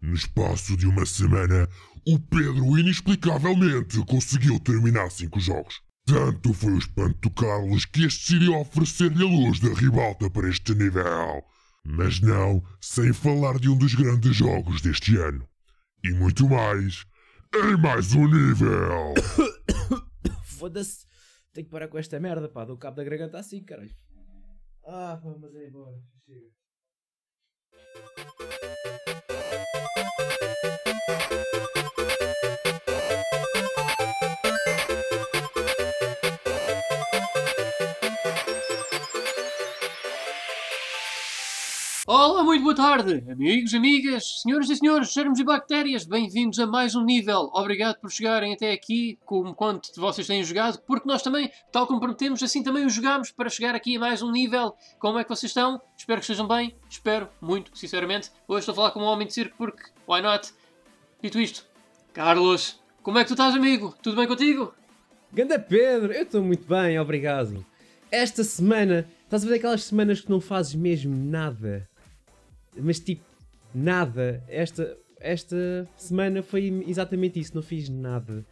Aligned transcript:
No 0.00 0.14
espaço 0.14 0.76
de 0.76 0.86
uma 0.86 1.06
semana, 1.06 1.68
o 2.06 2.18
Pedro 2.18 2.78
inexplicavelmente 2.78 3.98
conseguiu 4.04 4.60
terminar 4.60 5.10
cinco 5.10 5.40
jogos. 5.40 5.80
Tanto 6.04 6.52
foi 6.52 6.72
o 6.72 6.78
espanto 6.78 7.28
do 7.28 7.30
Carlos 7.30 7.84
que 7.84 8.04
este 8.04 8.34
decidiu 8.34 8.60
oferecer-lhe 8.60 9.24
a 9.24 9.26
luz 9.26 9.58
da 9.58 9.74
ribalta 9.74 10.30
para 10.30 10.48
este 10.48 10.74
nível. 10.74 11.42
Mas 11.84 12.20
não 12.20 12.62
sem 12.80 13.12
falar 13.12 13.58
de 13.58 13.68
um 13.68 13.76
dos 13.76 13.94
grandes 13.94 14.36
jogos 14.36 14.80
deste 14.80 15.16
ano. 15.16 15.48
E 16.04 16.12
muito 16.12 16.48
mais 16.48 17.04
em 17.54 17.76
mais 17.76 18.12
um 18.12 18.26
nível. 18.26 19.14
Foda-se. 20.44 21.06
Tenho 21.52 21.64
que 21.66 21.70
parar 21.70 21.88
com 21.88 21.98
esta 21.98 22.20
merda, 22.20 22.48
pá. 22.48 22.64
Dou 22.64 22.76
cabo 22.76 22.96
da 22.96 23.04
garganta 23.04 23.38
assim, 23.38 23.64
caralho. 23.64 23.94
Ah, 24.84 25.18
pá, 25.22 25.34
mas 25.40 25.54
é 25.54 25.68
embora. 25.68 25.96
Chega. 26.24 26.65
Olá, 42.08 42.44
muito 42.44 42.62
boa 42.62 42.72
tarde, 42.72 43.24
amigos, 43.28 43.74
amigas, 43.74 44.40
senhoras 44.40 44.70
e 44.70 44.76
senhores, 44.76 45.12
germes 45.12 45.40
e 45.40 45.44
bactérias, 45.44 46.04
bem-vindos 46.04 46.56
a 46.60 46.64
mais 46.64 46.94
um 46.94 47.04
nível. 47.04 47.50
Obrigado 47.52 47.98
por 47.98 48.12
chegarem 48.12 48.54
até 48.54 48.70
aqui, 48.70 49.18
como 49.24 49.52
quanto 49.52 49.92
de 49.92 49.98
vocês 49.98 50.24
têm 50.24 50.44
jogado, 50.44 50.78
porque 50.86 51.08
nós 51.08 51.20
também, 51.20 51.50
tal 51.72 51.84
como 51.84 51.98
prometemos, 51.98 52.40
assim 52.44 52.62
também 52.62 52.86
o 52.86 52.88
jogamos 52.88 53.32
para 53.32 53.50
chegar 53.50 53.74
aqui 53.74 53.96
a 53.96 53.98
mais 53.98 54.22
um 54.22 54.30
nível. 54.30 54.76
Como 55.00 55.18
é 55.18 55.24
que 55.24 55.30
vocês 55.30 55.50
estão? 55.50 55.82
Espero 55.98 56.20
que 56.20 56.26
estejam 56.26 56.46
bem, 56.46 56.76
espero 56.88 57.28
muito, 57.40 57.76
sinceramente. 57.76 58.30
Hoje 58.46 58.60
estou 58.60 58.72
a 58.74 58.76
falar 58.76 58.90
com 58.92 59.00
um 59.00 59.06
homem 59.06 59.26
de 59.26 59.34
circo 59.34 59.56
porque, 59.58 59.90
why 60.08 60.22
not? 60.22 60.52
Dito 61.20 61.40
isto, 61.40 61.66
Carlos, 62.12 62.78
como 63.02 63.18
é 63.18 63.24
que 63.24 63.28
tu 63.30 63.34
estás, 63.34 63.52
amigo? 63.52 63.96
Tudo 64.00 64.14
bem 64.14 64.28
contigo? 64.28 64.72
Ganda 65.32 65.58
Pedro, 65.58 66.12
eu 66.12 66.22
estou 66.22 66.40
muito 66.40 66.68
bem, 66.68 67.00
obrigado. 67.00 67.66
Esta 68.12 68.44
semana, 68.44 69.08
estás 69.24 69.44
a 69.44 69.48
ver 69.48 69.56
aquelas 69.56 69.82
semanas 69.82 70.20
que 70.20 70.30
não 70.30 70.40
fazes 70.40 70.76
mesmo 70.76 71.12
nada? 71.12 71.88
Mas 72.78 73.00
tipo, 73.00 73.24
nada. 73.74 74.42
Esta, 74.48 74.96
esta 75.20 75.88
semana 75.96 76.42
foi 76.42 76.84
exatamente 76.86 77.38
isso, 77.38 77.54
não 77.54 77.62
fiz 77.62 77.88
nada. 77.88 78.44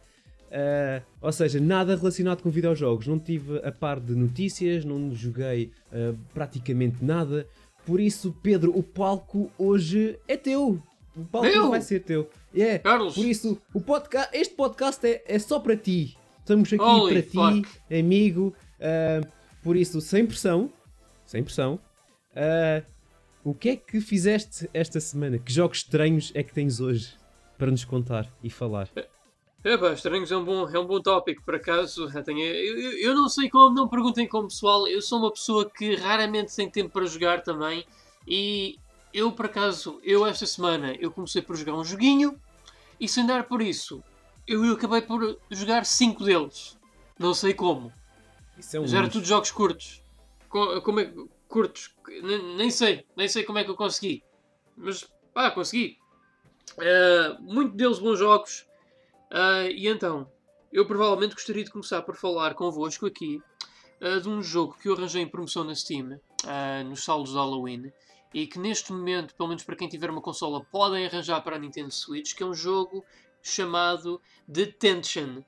Uh, 0.45 1.03
ou 1.21 1.31
seja, 1.31 1.59
nada 1.59 1.95
relacionado 1.95 2.41
com 2.41 2.49
videojogos. 2.49 3.07
Não 3.07 3.19
tive 3.19 3.57
a 3.59 3.71
par 3.71 3.99
de 3.99 4.15
notícias, 4.15 4.85
não 4.85 5.13
joguei 5.13 5.71
uh, 5.91 6.17
praticamente 6.33 7.03
nada. 7.03 7.47
Por 7.85 7.99
isso, 7.99 8.35
Pedro, 8.41 8.75
o 8.77 8.81
palco 8.81 9.51
hoje 9.57 10.17
é 10.27 10.37
teu. 10.37 10.81
O 11.15 11.25
palco 11.25 11.47
Meu? 11.47 11.69
vai 11.69 11.81
ser 11.81 12.01
teu. 12.01 12.29
Yeah. 12.53 12.79
Carlos. 12.79 13.15
Por 13.15 13.25
isso, 13.25 13.61
o 13.73 13.81
podca 13.81 14.29
este 14.33 14.55
podcast 14.55 15.05
é, 15.05 15.23
é 15.25 15.39
só 15.39 15.59
para 15.59 15.75
ti. 15.75 16.17
Estamos 16.39 16.71
aqui 16.71 16.83
Holy 16.83 17.13
para 17.13 17.21
ti, 17.21 17.63
fuck. 17.63 17.99
amigo. 17.99 18.53
Uh, 18.79 19.27
por 19.63 19.75
isso, 19.75 19.99
sem 19.99 20.25
pressão. 20.25 20.71
Sem 21.25 21.43
pressão. 21.43 21.79
Uh, 22.31 22.85
o 23.45 23.53
que 23.53 23.69
é 23.69 23.75
que 23.77 24.01
fizeste 24.01 24.69
esta 24.73 24.99
semana? 24.99 25.37
Que 25.39 25.53
jogos 25.53 25.77
estranhos 25.77 26.31
é 26.35 26.43
que 26.43 26.53
tens 26.53 26.79
hoje 26.81 27.13
para 27.57 27.71
nos 27.71 27.85
contar 27.85 28.27
e 28.43 28.49
falar? 28.49 28.89
Epá, 29.63 29.93
estranhos 29.93 30.31
é 30.31 30.37
um 30.37 30.43
bom, 30.43 30.67
é 30.69 30.77
um 30.77 30.85
bom 30.85 31.01
tópico, 31.01 31.41
por 31.43 31.55
acaso. 31.55 32.09
Eu, 32.13 32.23
tenho- 32.23 32.39
eu, 32.45 32.91
eu- 32.99 33.15
não 33.15 33.29
sei 33.29 33.49
como, 33.49 33.73
não 33.73 33.87
perguntem 33.87 34.27
como 34.27 34.47
pessoal. 34.47 34.87
Eu 34.87 35.01
sou 35.01 35.19
uma 35.19 35.31
pessoa 35.31 35.69
que 35.69 35.95
raramente 35.95 36.55
tem 36.55 36.69
tempo 36.69 36.89
para 36.91 37.05
jogar 37.05 37.41
também. 37.41 37.85
E 38.27 38.77
eu, 39.13 39.31
por 39.31 39.45
acaso, 39.45 39.99
eu 40.03 40.25
esta 40.25 40.45
semana, 40.45 40.93
eu 40.99 41.09
comecei 41.11 41.41
por 41.41 41.55
jogar 41.55 41.73
um 41.75 41.83
joguinho. 41.83 42.39
E 42.99 43.07
sem 43.07 43.25
dar 43.25 43.43
por 43.45 43.61
isso, 43.61 44.03
eu, 44.47 44.63
eu 44.65 44.73
acabei 44.73 45.01
por 45.01 45.37
jogar 45.49 45.85
5 45.85 46.23
deles. 46.23 46.77
Não 47.17 47.33
sei 47.33 47.53
como. 47.53 47.91
Isso 48.57 48.77
é 48.77 48.79
um 48.79 48.87
Já 48.87 48.99
lixo. 48.99 49.13
tudo 49.13 49.25
jogos 49.25 49.51
curtos. 49.51 50.03
Co- 50.47 50.79
Como 50.81 50.99
é, 50.99 51.11
curtos. 51.55 51.95
Nem, 52.57 52.69
sei. 52.69 53.05
Nem 53.15 53.29
sei 53.29 53.43
como 53.43 53.57
é 53.57 53.63
que 53.63 53.69
eu 53.69 53.77
consegui. 53.77 54.21
Mas, 54.75 55.09
pá, 55.33 55.49
consegui. 55.49 55.97
Eh, 56.81 57.37
muito 57.39 57.77
deles 57.77 57.97
bons 57.97 58.19
jogos. 58.19 58.67
Eh, 59.31 59.71
e 59.71 59.87
então, 59.87 60.29
eu 60.69 60.85
provavelmente 60.85 61.33
gostaria 61.33 61.63
de 61.63 61.71
começar 61.71 62.01
por 62.01 62.17
falar 62.17 62.55
convosco 62.55 63.05
aqui 63.05 63.41
eh, 64.01 64.19
de 64.19 64.27
um 64.27 64.43
jogo 64.43 64.75
que 64.81 64.89
eu 64.89 64.95
arranjei 64.95 65.21
em 65.21 65.29
promoção 65.29 65.63
na 65.63 65.73
Steam, 65.73 66.19
nos 66.89 67.05
saldos 67.05 67.31
de 67.31 67.37
Halloween. 67.37 67.89
E 68.33 68.45
que 68.45 68.59
neste 68.59 68.91
momento, 68.91 69.33
pelo 69.33 69.47
menos 69.47 69.63
para 69.63 69.77
quem 69.77 69.87
tiver 69.87 70.09
uma 70.09 70.21
consola, 70.21 70.61
podem 70.61 71.05
arranjar 71.05 71.41
para 71.41 71.55
a 71.55 71.59
Nintendo 71.59 71.93
Switch, 71.93 72.35
que 72.35 72.43
é 72.43 72.45
um 72.45 72.53
jogo 72.53 73.01
chamado 73.41 74.21
Detention. 74.45 75.37
Um 75.37 75.43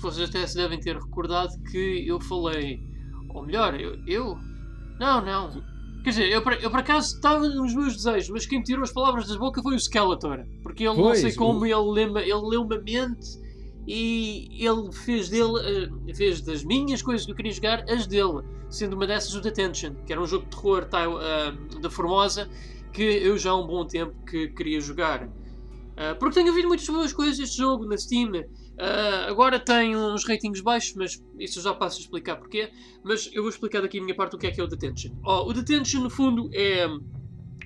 que 0.00 0.06
vocês 0.06 0.28
até 0.28 0.46
se 0.46 0.56
devem 0.56 0.78
ter 0.80 0.96
recordado 0.96 1.50
que 1.70 2.04
eu 2.06 2.20
falei. 2.20 2.80
Ou 3.34 3.44
melhor, 3.44 3.78
eu. 3.80 3.96
eu- 4.06 4.38
não, 4.98 5.24
não. 5.24 5.62
Quer 6.02 6.10
dizer, 6.10 6.28
eu, 6.30 6.42
por- 6.42 6.54
eu 6.54 6.70
por 6.70 6.80
acaso 6.80 7.14
estava 7.14 7.46
nos 7.48 7.74
meus 7.74 7.94
desejos, 7.96 8.30
mas 8.30 8.46
quem 8.46 8.58
me 8.58 8.64
tirou 8.64 8.82
as 8.82 8.92
palavras 8.92 9.28
das 9.28 9.36
bocas 9.36 9.62
foi 9.62 9.74
o 9.74 9.78
Skeletor. 9.80 10.44
Porque 10.62 10.84
ele 10.84 10.96
não 10.96 11.02
Pois, 11.04 11.20
sei 11.20 11.34
como 11.34 11.60
o- 11.60 11.66
ele 11.66 11.74
leu 12.06 12.18
ele 12.18 12.32
leu 12.48 12.62
uma 12.62 12.78
mente 12.78 13.38
e 13.86 14.48
ele 14.66 14.92
fez 14.92 15.28
dele. 15.28 15.90
eh, 16.08 16.14
fez 16.14 16.40
das 16.40 16.64
minhas 16.64 17.02
coisas 17.02 17.24
que 17.26 17.32
eu 17.32 17.36
queria 17.36 17.52
jogar 17.52 17.84
as 17.88 18.06
dele. 18.06 18.42
Sendo 18.70 18.94
uma 18.94 19.06
dessas 19.06 19.34
o 19.34 19.40
Detention, 19.40 19.94
que 20.06 20.12
era 20.12 20.22
um 20.22 20.26
jogo 20.26 20.44
de 20.44 20.50
terror 20.56 20.84
tai- 20.86 21.06
ah, 21.06 21.52
da 21.80 21.90
Formosa 21.90 22.48
que 22.92 23.02
eu 23.02 23.36
já 23.36 23.50
há 23.50 23.56
um 23.56 23.66
bom 23.66 23.84
tempo 23.86 24.14
que 24.24 24.48
queria 24.48 24.80
jogar. 24.80 25.28
Ah, 25.96 26.14
porque 26.18 26.34
tenho 26.36 26.48
ouvido 26.48 26.68
muitas 26.68 26.86
boas 26.88 27.12
coisas 27.12 27.36
deste 27.38 27.56
jogo 27.58 27.84
na 27.86 27.96
Steam. 27.96 28.32
Ah, 28.80 29.26
agora 29.28 29.60
tem 29.60 29.94
uns 29.94 30.24
ratings 30.24 30.62
baixos, 30.62 30.94
mas 30.94 31.22
isso 31.38 31.58
eu 31.58 31.62
já 31.64 31.74
passo 31.74 31.98
a 31.98 32.00
explicar 32.00 32.36
porquê. 32.36 32.70
Mas 33.04 33.28
eu 33.32 33.42
vou 33.42 33.50
explicar 33.50 33.82
daqui 33.82 33.98
a 33.98 34.02
minha 34.02 34.14
parte 34.14 34.36
o 34.36 34.38
que 34.38 34.46
é 34.46 34.50
que 34.50 34.58
é 34.58 34.64
o 34.64 34.66
Detention. 34.66 35.12
Oh, 35.22 35.50
o 35.50 35.52
Detention, 35.52 36.00
no 36.00 36.08
fundo, 36.08 36.48
é 36.54 36.86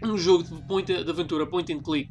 um 0.03 0.19
jogo 0.19 0.43
de, 0.43 0.67
point, 0.67 0.87
de 0.87 1.09
aventura 1.09 1.47
point 1.47 1.73
and 1.73 1.83
click 1.83 2.11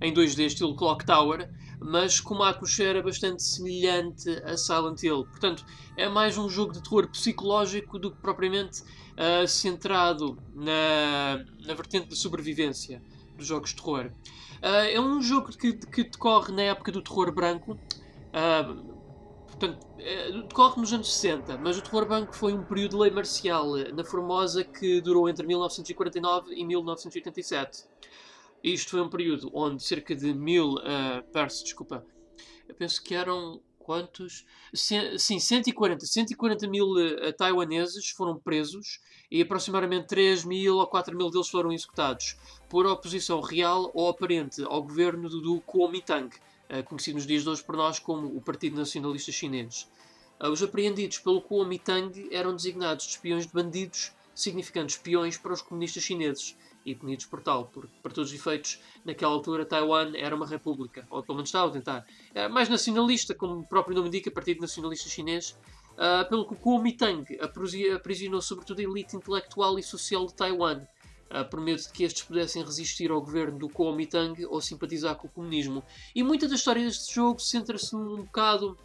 em 0.00 0.14
2D, 0.14 0.46
estilo 0.46 0.76
Clock 0.76 1.04
Tower, 1.04 1.50
mas 1.80 2.20
com 2.20 2.34
uma 2.34 2.50
atmosfera 2.50 3.02
bastante 3.02 3.42
semelhante 3.42 4.30
a 4.44 4.56
Silent 4.56 5.02
Hill. 5.02 5.24
Portanto, 5.24 5.64
é 5.96 6.08
mais 6.08 6.38
um 6.38 6.48
jogo 6.48 6.72
de 6.72 6.82
terror 6.82 7.08
psicológico 7.08 7.98
do 7.98 8.12
que 8.12 8.18
propriamente 8.18 8.82
ah, 9.16 9.46
centrado 9.46 10.38
na, 10.54 11.44
na 11.66 11.74
vertente 11.74 12.08
da 12.08 12.16
sobrevivência 12.16 13.02
dos 13.36 13.46
jogos 13.46 13.70
de 13.70 13.76
terror. 13.76 14.12
Ah, 14.62 14.88
é 14.88 15.00
um 15.00 15.20
jogo 15.20 15.50
que, 15.50 15.72
que 15.72 16.04
decorre 16.04 16.52
na 16.52 16.62
época 16.62 16.92
do 16.92 17.02
terror 17.02 17.32
branco. 17.32 17.78
Ah, 18.32 18.74
portanto, 19.46 19.86
eh, 19.98 20.32
decorre 20.48 20.80
nos 20.80 20.92
anos 20.92 21.12
60, 21.12 21.58
mas 21.58 21.76
o 21.76 21.82
terror 21.82 22.06
branco 22.06 22.34
foi 22.34 22.52
um 22.54 22.64
período 22.64 22.92
de 22.92 23.02
lei 23.02 23.10
marcial 23.10 23.76
eh, 23.76 23.92
na 23.92 24.04
Formosa 24.04 24.64
que 24.64 25.00
durou 25.00 25.28
entre 25.28 25.46
1949 25.46 26.54
e 26.54 26.64
1987. 26.64 27.84
Isto 28.62 28.90
foi 28.90 29.00
um 29.00 29.08
período 29.08 29.50
onde 29.54 29.82
cerca 29.82 30.14
de 30.14 30.34
mil 30.34 30.74
uh, 30.74 31.22
persas, 31.32 31.62
desculpa, 31.62 32.04
eu 32.68 32.74
penso 32.74 33.02
que 33.02 33.14
eram 33.14 33.60
quantos? 33.78 34.44
Sim, 34.72 35.40
140, 35.40 36.04
140 36.04 36.68
mil 36.68 36.86
uh, 36.90 37.32
taiwaneses 37.32 38.10
foram 38.10 38.38
presos 38.38 39.00
e 39.30 39.40
aproximadamente 39.40 40.08
3 40.08 40.44
mil 40.44 40.76
ou 40.76 40.86
4 40.86 41.16
mil 41.16 41.30
deles 41.30 41.48
foram 41.48 41.72
executados 41.72 42.36
por 42.68 42.86
oposição 42.86 43.40
real 43.40 43.90
ou 43.94 44.08
aparente 44.08 44.62
ao 44.62 44.82
governo 44.82 45.28
do, 45.28 45.40
do 45.40 45.60
Kuomintang, 45.62 46.28
uh, 46.28 46.49
conhecido 46.86 47.16
nos 47.16 47.26
dias 47.26 47.42
de 47.42 47.48
hoje 47.48 47.62
por 47.64 47.76
nós 47.76 47.98
como 47.98 48.26
o 48.36 48.40
Partido 48.40 48.76
Nacionalista 48.76 49.32
Chinês. 49.32 49.90
Uh, 50.40 50.48
os 50.48 50.62
apreendidos 50.62 51.18
pelo 51.18 51.42
Kuomintang 51.42 52.28
eram 52.30 52.54
designados 52.54 53.04
de 53.04 53.10
espiões 53.12 53.46
de 53.46 53.52
bandidos, 53.52 54.12
significando 54.34 54.88
espiões 54.88 55.36
para 55.36 55.52
os 55.52 55.60
comunistas 55.60 56.02
chineses 56.02 56.56
e 56.86 56.94
punidos 56.94 57.26
por 57.26 57.42
tal, 57.42 57.66
porque, 57.66 57.92
para 58.02 58.12
todos 58.12 58.30
os 58.30 58.36
efeitos, 58.38 58.80
naquela 59.04 59.32
altura 59.32 59.66
Taiwan 59.66 60.12
era 60.16 60.34
uma 60.34 60.46
república, 60.46 61.06
ou 61.10 61.22
pelo 61.22 61.36
menos 61.36 61.50
estava 61.50 61.68
a 61.68 61.72
tentar. 61.72 62.06
Era 62.34 62.48
mais 62.48 62.68
nacionalista, 62.70 63.34
como 63.34 63.60
o 63.60 63.66
próprio 63.66 63.94
nome 63.94 64.08
indica, 64.08 64.30
Partido 64.30 64.62
Nacionalista 64.62 65.08
Chinês, 65.08 65.58
ah, 65.98 66.24
pelo 66.24 66.46
que 66.46 66.54
o 66.54 66.56
Kuomintang 66.56 67.26
aprisi- 67.40 67.90
aprisionou 67.90 68.40
sobretudo 68.40 68.80
a 68.80 68.82
elite 68.82 69.14
intelectual 69.14 69.78
e 69.78 69.82
social 69.82 70.24
de 70.24 70.34
Taiwan, 70.34 70.80
ah, 70.80 70.99
por 71.50 71.60
medo 71.60 71.80
de 71.80 71.88
que 71.90 72.04
estes 72.04 72.22
pudessem 72.22 72.62
resistir 72.64 73.10
ao 73.10 73.20
governo 73.20 73.58
do 73.58 73.68
Kuomintang 73.68 74.44
ou 74.46 74.60
simpatizar 74.60 75.14
com 75.16 75.28
o 75.28 75.30
comunismo. 75.30 75.82
E 76.14 76.22
muita 76.22 76.48
da 76.48 76.54
história 76.54 76.84
deste 76.84 77.14
jogo 77.14 77.40
centra-se 77.40 77.94
um 77.94 78.16
bocado 78.16 78.76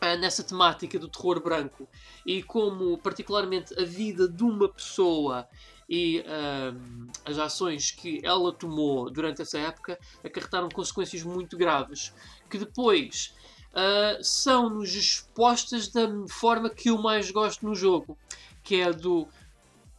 uh, 0.00 0.18
nessa 0.18 0.42
temática 0.42 0.98
do 0.98 1.08
terror 1.08 1.42
branco 1.42 1.88
e 2.24 2.42
como, 2.42 2.96
particularmente, 2.98 3.78
a 3.80 3.84
vida 3.84 4.28
de 4.28 4.42
uma 4.42 4.68
pessoa 4.68 5.48
e 5.88 6.20
uh, 6.20 7.10
as 7.24 7.38
ações 7.38 7.90
que 7.90 8.20
ela 8.22 8.52
tomou 8.52 9.10
durante 9.10 9.42
essa 9.42 9.58
época 9.58 9.98
acarretaram 10.24 10.68
consequências 10.68 11.24
muito 11.24 11.56
graves 11.56 12.14
que 12.48 12.58
depois 12.58 13.34
uh, 13.72 14.22
são-nos 14.22 14.94
expostas 14.94 15.88
da 15.88 16.08
forma 16.28 16.70
que 16.70 16.90
eu 16.90 16.98
mais 16.98 17.30
gosto 17.30 17.66
no 17.66 17.74
jogo, 17.74 18.16
que 18.62 18.76
é 18.76 18.92
do 18.92 19.26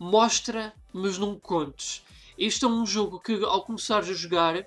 mostra, 0.01 0.73
mas 0.91 1.19
não 1.19 1.39
contes. 1.39 2.03
Este 2.35 2.65
é 2.65 2.67
um 2.67 2.87
jogo 2.87 3.19
que, 3.19 3.33
ao 3.45 3.63
começares 3.63 4.09
a 4.09 4.13
jogar, 4.13 4.57
uh, 4.57 4.65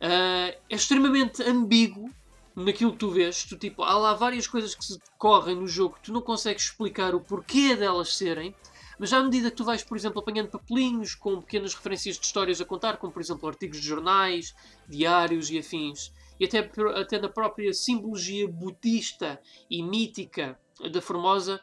é 0.00 0.56
extremamente 0.70 1.42
ambíguo 1.42 2.10
naquilo 2.56 2.92
que 2.92 2.98
tu 2.98 3.10
vês. 3.10 3.44
Tu, 3.44 3.58
tipo, 3.58 3.82
há 3.82 3.92
lá 3.98 4.14
várias 4.14 4.46
coisas 4.46 4.74
que 4.74 4.82
se 4.82 4.98
decorrem 4.98 5.54
no 5.54 5.68
jogo 5.68 5.96
que 5.96 6.04
tu 6.04 6.14
não 6.14 6.22
consegues 6.22 6.64
explicar 6.64 7.14
o 7.14 7.20
porquê 7.20 7.76
delas 7.76 8.16
serem. 8.16 8.54
Mas 8.98 9.12
à 9.12 9.22
medida 9.22 9.50
que 9.50 9.56
tu 9.56 9.64
vais, 9.64 9.84
por 9.84 9.98
exemplo, 9.98 10.20
apanhando 10.20 10.48
papelinhos 10.48 11.14
com 11.14 11.42
pequenas 11.42 11.74
referências 11.74 12.18
de 12.18 12.24
histórias 12.24 12.58
a 12.58 12.64
contar, 12.64 12.96
como 12.96 13.12
por 13.12 13.20
exemplo 13.20 13.46
artigos 13.46 13.78
de 13.82 13.86
jornais, 13.86 14.54
diários 14.88 15.50
e 15.50 15.58
afins, 15.58 16.10
e 16.40 16.46
até, 16.46 16.70
até 16.98 17.18
na 17.18 17.28
própria 17.28 17.74
simbologia 17.74 18.48
budista 18.48 19.38
e 19.68 19.82
mítica 19.82 20.58
da 20.90 21.02
Formosa, 21.02 21.60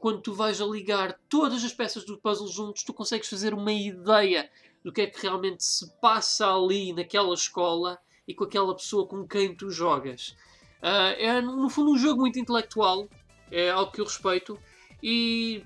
quando 0.00 0.20
tu 0.20 0.34
vais 0.34 0.60
a 0.60 0.66
ligar 0.66 1.18
todas 1.28 1.64
as 1.64 1.72
peças 1.72 2.04
do 2.04 2.18
puzzle 2.18 2.48
juntos, 2.48 2.82
tu 2.82 2.92
consegues 2.92 3.28
fazer 3.28 3.54
uma 3.54 3.72
ideia 3.72 4.50
do 4.84 4.92
que 4.92 5.02
é 5.02 5.06
que 5.06 5.22
realmente 5.22 5.64
se 5.64 5.90
passa 6.00 6.46
ali 6.46 6.92
naquela 6.92 7.32
escola 7.32 7.98
e 8.26 8.34
com 8.34 8.44
aquela 8.44 8.74
pessoa 8.74 9.06
com 9.06 9.26
quem 9.26 9.54
tu 9.54 9.70
jogas. 9.70 10.36
Uh, 10.82 11.14
é, 11.16 11.40
no 11.40 11.68
fundo, 11.70 11.92
um 11.92 11.98
jogo 11.98 12.20
muito 12.20 12.38
intelectual, 12.38 13.08
é 13.50 13.70
algo 13.70 13.92
que 13.92 14.00
eu 14.00 14.04
respeito, 14.04 14.58
e 15.02 15.64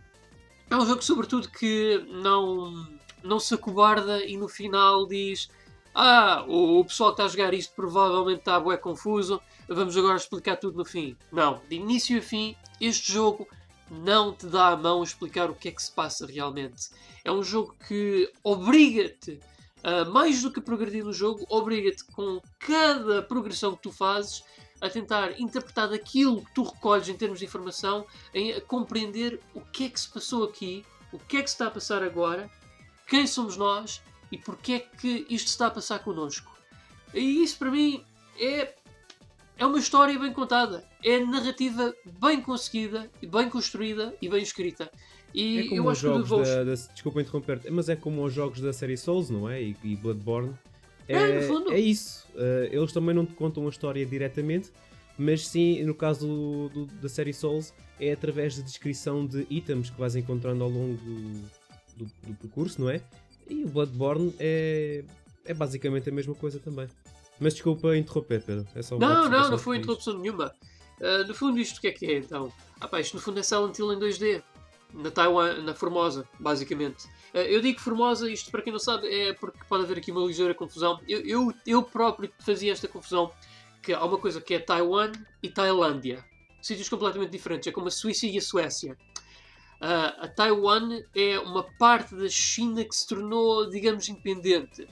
é 0.71 0.77
um 0.77 0.85
jogo, 0.85 1.03
sobretudo, 1.03 1.49
que 1.49 2.05
não, 2.09 2.87
não 3.23 3.39
se 3.39 3.55
acobarda 3.55 4.25
e 4.25 4.37
no 4.37 4.49
final 4.49 5.07
diz 5.07 5.49
ah, 5.95 6.45
o, 6.47 6.81
o 6.81 6.85
pessoal 6.85 7.11
que 7.11 7.15
está 7.15 7.25
a 7.25 7.29
jogar 7.29 7.55
isto 7.55 7.75
provavelmente 7.75 8.41
está 8.41 8.61
bué 8.61 8.77
confuso, 8.77 9.41
vamos 9.69 9.97
agora 9.97 10.17
explicar 10.17 10.57
tudo 10.57 10.77
no 10.77 10.85
fim. 10.85 11.17
Não, 11.33 11.61
de 11.69 11.77
início 11.77 12.19
a 12.19 12.23
fim, 12.23 12.55
este 12.81 13.13
jogo 13.13 13.49
não 13.91 14.33
te 14.33 14.47
dá 14.47 14.69
a 14.69 14.77
mão 14.77 15.03
explicar 15.03 15.51
o 15.51 15.55
que 15.55 15.69
é 15.69 15.73
que 15.73 15.83
se 15.83 15.93
passa 15.93 16.27
realmente. 16.27 16.89
É 17.25 17.31
um 17.31 17.43
jogo 17.43 17.77
que 17.87 18.33
obriga-te, 18.43 19.41
uh, 19.79 20.11
mais 20.11 20.43
do 20.43 20.53
que 20.53 20.61
progredir 20.61 21.05
no 21.05 21.13
jogo, 21.13 21.45
obriga-te 21.49 22.05
com 22.05 22.41
cada 22.59 23.23
progressão 23.23 23.75
que 23.75 23.83
tu 23.83 23.93
fazes 23.93 24.43
a 24.81 24.91
tentar 24.91 25.41
interpretar 25.41 25.93
aquilo 25.93 26.45
que 26.45 26.55
tu 26.55 26.63
recolhes 26.63 27.09
em 27.09 27.17
termos 27.17 27.39
de 27.39 27.47
informação, 27.47 28.07
a 28.35 28.61
compreender 28.63 29.41
o 29.55 29.61
que 29.61 29.85
é 29.85 29.89
que 29.89 30.01
se 30.01 30.09
passou 30.09 30.45
aqui, 30.45 30.85
o 31.13 31.19
que 31.19 31.39
é 31.39 31.43
que 31.43 31.49
se 31.49 31.55
está 31.55 31.69
a 31.69 31.71
passar 31.71 32.03
agora, 32.03 32.51
quem 33.07 33.27
somos 33.27 33.57
nós 33.57 34.03
e 34.31 34.37
porque 34.37 34.73
é 34.75 34.81
que 34.81 35.27
isto 35.31 35.47
está 35.47 35.69
a 35.69 35.71
passar 35.71 36.01
connosco. 36.01 36.57
E 37.15 37.43
isso 37.43 37.59
para 37.59 37.71
mim 37.71 38.05
é, 38.39 38.75
é 39.59 39.65
uma 39.67 39.79
história 39.79 40.19
bem 40.19 40.33
contada, 40.33 40.85
é 41.05 41.19
narrativa 41.21 41.95
bem 42.21 42.41
conseguida, 42.41 43.11
bem 43.31 43.49
construída 43.49 44.15
e 44.21 44.29
bem 44.29 44.43
escrita. 44.43 44.91
E 45.35 45.59
é 45.59 45.63
como 45.69 45.77
eu 45.77 45.91
acho 45.91 46.01
que 46.01 46.07
jogos 46.07 46.23
Devotion. 46.29 46.55
da, 46.55 46.65
da, 46.65 46.75
Desculpa 46.75 47.21
interromper 47.21 47.61
mas 47.71 47.89
é 47.89 47.97
como 47.97 48.25
os 48.25 48.33
jogos 48.33 48.61
da 48.61 48.73
série 48.73 48.97
Souls, 48.97 49.29
não 49.31 49.49
é? 49.49 49.63
E, 49.63 49.77
e 49.85 49.97
Bloodborne. 49.97 50.55
É, 51.09 51.15
É, 51.15 51.41
no 51.41 51.43
fundo. 51.47 51.73
é 51.73 51.79
isso. 51.81 52.27
Uh, 52.35 52.69
eles 52.71 52.93
também 52.93 53.15
não 53.15 53.25
te 53.27 53.35
contam 53.35 53.67
a 53.67 53.71
história 53.71 54.05
diretamente, 54.05 54.71
mas 55.19 55.47
sim, 55.47 55.83
no 55.85 55.95
caso 55.95 56.27
do, 56.27 56.69
do- 56.87 56.87
da 57.01 57.09
série 57.09 57.33
Souls, 57.33 57.73
é 58.01 58.13
através 58.13 58.55
de 58.55 58.63
descrição 58.63 59.27
de 59.27 59.47
itens 59.51 59.91
que 59.91 59.99
vais 59.99 60.17
encontrando 60.17 60.63
ao 60.65 60.71
longo 60.71 60.95
do, 60.97 62.05
do- 62.05 62.13
do 62.27 62.35
percurso, 62.41 62.81
não 62.81 62.91
é? 62.91 63.01
E 63.49 63.63
o 63.65 63.69
Bloodborne 63.69 64.35
é, 64.39 65.05
é 65.45 65.55
basicamente 65.55 66.09
a 66.09 66.13
mesma 66.13 66.35
coisa 66.35 66.59
também. 66.59 66.89
Mas 67.39 67.55
desculpa 67.55 67.97
interromper, 67.97 68.43
Pedro. 68.43 68.67
É 68.75 68.83
só 68.83 68.99
Não, 68.99 69.29
não, 69.29 69.51
não 69.51 69.59
foi 69.59 69.79
interrupção 69.79 70.19
nenhuma. 70.19 70.55
Ah, 71.01 71.25
no 71.27 71.35
fundo, 71.35 71.59
isto 71.59 71.79
o 71.79 71.81
que 71.81 71.89
é 71.89 71.93
que 71.93 72.07
é 72.07 72.19
então? 72.19 72.53
Ah, 72.81 72.89
pá, 72.89 73.01
isto 73.01 73.15
no 73.15 73.21
fundo 73.21 73.41
é 73.41 73.43
Silent 73.43 73.79
Hill 73.79 73.93
em 73.93 73.99
2D. 73.99 74.43
Na 74.95 75.11
Taiwan, 75.11 75.63
na 75.63 75.75
Formosa, 75.75 76.27
basicamente. 76.39 77.07
Ah, 77.35 77.39
eu 77.39 77.61
digo 77.61 77.81
Formosa, 77.81 78.31
isto 78.31 78.51
para 78.51 78.63
quem 78.63 78.73
não 78.73 78.81
sabe, 78.81 79.09
é 79.09 79.33
porque 79.35 79.59
pode 79.69 79.85
haver 79.85 79.99
aqui 79.99 80.11
uma 80.11 80.25
ligeira 80.27 80.55
confusão. 80.55 81.01
Eu, 81.09 81.21
eu, 81.21 81.53
eu 81.67 81.83
próprio 81.83 82.31
fazia 82.39 82.73
esta 82.73 82.89
confusão, 82.89 83.31
que 83.83 83.93
há 83.93 84.05
uma 84.05 84.19
coisa 84.19 84.41
que 84.41 84.55
é 84.55 84.59
Taiwan 84.59 85.13
e 85.43 85.49
Tailândia. 85.49 86.25
Sítios 86.63 86.89
completamente 86.89 87.31
diferentes, 87.31 87.69
é 87.69 87.73
como 87.73 87.89
a 87.89 87.91
Suíça 87.91 88.27
e 88.27 88.39
a 88.39 88.41
Suécia. 88.41 88.97
Ah, 89.81 90.17
a 90.21 90.29
Taiwan 90.29 91.03
é 91.15 91.39
uma 91.39 91.65
parte 91.79 92.15
da 92.15 92.29
China 92.29 92.83
que 92.85 92.95
se 92.95 93.07
tornou, 93.07 93.69
digamos, 93.69 94.09
independente. 94.09 94.89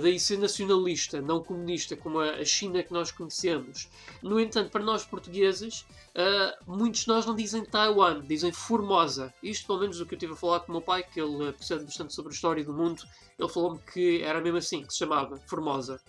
Daí 0.00 0.18
ser 0.18 0.38
nacionalista, 0.38 1.20
não 1.20 1.44
comunista, 1.44 1.94
como 1.94 2.18
a 2.18 2.42
China 2.42 2.82
que 2.82 2.90
nós 2.92 3.12
conhecemos. 3.12 3.86
No 4.22 4.40
entanto, 4.40 4.70
para 4.70 4.82
nós 4.82 5.04
portugueses, 5.04 5.84
ah, 6.14 6.56
muitos 6.66 7.02
de 7.02 7.08
nós 7.08 7.26
não 7.26 7.34
dizem 7.34 7.62
Taiwan, 7.64 8.22
dizem 8.22 8.50
Formosa. 8.50 9.32
Isto, 9.42 9.66
pelo 9.66 9.80
menos, 9.80 9.98
do 9.98 10.06
que 10.06 10.14
eu 10.14 10.16
estive 10.16 10.32
a 10.32 10.36
falar 10.36 10.60
com 10.60 10.72
o 10.72 10.76
meu 10.76 10.80
pai, 10.80 11.02
que 11.02 11.20
ele 11.20 11.52
percebe 11.52 11.84
bastante 11.84 12.14
sobre 12.14 12.32
a 12.32 12.34
história 12.34 12.64
do 12.64 12.72
mundo, 12.72 13.02
ele 13.38 13.48
falou-me 13.48 13.78
que 13.92 14.22
era 14.22 14.40
mesmo 14.40 14.56
assim, 14.56 14.82
que 14.84 14.92
se 14.92 15.00
chamava 15.00 15.36
Formosa. 15.46 16.00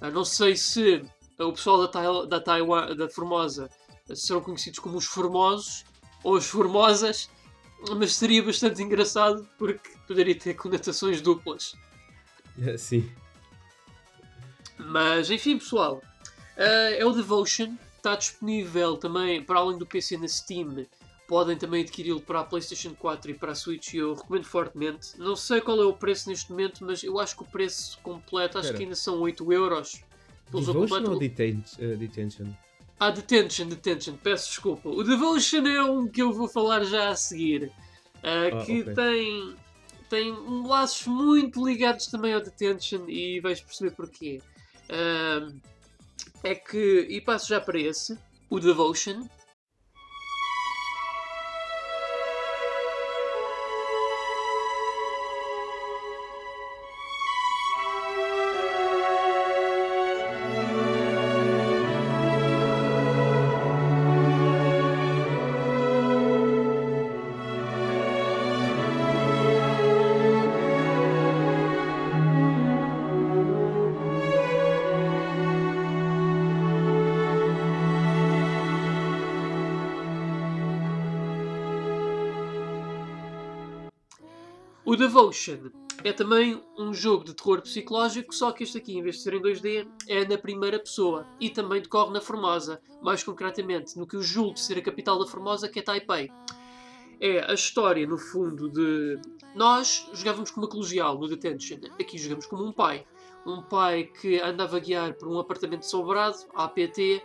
Ah, 0.00 0.10
não 0.10 0.24
sei 0.24 0.56
se 0.56 1.04
o 1.38 1.52
pessoal 1.52 1.82
da, 1.82 1.88
Tai- 1.88 2.26
da 2.26 2.40
Taiwan, 2.40 2.96
da 2.96 3.08
Formosa, 3.10 3.68
ah, 4.08 4.16
serão 4.16 4.40
conhecidos 4.40 4.78
como 4.78 4.96
os 4.96 5.04
Formosos 5.04 5.84
ou 6.24 6.36
as 6.36 6.46
Formosas, 6.46 7.28
mas 7.98 8.14
seria 8.14 8.42
bastante 8.42 8.82
engraçado 8.82 9.46
porque 9.58 9.90
poderia 10.06 10.38
ter 10.38 10.54
conotações 10.54 11.20
duplas. 11.20 11.74
Sim. 12.78 13.10
Mas 14.78 15.30
enfim, 15.30 15.58
pessoal, 15.58 16.02
eh, 16.56 16.98
é 16.98 17.04
o 17.04 17.12
Devotion. 17.12 17.74
Está 17.96 18.16
disponível 18.16 18.96
também 18.96 19.42
para 19.42 19.58
além 19.58 19.76
do 19.78 19.84
PC 19.86 20.16
na 20.16 20.26
Steam. 20.26 20.86
Podem 21.28 21.56
também 21.56 21.82
adquiri-lo 21.82 22.20
para 22.20 22.40
a 22.40 22.44
PlayStation 22.44 22.94
4 22.94 23.30
e 23.30 23.34
para 23.34 23.52
a 23.52 23.54
Switch 23.54 23.92
e 23.92 23.98
eu 23.98 24.14
recomendo 24.14 24.44
fortemente. 24.44 25.18
Não 25.18 25.36
sei 25.36 25.60
qual 25.60 25.78
é 25.80 25.84
o 25.84 25.92
preço 25.92 26.28
neste 26.28 26.50
momento, 26.50 26.84
mas 26.84 27.04
eu 27.04 27.20
acho 27.20 27.36
que 27.36 27.42
o 27.42 27.46
preço 27.46 27.98
completo, 28.02 28.58
acho 28.58 28.66
Espera. 28.66 28.78
que 28.78 28.82
ainda 28.84 28.96
são 28.96 29.20
8 29.20 29.52
euros. 29.52 30.02
Pelo 30.50 30.64
Devotion 30.64 30.80
completo. 30.88 31.10
ou 31.12 31.18
detain 31.18 31.62
eh, 31.78 31.94
Detention? 31.96 32.46
Ah, 32.98 33.10
Detention, 33.10 33.68
Detention, 33.68 34.14
peço 34.16 34.48
desculpa. 34.48 34.88
O 34.88 35.04
Devotion 35.04 35.66
é 35.66 35.82
um 35.84 36.08
que 36.08 36.20
eu 36.22 36.32
vou 36.32 36.48
falar 36.48 36.82
já 36.84 37.10
a 37.10 37.14
seguir. 37.14 37.70
Ah, 38.22 38.64
que 38.64 38.80
ok. 38.80 38.94
tem, 38.94 39.54
tem 40.10 40.34
laços 40.66 41.06
muito 41.06 41.64
ligados 41.66 42.08
também 42.08 42.34
ao 42.34 42.42
Detention 42.42 43.08
e 43.08 43.40
vais 43.40 43.60
perceber 43.60 43.92
porquê. 43.92 44.42
Ah, 44.90 45.50
é 46.42 46.54
que, 46.54 47.06
e 47.08 47.20
passo 47.20 47.48
já 47.48 47.60
para 47.60 47.78
esse, 47.78 48.18
o 48.50 48.58
Devotion. 48.58 49.26
É 86.02 86.12
também 86.12 86.62
um 86.78 86.94
jogo 86.94 87.24
de 87.24 87.34
terror 87.34 87.60
psicológico, 87.60 88.34
só 88.34 88.52
que 88.52 88.64
este 88.64 88.78
aqui, 88.78 88.96
em 88.96 89.02
vez 89.02 89.16
de 89.16 89.22
ser 89.22 89.34
em 89.34 89.42
2D, 89.42 89.86
é 90.08 90.24
na 90.26 90.38
primeira 90.38 90.78
pessoa 90.78 91.26
e 91.38 91.50
também 91.50 91.82
decorre 91.82 92.12
na 92.12 92.20
Formosa, 92.20 92.80
mais 93.02 93.22
concretamente 93.22 93.98
no 93.98 94.06
que 94.06 94.16
eu 94.16 94.22
julgo 94.22 94.58
ser 94.58 94.78
a 94.78 94.82
capital 94.82 95.18
da 95.18 95.26
Formosa, 95.26 95.68
que 95.68 95.78
é 95.78 95.82
Taipei. 95.82 96.30
É 97.20 97.50
a 97.50 97.54
história, 97.54 98.06
no 98.06 98.16
fundo, 98.16 98.70
de. 98.70 99.20
Nós 99.54 100.08
jogávamos 100.14 100.50
como 100.50 100.64
uma 100.64 100.72
colegial 100.72 101.18
no 101.18 101.28
Detention, 101.28 101.78
aqui 102.00 102.16
jogamos 102.16 102.46
como 102.46 102.64
um 102.64 102.72
pai. 102.72 103.06
Um 103.46 103.62
pai 103.62 104.04
que 104.04 104.40
anda 104.40 104.64
a 104.64 104.66
vaguear 104.66 105.14
por 105.14 105.28
um 105.28 105.38
apartamento 105.38 105.82
sobrado, 105.82 106.38
APT, 106.54 107.22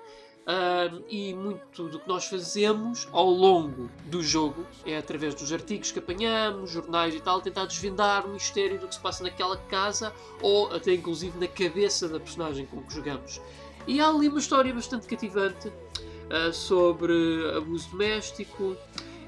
Ahm, 0.48 1.02
e 1.10 1.34
muito 1.34 1.88
do 1.88 2.00
que 2.00 2.08
nós 2.08 2.26
fazemos 2.26 3.08
ao 3.12 3.28
longo 3.28 3.90
do 4.06 4.22
jogo 4.22 4.64
é 4.86 4.96
através 4.96 5.34
dos 5.34 5.52
artigos 5.52 5.92
que 5.92 5.98
apanhamos, 5.98 6.70
jornais 6.70 7.16
e 7.16 7.20
tal, 7.20 7.42
tentar 7.42 7.66
desvendar 7.66 8.28
o 8.28 8.30
mistério 8.30 8.80
do 8.80 8.88
que 8.88 8.94
se 8.94 9.02
passa 9.02 9.24
naquela 9.24 9.58
casa 9.58 10.14
ou 10.42 10.72
até 10.72 10.94
inclusive 10.94 11.40
na 11.40 11.48
cabeça 11.48 12.08
da 12.08 12.20
personagem 12.20 12.68
com 12.68 12.84
que 12.84 12.94
jogamos. 12.94 13.42
E 13.88 14.00
há 14.00 14.08
ali 14.08 14.28
uma 14.28 14.40
história 14.40 14.72
bastante 14.72 15.08
cativante. 15.08 15.70
uh, 15.70 16.54
sobre 16.54 17.14
abuso 17.56 17.90
doméstico 17.90 18.76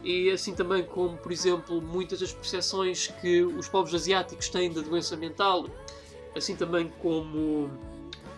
e 0.04 0.32
assim 0.32 0.54
também 0.54 0.84
como, 0.84 1.18
por 1.18 1.32
exemplo, 1.32 1.82
muitas 1.82 2.20
das 2.20 2.32
percepções 2.32 3.08
que 3.08 3.42
os 3.42 3.68
povos 3.68 3.94
asiáticos 3.94 4.50
têm 4.50 4.72
da 4.72 4.82
doença 4.82 5.16
mental, 5.18 5.68
assim 6.36 6.56
também 6.56 6.92
como 7.02 7.70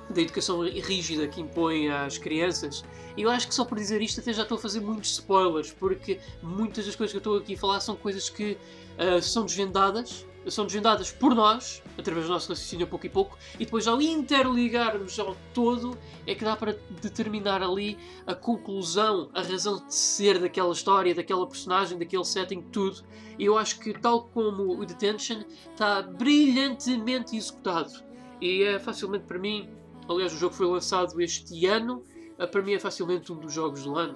da 0.10 0.22
educação 0.22 0.62
rígida 0.62 1.28
que 1.28 1.42
impõe 1.42 1.90
às 1.90 2.18
crianças. 2.18 2.84
E 3.16 3.22
eu 3.22 3.30
acho 3.30 3.48
que 3.48 3.54
só 3.54 3.66
por 3.66 3.78
dizer 3.78 4.02
isto 4.02 4.20
até 4.20 4.34
já 4.34 4.44
estou 4.44 4.58
a 4.58 4.62
fazer 4.62 4.80
muitos 4.80 5.12
spoilers, 5.12 5.72
porque 5.72 6.20
muitas 6.42 6.86
das 6.86 6.96
coisas 6.96 7.12
que 7.12 7.18
eu 7.18 7.20
estou 7.20 7.38
aqui 7.38 7.54
a 7.56 7.58
falar 7.58 7.80
são 7.80 7.96
coisas 7.96 8.30
que 8.30 8.58
uh, 8.98 9.22
são 9.22 9.46
desvendadas 9.46 10.26
são 10.48 10.66
desvendadas 10.66 11.12
por 11.12 11.36
nós, 11.36 11.84
através 11.98 12.26
do 12.26 12.32
nosso 12.32 12.50
raciocínio 12.50 12.88
pouco 12.88 13.06
e 13.06 13.10
pouco, 13.10 13.38
e 13.56 13.66
depois 13.66 13.88
ao 13.88 14.02
interligarmos 14.02 15.20
ao 15.20 15.36
todo 15.54 15.98
é 16.26 16.34
que 16.34 16.44
dá 16.44 16.56
para 16.56 16.78
determinar 17.02 17.62
ali 17.62 17.98
a 18.26 18.34
conclusão, 18.34 19.30
a 19.34 19.42
razão 19.42 19.86
de 19.86 19.94
ser 19.94 20.40
daquela 20.40 20.72
história, 20.72 21.14
daquela 21.14 21.46
personagem, 21.46 21.98
daquele 21.98 22.26
setting, 22.26 22.62
tudo. 22.72 23.04
E 23.38 23.46
eu 23.46 23.58
acho 23.58 23.80
que, 23.80 23.94
tal 23.94 24.24
como 24.24 24.80
o 24.80 24.86
Detention, 24.86 25.44
está 25.72 26.02
brilhantemente 26.02 27.36
executado. 27.36 28.04
E 28.42 28.64
é 28.64 28.80
facilmente 28.80 29.26
para 29.26 29.38
mim, 29.38 29.70
aliás, 30.10 30.34
o 30.34 30.38
jogo 30.38 30.54
foi 30.54 30.66
lançado 30.66 31.22
este 31.22 31.66
ano, 31.66 32.04
eh, 32.38 32.48
para 32.48 32.62
mim 32.62 32.74
é 32.74 32.80
facilmente 32.80 33.32
um 33.32 33.36
dos 33.36 33.54
jogos 33.54 33.84
do 33.84 33.96
ano, 33.96 34.16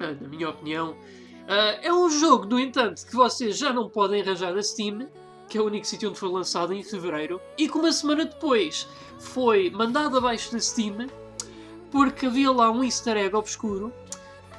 eh, 0.00 0.16
na 0.20 0.28
minha 0.28 0.48
opinião. 0.48 0.92
Uh, 1.44 1.76
é 1.82 1.92
um 1.92 2.08
jogo, 2.08 2.46
no 2.46 2.58
entanto, 2.58 3.04
que 3.06 3.14
vocês 3.14 3.58
já 3.58 3.70
não 3.70 3.88
podem 3.88 4.22
arranjar 4.22 4.54
na 4.54 4.62
Steam, 4.62 5.08
que 5.46 5.58
é 5.58 5.60
o 5.60 5.66
único 5.66 5.86
sítio 5.86 6.08
onde 6.08 6.18
foi 6.18 6.30
lançado 6.30 6.72
em 6.72 6.82
fevereiro, 6.82 7.38
e 7.58 7.68
que 7.68 7.76
uma 7.76 7.92
semana 7.92 8.24
depois 8.24 8.88
foi 9.18 9.68
mandado 9.68 10.16
abaixo 10.16 10.50
da 10.52 10.58
Steam 10.58 11.06
porque 11.90 12.26
havia 12.26 12.50
lá 12.50 12.70
um 12.70 12.82
easter 12.82 13.16
egg 13.16 13.36
obscuro 13.36 13.92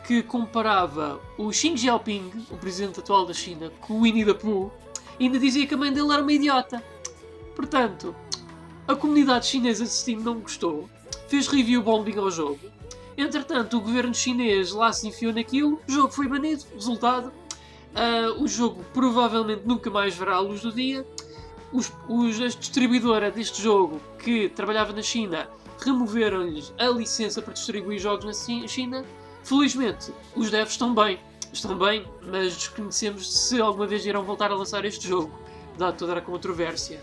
que 0.06 0.22
comparava 0.22 1.20
o 1.38 1.52
Xi 1.52 1.76
Jinping, 1.76 2.46
o 2.52 2.58
presidente 2.58 3.00
atual 3.00 3.26
da 3.26 3.34
China, 3.34 3.72
com 3.82 3.96
o 3.96 4.02
Winnie 4.04 4.24
the 4.24 4.36
Pooh 4.36 4.72
e 5.20 5.26
ainda 5.26 5.40
dizia 5.40 5.66
que 5.66 5.74
a 5.74 5.78
mãe 5.78 5.92
dele 5.92 6.14
era 6.14 6.22
uma 6.22 6.32
idiota. 6.32 6.84
Portanto, 7.56 8.16
a 8.88 8.96
comunidade 8.96 9.48
chinesa 9.48 9.84
de 9.84 9.90
Steam 9.90 10.20
não 10.20 10.40
gostou, 10.40 10.90
fez 11.28 11.48
review 11.48 11.82
bombing 11.82 12.18
ao 12.18 12.30
jogo. 12.30 12.60
Entretanto, 13.18 13.78
o 13.78 13.82
governo 13.82 14.14
chinês 14.14 14.72
lá 14.72 14.92
se 14.92 15.08
enfiou 15.08 15.34
naquilo, 15.34 15.80
o 15.88 15.92
jogo 15.92 16.12
foi 16.12 16.28
banido, 16.28 16.64
resultado, 16.74 17.32
Uh, 17.96 18.44
o 18.44 18.48
jogo 18.48 18.84
provavelmente 18.94 19.62
nunca 19.66 19.90
mais 19.90 20.18
verá 20.18 20.36
a 20.36 20.40
luz 20.40 20.62
do 20.62 20.72
dia. 20.72 21.06
Os, 21.72 21.92
os, 22.10 22.42
a 22.42 22.48
distribuidora 22.48 23.32
deste 23.32 23.62
jogo, 23.62 24.02
que 24.20 24.50
trabalhava 24.50 24.92
na 24.92 25.02
China, 25.02 25.50
removeram-lhes 25.80 26.74
a 26.78 26.88
licença 26.88 27.42
para 27.42 27.54
distribuir 27.54 28.00
jogos 28.00 28.26
na 28.26 28.68
China. 28.68 29.06
Felizmente, 29.44 30.12
os 30.36 30.52
devs 30.52 30.72
estão 30.72 30.94
bem, 30.94 31.20
estão 31.54 31.78
bem, 31.78 32.06
mas 32.22 32.54
desconhecemos 32.56 33.34
se 33.34 33.62
alguma 33.62 33.88
vez 33.88 34.06
irão 34.06 34.24
voltar 34.24 34.52
a 34.52 34.56
lançar 34.56 34.84
este 34.84 35.08
jogo, 35.08 35.32
dado 35.78 35.98
toda 35.98 36.18
a 36.18 36.22
controvérsia. 36.22 37.02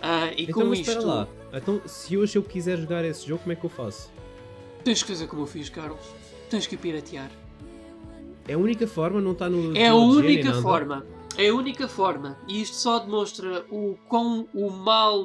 Uh, 0.00 0.34
e 0.36 0.42
então, 0.44 0.54
com 0.54 0.68
mas 0.68 0.80
isto. 0.80 1.06
lá. 1.06 1.28
Então, 1.52 1.80
se 1.86 2.16
hoje 2.16 2.36
eu 2.36 2.42
quiser 2.42 2.78
jogar 2.78 3.04
esse 3.04 3.26
jogo, 3.26 3.42
como 3.42 3.52
é 3.52 3.56
que 3.56 3.64
eu 3.64 3.70
faço? 3.70 4.10
Tens 4.82 5.02
que 5.02 5.08
fazer 5.08 5.26
como 5.26 5.42
eu 5.42 5.46
fiz, 5.46 5.68
Carlos. 5.68 6.00
Tens 6.48 6.66
que 6.66 6.76
piratear. 6.76 7.30
É 8.48 8.54
a 8.54 8.58
única 8.58 8.86
forma, 8.86 9.20
não 9.20 9.32
está 9.32 9.48
no. 9.48 9.76
É 9.76 9.88
a 9.88 9.94
única 9.94 10.54
forma. 10.60 11.06
É 11.36 11.48
a 11.48 11.54
única 11.54 11.86
forma. 11.86 12.38
E 12.48 12.60
isto 12.62 12.76
só 12.76 12.98
demonstra 12.98 13.64
o 13.70 13.96
quão 14.08 14.48
o 14.52 14.70
mal, 14.70 15.24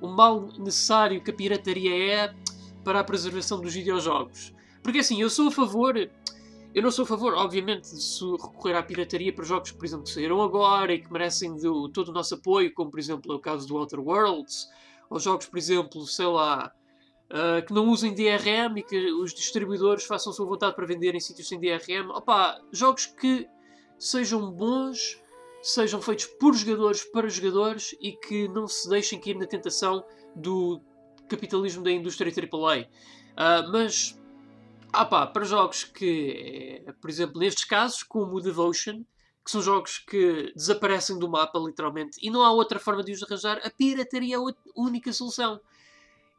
o 0.00 0.08
mal 0.08 0.48
necessário 0.58 1.20
que 1.20 1.30
a 1.30 1.34
pirataria 1.34 1.94
é 1.94 2.34
para 2.82 3.00
a 3.00 3.04
preservação 3.04 3.60
dos 3.60 3.74
videojogos. 3.74 4.54
Porque 4.82 4.98
assim, 4.98 5.20
eu 5.20 5.28
sou 5.28 5.48
a 5.48 5.50
favor. 5.50 6.08
Eu 6.74 6.82
não 6.82 6.90
sou 6.90 7.04
a 7.04 7.06
favor, 7.06 7.34
obviamente, 7.34 7.88
de 7.94 8.30
recorrer 8.32 8.74
à 8.74 8.82
pirataria 8.82 9.32
para 9.32 9.44
jogos 9.44 9.70
que, 9.70 9.78
por 9.78 9.84
exemplo, 9.84 10.06
saíram 10.08 10.42
agora 10.42 10.92
e 10.92 11.00
que 11.00 11.12
merecem 11.12 11.54
do, 11.56 11.88
todo 11.88 12.08
o 12.08 12.12
nosso 12.12 12.34
apoio, 12.34 12.74
como 12.74 12.90
por 12.90 12.98
exemplo 12.98 13.32
é 13.32 13.36
o 13.36 13.38
caso 13.38 13.68
do 13.68 13.76
Outer 13.76 14.00
Worlds, 14.00 14.68
ou 15.08 15.20
jogos, 15.20 15.46
por 15.46 15.56
exemplo, 15.56 16.04
sei 16.06 16.26
lá, 16.26 16.72
Uh, 17.24 17.64
que 17.66 17.72
não 17.72 17.88
usem 17.88 18.14
DRM 18.14 18.76
e 18.76 18.82
que 18.82 19.10
os 19.10 19.32
distribuidores 19.32 20.04
façam 20.04 20.30
sua 20.32 20.46
vontade 20.46 20.76
para 20.76 20.86
vender 20.86 21.14
em 21.14 21.20
sítios 21.20 21.48
sem 21.48 21.58
DRM. 21.58 22.10
Opa, 22.10 22.60
jogos 22.70 23.06
que 23.06 23.48
sejam 23.98 24.52
bons, 24.52 25.20
sejam 25.62 26.02
feitos 26.02 26.26
por 26.26 26.54
jogadores 26.54 27.02
para 27.02 27.26
jogadores 27.28 27.96
e 27.98 28.12
que 28.12 28.46
não 28.48 28.68
se 28.68 28.88
deixem 28.90 29.18
cair 29.18 29.36
na 29.36 29.46
tentação 29.46 30.04
do 30.36 30.80
capitalismo 31.26 31.82
da 31.82 31.90
indústria 31.90 32.30
AAA. 32.30 32.82
Uh, 33.32 33.72
ah, 34.94 35.02
opa, 35.02 35.26
para 35.26 35.44
jogos 35.44 35.84
que, 35.84 36.84
por 37.00 37.10
exemplo, 37.10 37.40
nestes 37.40 37.64
casos, 37.64 38.02
como 38.02 38.36
o 38.36 38.40
Devotion, 38.40 39.04
que 39.44 39.50
são 39.50 39.60
jogos 39.60 39.98
que 39.98 40.52
desaparecem 40.56 41.18
do 41.18 41.28
mapa, 41.28 41.58
literalmente, 41.58 42.18
e 42.22 42.30
não 42.30 42.42
há 42.42 42.50
outra 42.50 42.78
forma 42.78 43.04
de 43.04 43.12
os 43.12 43.22
arranjar, 43.22 43.60
a 43.64 43.70
pirataria 43.70 44.36
é 44.36 44.38
a 44.38 44.54
única 44.74 45.12
solução. 45.12 45.60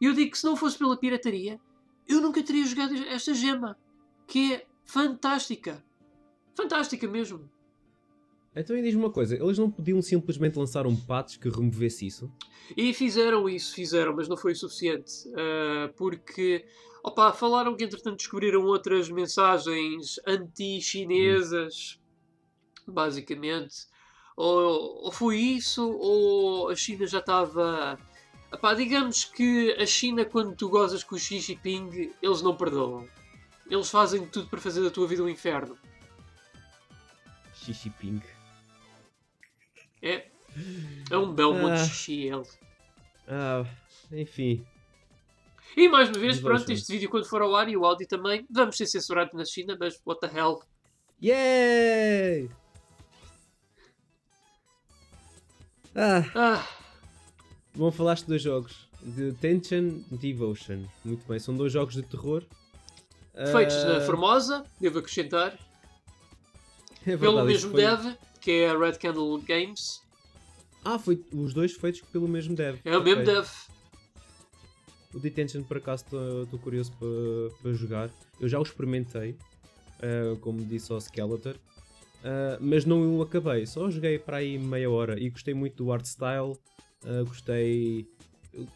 Eu 0.02 0.14
digo 0.14 0.32
que 0.32 0.38
se 0.38 0.46
não 0.46 0.56
fosse 0.56 0.78
pela 0.78 0.98
pirataria, 0.98 1.60
eu 2.08 2.22
nunca 2.22 2.42
teria 2.44 2.66
jogado 2.66 2.96
esta 3.08 3.34
gema. 3.34 3.78
Que 4.28 4.56
é 4.56 4.66
fantástica. 4.84 5.84
Fantástica 6.56 7.08
mesmo. 7.08 7.50
Então 8.56 8.82
diz-me 8.82 9.02
uma 9.02 9.12
coisa, 9.12 9.36
eles 9.36 9.58
não 9.58 9.70
podiam 9.70 10.02
simplesmente 10.02 10.58
lançar 10.58 10.88
um 10.88 10.96
patch 10.96 11.38
que 11.38 11.50
removesse 11.50 12.08
isso? 12.08 12.32
E 12.76 12.94
fizeram 12.94 13.50
isso, 13.50 13.76
fizeram, 13.76 14.16
mas 14.16 14.30
não 14.30 14.38
foi 14.38 14.54
o 14.54 14.56
suficiente. 14.56 15.28
Uh, 15.28 15.94
porque, 15.96 16.66
opa, 17.08 17.34
falaram 17.34 17.76
que 17.76 17.84
entretanto 17.84 18.18
descobriram 18.18 18.66
outras 18.66 19.10
mensagens 19.10 20.20
anti-chinesas, 20.26 22.00
basicamente. 22.88 23.88
Ou, 24.36 25.06
ou 25.06 25.12
foi 25.12 25.38
isso, 25.38 25.90
ou 25.90 26.70
a 26.70 26.76
China 26.76 27.08
já 27.08 27.20
estava 27.20 27.98
Epá, 28.52 28.74
digamos 28.74 29.26
que 29.26 29.72
a 29.74 29.86
China, 29.86 30.24
quando 30.24 30.56
tu 30.56 30.70
gozas 30.70 31.04
com 31.04 31.16
o 31.16 31.20
Xi 31.20 31.40
Jinping, 31.40 32.14
eles 32.22 32.42
não 32.42 32.56
perdoam. 32.56 33.08
Eles 33.70 33.90
fazem 33.90 34.26
tudo 34.28 34.48
para 34.48 34.62
fazer 34.62 34.82
da 34.82 34.90
tua 34.90 35.08
vida 35.08 35.24
um 35.24 35.30
inferno. 35.30 35.78
Xi 37.54 37.74
Jinping. 37.74 38.22
É. 40.02 40.28
É 41.10 41.18
um 41.18 41.34
belo 41.34 41.56
monte 41.56 41.76
de 41.76 41.82
ah. 41.82 41.86
xixi 41.86 42.22
ele. 42.28 42.44
Ah, 43.28 43.66
enfim. 44.12 44.66
E 45.76 45.90
mais 45.90 46.10
uma 46.10 46.20
vez, 46.20 46.40
pronto, 46.40 46.72
este 46.72 46.94
vídeo 46.94 47.10
quando 47.10 47.26
for 47.26 47.42
ao 47.42 47.54
ar 47.54 47.68
e 47.68 47.76
o 47.76 47.84
áudio 47.84 48.08
também, 48.08 48.46
vamos 48.50 48.78
ser 48.78 48.86
censurados 48.86 49.34
na 49.34 49.44
China, 49.44 49.76
mas 49.78 50.00
what 50.06 50.22
the 50.22 50.28
hell. 50.28 50.62
Yay! 51.22 52.50
Ah. 55.94 56.24
ah. 56.34 56.68
Bom, 57.76 57.92
falaste 57.92 58.24
de 58.24 58.30
dois 58.30 58.42
jogos. 58.42 58.88
De 59.02 59.34
Tension 59.34 60.02
Devotion. 60.12 60.86
Muito 61.04 61.28
bem, 61.28 61.40
são 61.40 61.56
dois 61.56 61.74
jogos 61.74 61.96
de 61.96 62.04
terror. 62.04 62.44
Feitos 63.52 63.76
uh... 63.76 63.88
na 63.88 64.02
Formosa, 64.02 64.64
devo 64.80 65.00
acrescentar. 65.00 65.58
É 67.02 67.16
verdade, 67.16 67.20
pelo 67.20 67.44
mesmo 67.44 67.72
foi... 67.72 67.82
dev, 67.82 68.16
que 68.40 68.52
é 68.52 68.70
a 68.70 68.78
Red 68.78 68.94
Candle 68.94 69.42
Games. 69.42 70.02
Ah, 70.84 70.98
foi 70.98 71.22
os 71.34 71.54
dois 71.54 71.74
feitos 71.74 72.02
pelo 72.02 72.28
mesmo 72.28 72.56
dev. 72.56 72.80
É 72.86 72.96
o 72.96 73.02
okay. 73.02 73.16
mesmo 73.16 73.26
dev. 73.26 73.48
O 75.16 75.20
Detention, 75.20 75.64
por 75.64 75.78
acaso, 75.78 76.04
estou 76.44 76.60
curioso 76.60 76.92
para 77.00 77.64
pa 77.64 77.72
jogar. 77.72 78.10
Eu 78.38 78.50
já 78.50 78.60
o 78.60 78.64
experimentei, 78.64 79.32
uh, 79.32 80.36
como 80.42 80.64
disse 80.66 80.92
ao 80.92 81.00
Skeletor, 81.00 81.56
uh, 81.56 82.58
mas 82.60 82.84
não 82.84 83.18
o 83.18 83.22
acabei. 83.22 83.66
Só 83.66 83.90
joguei 83.90 84.20
para 84.20 84.38
aí 84.38 84.58
meia 84.60 84.92
hora 84.92 85.18
e 85.18 85.30
gostei 85.30 85.54
muito 85.54 85.82
do 85.82 85.92
art 85.94 86.04
style. 86.06 86.58
Uh, 87.06 87.26
gostei, 87.26 88.06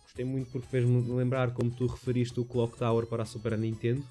gostei 0.04 0.24
muito 0.24 0.50
porque 0.50 0.68
fez-me 0.70 1.02
lembrar 1.12 1.54
como 1.54 1.70
tu 1.70 1.88
referiste 1.88 2.40
o 2.40 2.46
Clock 2.46 2.78
Tower 2.78 3.06
para 3.06 3.24
a 3.24 3.26
Super 3.26 3.58
Nintendo, 3.58 4.02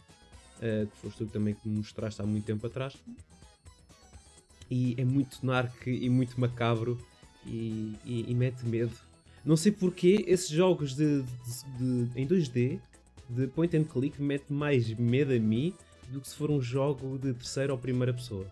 que 0.58 0.96
foste 0.98 1.24
tu 1.24 1.26
também 1.26 1.54
que 1.54 1.66
me 1.66 1.78
mostraste 1.78 2.20
há 2.20 2.26
muito 2.26 2.44
tempo 2.44 2.66
atrás. 2.66 2.94
E 4.70 4.94
é 4.98 5.04
muito 5.04 5.46
narc 5.46 5.86
e 5.86 6.10
muito 6.10 6.38
macabro 6.38 6.98
e, 7.46 7.94
e, 8.04 8.26
e 8.28 8.34
mete 8.34 8.66
medo. 8.66 9.07
Não 9.48 9.56
sei 9.56 9.72
porquê 9.72 10.26
esses 10.26 10.50
jogos 10.50 10.94
de, 10.94 11.22
de, 11.22 12.04
de, 12.04 12.20
em 12.20 12.28
2D 12.28 12.78
de 13.30 13.46
point 13.46 13.74
and 13.74 13.84
click 13.84 14.20
mete 14.20 14.52
mais 14.52 14.92
medo 14.92 15.32
a 15.32 15.38
mim 15.38 15.74
do 16.08 16.20
que 16.20 16.28
se 16.28 16.34
for 16.34 16.50
um 16.50 16.60
jogo 16.60 17.16
de 17.18 17.32
terceira 17.32 17.72
ou 17.72 17.78
primeira 17.78 18.12
pessoa. 18.12 18.46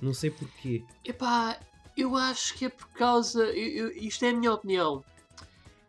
Não 0.00 0.14
sei 0.14 0.30
porquê. 0.30 0.84
Epá, 1.04 1.58
eu 1.96 2.14
acho 2.14 2.54
que 2.54 2.66
é 2.66 2.68
por 2.68 2.86
causa. 2.90 3.42
Eu, 3.42 3.88
eu, 3.88 3.92
isto 3.96 4.24
é 4.24 4.28
a 4.28 4.32
minha 4.32 4.52
opinião. 4.52 5.04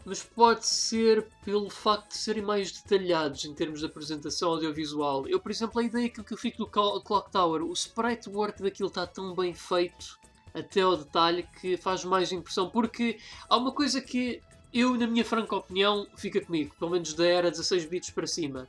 Mas 0.04 0.24
pode 0.24 0.66
ser 0.66 1.28
pelo 1.46 1.70
facto 1.70 2.08
de 2.10 2.18
serem 2.18 2.42
mais 2.42 2.72
detalhados 2.72 3.46
em 3.46 3.54
termos 3.54 3.82
de 3.82 3.86
apresentação 3.86 4.54
audiovisual. 4.54 5.28
Eu, 5.28 5.40
por 5.40 5.52
exemplo, 5.52 5.80
a 5.80 5.84
ideia 5.84 6.10
que 6.10 6.20
eu 6.20 6.38
fico 6.38 6.58
do 6.58 6.68
Clock 6.68 7.32
Tower, 7.32 7.62
o 7.62 7.74
sprite 7.74 8.28
work 8.28 8.64
daquilo 8.64 8.90
está 8.90 9.06
tão 9.06 9.36
bem 9.36 9.54
feito, 9.54 10.20
até 10.54 10.82
ao 10.82 10.98
detalhe, 10.98 11.48
que 11.60 11.78
faz 11.78 12.04
mais 12.04 12.32
impressão. 12.32 12.70
Porque 12.70 13.18
há 13.50 13.58
uma 13.58 13.72
coisa 13.72 14.02
que 14.02 14.42
eu, 14.74 14.96
na 14.96 15.08
minha 15.08 15.26
franca 15.26 15.56
opinião, 15.56 16.08
fica 16.16 16.40
comigo, 16.40 16.74
pelo 16.80 16.92
menos 16.92 17.14
da 17.14 17.26
era 17.26 17.52
16 17.52 17.86
bits 17.86 18.10
para 18.10 18.28
cima. 18.28 18.68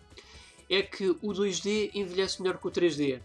é 0.71 0.83
que 0.83 1.11
o 1.11 1.33
2D 1.33 1.91
envelhece 1.95 2.41
melhor 2.41 2.59
que 2.59 2.67
o 2.67 2.71
3D. 2.71 3.21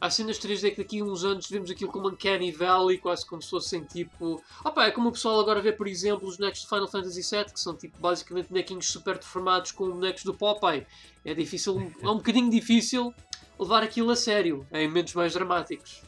Há 0.00 0.08
cenas 0.08 0.38
3D 0.38 0.70
que 0.70 0.78
daqui 0.78 1.00
a 1.00 1.04
uns 1.04 1.24
anos 1.24 1.48
vemos 1.48 1.70
aquilo 1.70 1.92
como 1.92 2.08
Uncanny 2.08 2.50
Valley, 2.50 2.96
quase 2.96 3.24
como 3.26 3.42
se 3.42 3.50
fossem 3.50 3.84
tipo. 3.84 4.42
Opa, 4.64 4.86
é 4.86 4.90
como 4.90 5.10
o 5.10 5.12
pessoal 5.12 5.38
agora 5.38 5.60
vê, 5.60 5.72
por 5.72 5.86
exemplo, 5.86 6.26
os 6.26 6.38
bonecos 6.38 6.62
de 6.62 6.68
Final 6.68 6.88
Fantasy 6.88 7.20
VII, 7.20 7.52
que 7.52 7.60
são 7.60 7.76
tipo 7.76 8.00
basicamente 8.00 8.48
bonequinhos 8.48 8.86
super 8.88 9.18
deformados 9.18 9.72
com 9.72 9.90
bonecos 9.90 10.24
do 10.24 10.32
Popeye. 10.32 10.86
É 11.22 11.34
difícil, 11.34 11.92
é 12.00 12.08
um 12.08 12.16
bocadinho 12.16 12.50
difícil 12.50 13.14
levar 13.58 13.82
aquilo 13.82 14.10
a 14.10 14.16
sério, 14.16 14.66
em 14.72 14.88
momentos 14.88 15.12
mais 15.12 15.34
dramáticos. 15.34 16.02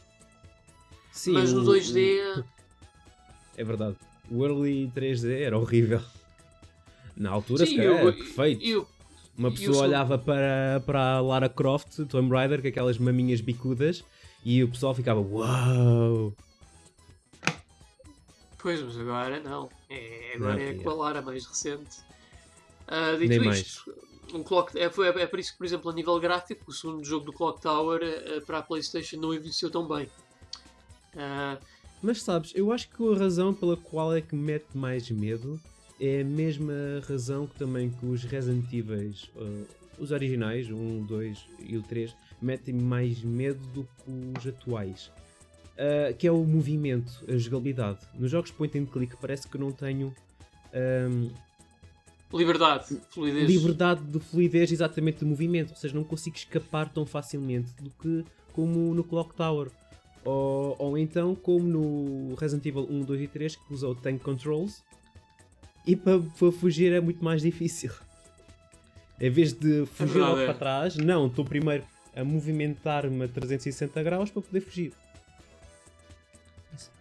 Sim, 1.13 1.33
Mas 1.33 1.53
no 1.53 1.61
o- 1.61 1.63
2D. 1.63 2.19
o- 2.39 2.43
É 3.55 3.63
verdade. 3.63 3.95
O 4.29 4.43
early 4.43 4.91
3D 4.93 5.43
era 5.43 5.57
horrível. 5.57 6.01
Na 7.15 7.29
altura, 7.29 7.65
se 7.65 7.71
Sim, 7.71 7.77
calhar, 7.77 7.93
eu- 8.01 8.07
era 8.07 8.13
perfeito. 8.17 8.65
eu- 8.65 8.87
Uma 9.37 9.51
pessoa 9.51 9.73
segundo- 9.73 9.87
olhava 9.89 10.17
para, 10.17 10.81
para 10.85 11.15
a 11.17 11.21
Lara 11.21 11.47
Croft, 11.49 11.99
Tomb 12.09 12.31
Raider, 12.33 12.61
com 12.61 12.67
aquelas 12.67 12.97
maminhas 12.97 13.41
bicudas, 13.41 14.03
e 14.43 14.63
o 14.63 14.67
pessoal 14.69 14.93
ficava, 14.95 15.19
uau! 15.21 16.33
Pois, 18.59 18.81
mas 18.81 18.97
agora 18.97 19.39
não. 19.39 19.69
É, 19.89 20.33
agora 20.35 20.53
Não, 20.53 20.59
é 20.59 20.63
yeah. 20.65 20.83
com 20.83 20.89
a 20.89 20.93
Lara 20.93 21.21
mais 21.21 21.45
recente. 21.45 21.97
Ah, 22.87 23.11
dito 23.19 23.41
Nem 23.41 23.49
isto, 23.51 23.93
um 24.33 24.41
Clock, 24.43 24.77
é, 24.79 24.89
foi- 24.89 25.07
é 25.09 25.27
por 25.27 25.39
isso 25.39 25.51
que, 25.51 25.57
por 25.57 25.65
exemplo, 25.65 25.91
a 25.91 25.93
nível 25.93 26.19
gráfico, 26.19 26.71
o 26.71 26.73
segundo 26.73 27.03
jogo 27.03 27.25
do 27.25 27.33
Clock 27.33 27.61
Tower 27.61 28.01
eh, 28.01 28.39
para 28.41 28.59
a 28.59 28.63
PlayStation 28.63 29.17
não 29.17 29.33
envelheceu 29.33 29.69
tão 29.69 29.87
bem. 29.87 30.09
Ah, 31.15 31.57
Mas 32.01 32.21
sabes, 32.21 32.51
eu 32.55 32.71
acho 32.71 32.89
que 32.89 33.03
a 33.03 33.17
razão 33.17 33.53
pela 33.53 33.77
qual 33.77 34.15
é 34.15 34.21
que 34.21 34.35
mete 34.35 34.75
mais 34.75 35.09
medo 35.09 35.59
é 35.99 36.21
a 36.21 36.25
mesma 36.25 36.73
razão 37.07 37.47
que 37.47 37.55
também 37.55 37.89
que 37.89 38.05
os 38.05 38.23
Resident 38.23 38.65
Evil, 38.73 39.13
uh, 39.35 39.65
os 39.97 40.11
originais, 40.11 40.69
o 40.69 40.75
1, 40.75 41.01
o 41.01 41.05
2 41.05 41.45
e 41.59 41.77
o 41.77 41.83
3, 41.83 42.13
metem 42.41 42.73
mais 42.73 43.23
medo 43.23 43.59
do 43.67 43.83
que 43.83 44.39
os 44.39 44.47
atuais. 44.47 45.11
Uh, 45.73 46.13
que 46.17 46.27
é 46.27 46.31
o 46.31 46.43
movimento, 46.43 47.23
a 47.27 47.37
jogabilidade. 47.37 47.99
Nos 48.13 48.29
jogos 48.29 48.51
point 48.51 48.77
and 48.77 48.85
click 48.85 49.15
parece 49.17 49.47
que 49.47 49.57
não 49.57 49.71
tenho 49.71 50.13
um, 50.73 51.29
liberdade, 52.37 52.99
fluidez. 53.09 53.49
liberdade 53.49 54.01
de 54.01 54.19
fluidez 54.19 54.71
exatamente 54.71 55.19
de 55.19 55.25
movimento, 55.25 55.69
ou 55.69 55.75
seja, 55.75 55.93
não 55.93 56.03
consigo 56.03 56.35
escapar 56.35 56.89
tão 56.89 57.05
facilmente 57.05 57.71
do 57.79 57.89
que 57.91 58.25
como 58.51 58.93
no 58.93 59.03
Clock 59.03 59.35
Tower. 59.35 59.69
Ou, 60.25 60.75
ou 60.79 60.97
então 60.97 61.35
como 61.35 61.65
no 61.65 62.35
Resident 62.35 62.65
Evil 62.65 62.87
1, 62.89 63.01
2 63.01 63.21
e 63.21 63.27
3 63.27 63.55
que 63.55 63.73
usa 63.73 63.87
o 63.87 63.95
Tank 63.95 64.21
Controls 64.21 64.83
e 65.85 65.95
para, 65.95 66.19
para 66.19 66.51
fugir 66.51 66.93
é 66.93 67.01
muito 67.01 67.23
mais 67.23 67.41
difícil. 67.41 67.91
Em 69.19 69.29
vez 69.29 69.53
de 69.53 69.85
fugir 69.85 70.13
verdade, 70.13 70.31
logo 70.31 70.41
é. 70.41 70.45
para 70.45 70.53
trás, 70.53 70.95
não, 70.95 71.27
estou 71.27 71.43
primeiro 71.43 71.85
a 72.15 72.23
movimentar-me 72.23 73.25
a 73.25 73.27
360 73.27 74.01
graus 74.03 74.29
para 74.29 74.41
poder 74.41 74.61
fugir. 74.61 74.93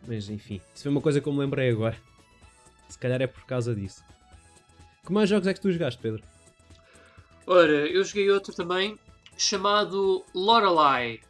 Mas 0.06 0.28
enfim, 0.28 0.60
isso 0.74 0.82
foi 0.82 0.92
uma 0.92 1.00
coisa 1.00 1.20
que 1.20 1.28
eu 1.28 1.32
me 1.32 1.38
lembrei 1.38 1.70
agora. 1.70 1.96
Se 2.88 2.98
calhar 2.98 3.22
é 3.22 3.26
por 3.26 3.44
causa 3.44 3.74
disso. 3.74 4.04
Que 5.04 5.12
mais 5.12 5.28
jogos 5.28 5.46
é 5.46 5.54
que 5.54 5.60
tu 5.60 5.70
jogaste, 5.70 6.00
Pedro? 6.00 6.22
Ora, 7.46 7.86
eu 7.88 8.04
joguei 8.04 8.30
outro 8.30 8.54
também 8.54 8.98
chamado 9.36 10.24
Lorelai. 10.34 11.20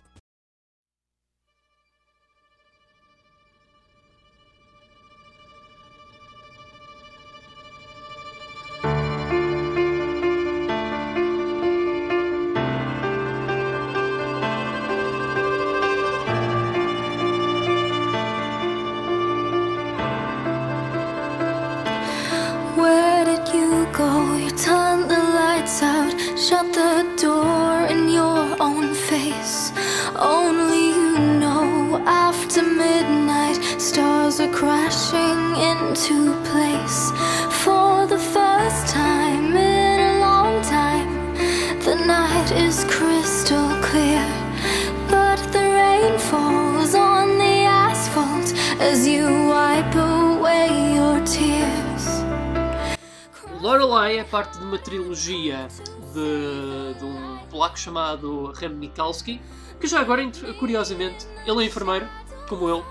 Parte 54.33 54.59
de 54.59 54.65
uma 54.65 54.79
trilogia 54.79 55.69
de, 56.15 56.99
de 56.99 57.05
um 57.05 57.39
polaco 57.51 57.79
chamado 57.79 58.51
Rem 58.53 58.71
Mikalski, 58.71 59.39
que 59.79 59.87
já 59.87 60.01
agora, 60.01 60.23
curiosamente, 60.59 61.29
ele 61.47 61.63
é 61.63 61.67
enfermeiro, 61.67 62.09
como 62.49 62.67
eu. 62.67 62.83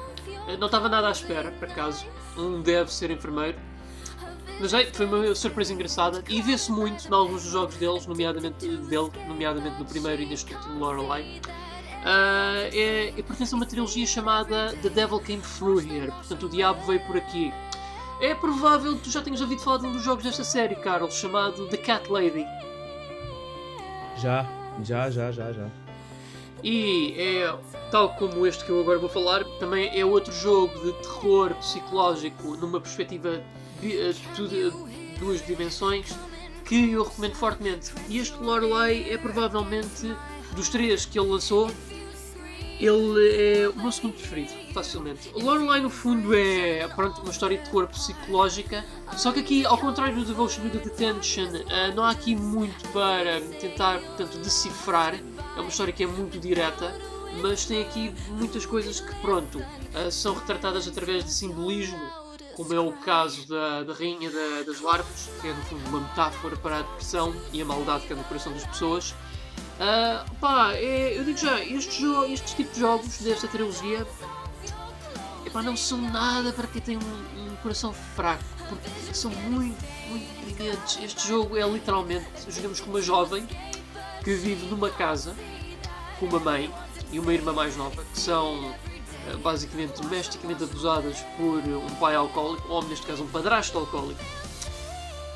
Não 0.60 0.67
estava 0.67 0.88
nada 0.88 1.08
à 1.08 1.12
espera, 1.12 1.51
por 1.51 1.67
acaso. 1.67 2.06
Um 2.38 2.62
deve 2.62 2.93
ser 2.93 3.10
enfermeiro. 3.10 3.58
Mas 4.60 4.71
é, 4.71 4.86
foi 4.93 5.08
uma 5.08 5.34
surpresa 5.34 5.73
engraçada 5.73 6.23
e 6.30 6.39
vê-se 6.43 6.71
muito 6.71 7.08
em 7.08 7.12
alguns 7.12 7.41
dos 7.41 7.51
jogos 7.51 7.75
deles, 7.77 8.06
nomeadamente, 8.06 8.67
dele, 8.67 9.12
nomeadamente 9.27 9.80
no 9.80 9.86
primeiro 9.86 10.21
e 10.21 10.27
neste 10.27 10.54
último 10.54 10.77
Lorelai. 10.77 11.41
Ah, 12.06 12.69
é, 12.71 13.10
é, 13.17 13.23
pertence 13.23 13.54
a 13.54 13.58
uma 13.58 13.65
trilogia 13.65 14.06
chamada 14.06 14.75
The 14.84 14.89
Devil 14.89 15.19
Came 15.21 15.41
Through 15.41 15.82
Here, 15.82 16.12
portanto 16.12 16.45
o 16.45 16.49
diabo 16.49 16.86
veio 16.86 16.99
por 17.08 17.17
aqui. 17.17 17.51
É 18.21 18.36
provável 18.36 18.95
que 18.97 19.03
tu 19.03 19.10
já 19.12 19.21
tenhas 19.21 19.41
ouvido 19.41 19.62
falar 19.62 19.77
de 19.79 19.88
um 19.88 19.91
dos 19.93 20.03
jogos 20.03 20.23
desta 20.23 20.43
série, 20.43 20.75
Carlos, 20.75 21.15
chamado 21.15 21.67
The 21.67 21.77
Cat 21.77 22.10
Lady. 22.12 22.45
Já, 24.17 24.45
já, 24.84 25.10
já, 25.10 25.31
já, 25.31 25.51
já. 25.51 25.67
E 26.63 27.15
é, 27.17 27.55
tal 27.89 28.10
como 28.13 28.45
este 28.45 28.63
que 28.63 28.69
eu 28.69 28.79
agora 28.81 28.99
vou 28.99 29.10
falar, 29.10 29.43
também 29.60 29.89
é 29.99 30.05
outro 30.05 30.31
jogo 30.31 30.77
de 30.79 30.93
terror 31.01 31.55
psicológico 31.55 32.55
numa 32.57 32.79
perspectiva 32.79 33.41
de 33.81 33.97
eh, 33.99 34.13
tu- 34.36 34.47
de 34.47 34.69
duas 35.19 35.43
dimensões 35.43 36.13
que 36.65 36.91
eu 36.91 37.03
recomendo 37.03 37.34
fortemente. 37.34 37.91
E 38.07 38.19
este 38.19 38.38
Lorelai 38.38 39.07
é 39.10 39.17
provavelmente 39.17 40.15
dos 40.55 40.69
três 40.69 41.03
que 41.05 41.19
ele 41.19 41.29
lançou, 41.29 41.71
ele 42.79 43.63
é 43.63 43.67
o 43.67 43.75
meu 43.75 43.91
segundo 43.91 44.13
preferido, 44.13 44.53
facilmente. 44.71 45.29
Lorelai 45.34 45.81
no 45.81 45.89
fundo 45.89 46.34
é 46.36 46.88
pronto, 46.95 47.21
uma 47.21 47.31
história 47.31 47.57
de 47.57 47.63
terror 47.65 47.88
psicológica, 47.88 48.84
só 49.17 49.31
que 49.31 49.39
aqui, 49.39 49.65
ao 49.65 49.77
contrário 49.77 50.15
do 50.15 50.25
Devotion 50.25 50.62
do 50.63 50.69
Detention, 50.79 51.49
eh, 51.69 51.91
não 51.95 52.03
há 52.03 52.12
aqui 52.12 52.36
muito 52.36 52.88
para 52.89 53.41
tentar 53.60 53.99
portanto, 53.99 54.38
decifrar. 54.38 55.15
É 55.15 55.60
uma 55.60 55.69
história 55.69 55.91
que 55.93 56.03
é 56.03 56.07
muito 56.07 56.39
direta, 56.39 56.95
mas 57.41 57.65
tem 57.65 57.81
aqui 57.81 58.13
muitas 58.29 58.65
coisas 58.65 58.99
que, 58.99 59.13
pronto, 59.15 59.63
eh, 59.93 60.10
são 60.12 60.34
retratadas 60.34 60.88
através 60.88 61.23
de 61.25 61.31
simbolismo, 61.31 61.99
como 62.55 62.73
é 62.73 62.79
o 62.79 62.91
caso 62.91 63.47
da, 63.47 63.84
da 63.84 63.93
Rainha 63.93 64.29
da- 64.29 64.63
das 64.65 64.81
Larvas, 64.81 65.29
que 65.41 65.47
é 65.47 65.53
no 65.53 65.62
fundo 65.63 65.88
uma 65.89 65.99
metáfora 66.01 66.55
para 66.57 66.79
a 66.79 66.81
depressão 66.81 67.34
e 67.53 67.62
a 67.62 67.65
maldade 67.65 68.05
que 68.05 68.13
é 68.13 68.15
no 68.15 68.23
coração 68.25 68.51
das 68.53 68.65
pessoas. 68.65 69.15
Ah, 69.79 70.25
pá, 70.39 70.73
é- 70.73 71.17
eu 71.17 71.23
digo 71.23 71.38
já, 71.38 71.60
estes, 71.63 71.95
jo 71.95 72.23
estes 72.25 72.53
tipos 72.53 72.73
de 72.75 72.81
jogos 72.81 73.17
desta 73.19 73.47
trilogia 73.47 74.05
epá, 75.51 75.61
não 75.61 75.75
são 75.75 75.99
nada 75.99 76.51
para 76.53 76.65
quem 76.65 76.81
tem 76.81 76.97
um, 76.97 77.51
um 77.51 77.55
coração 77.57 77.93
fraco, 77.93 78.43
porque 78.69 78.89
são 79.13 79.29
muito, 79.29 79.85
muito 80.09 80.55
brilhantes. 80.55 80.97
Este 81.03 81.27
jogo 81.27 81.57
é 81.57 81.67
literalmente, 81.67 82.25
jogamos 82.47 82.79
com 82.79 82.89
uma 82.89 83.01
jovem 83.01 83.45
que 84.23 84.33
vive 84.33 84.65
numa 84.67 84.89
casa 84.89 85.35
com 86.19 86.25
uma 86.27 86.39
mãe 86.39 86.73
e 87.11 87.19
uma 87.19 87.33
irmã 87.33 87.51
mais 87.51 87.75
nova, 87.75 88.03
que 88.03 88.19
são 88.19 88.73
ah, 89.27 89.37
basicamente 89.37 90.01
domesticamente 90.01 90.63
abusadas 90.63 91.19
por 91.35 91.59
um 91.59 91.95
pai 91.99 92.15
alcoólico, 92.15 92.71
ou 92.71 92.83
neste 92.83 93.05
caso 93.05 93.23
um 93.23 93.27
padrasto 93.27 93.77
alcoólico. 93.77 94.23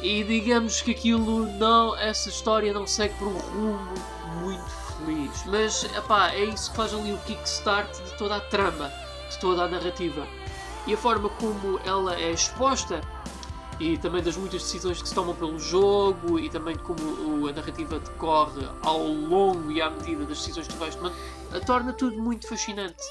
E 0.01 0.23
digamos 0.23 0.81
que 0.81 0.91
aquilo 0.91 1.45
não, 1.57 1.97
essa 1.97 2.29
história 2.29 2.71
não 2.71 2.87
segue 2.87 3.15
por 3.15 3.27
um 3.27 3.37
rumo 3.37 3.93
muito 4.41 4.69
feliz. 4.97 5.43
Mas 5.45 5.83
epá, 5.83 6.31
é 6.31 6.45
isso 6.45 6.69
que 6.69 6.77
faz 6.77 6.93
ali 6.93 7.11
o 7.11 7.17
kickstart 7.19 7.91
de 8.03 8.17
toda 8.17 8.35
a 8.35 8.39
trama, 8.39 8.91
de 9.35 9.41
toda 9.41 9.63
a 9.63 9.67
narrativa. 9.67 10.27
E 10.87 10.93
a 10.93 10.97
forma 10.97 11.29
como 11.29 11.79
ela 11.83 12.15
é 12.15 12.31
exposta 12.31 13.01
e 13.79 13.97
também 13.97 14.23
das 14.23 14.37
muitas 14.37 14.61
decisões 14.63 15.01
que 15.01 15.09
se 15.09 15.15
tomam 15.15 15.35
pelo 15.35 15.59
jogo 15.59 16.39
e 16.39 16.49
também 16.49 16.77
como 16.77 17.47
a 17.47 17.51
narrativa 17.51 17.99
decorre 17.99 18.67
ao 18.83 19.05
longo 19.05 19.71
e 19.71 19.81
à 19.81 19.89
medida 19.89 20.25
das 20.25 20.37
decisões 20.37 20.67
que 20.67 20.77
vais 20.77 20.95
tomando, 20.95 21.15
torna 21.65 21.91
tudo 21.91 22.21
muito 22.21 22.47
fascinante. 22.47 23.03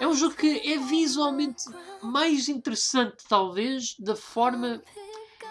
É 0.00 0.06
um 0.06 0.14
jogo 0.14 0.34
que 0.34 0.72
é 0.72 0.78
visualmente 0.78 1.64
mais 2.02 2.48
interessante, 2.48 3.24
talvez, 3.28 3.94
da 3.98 4.16
forma 4.16 4.82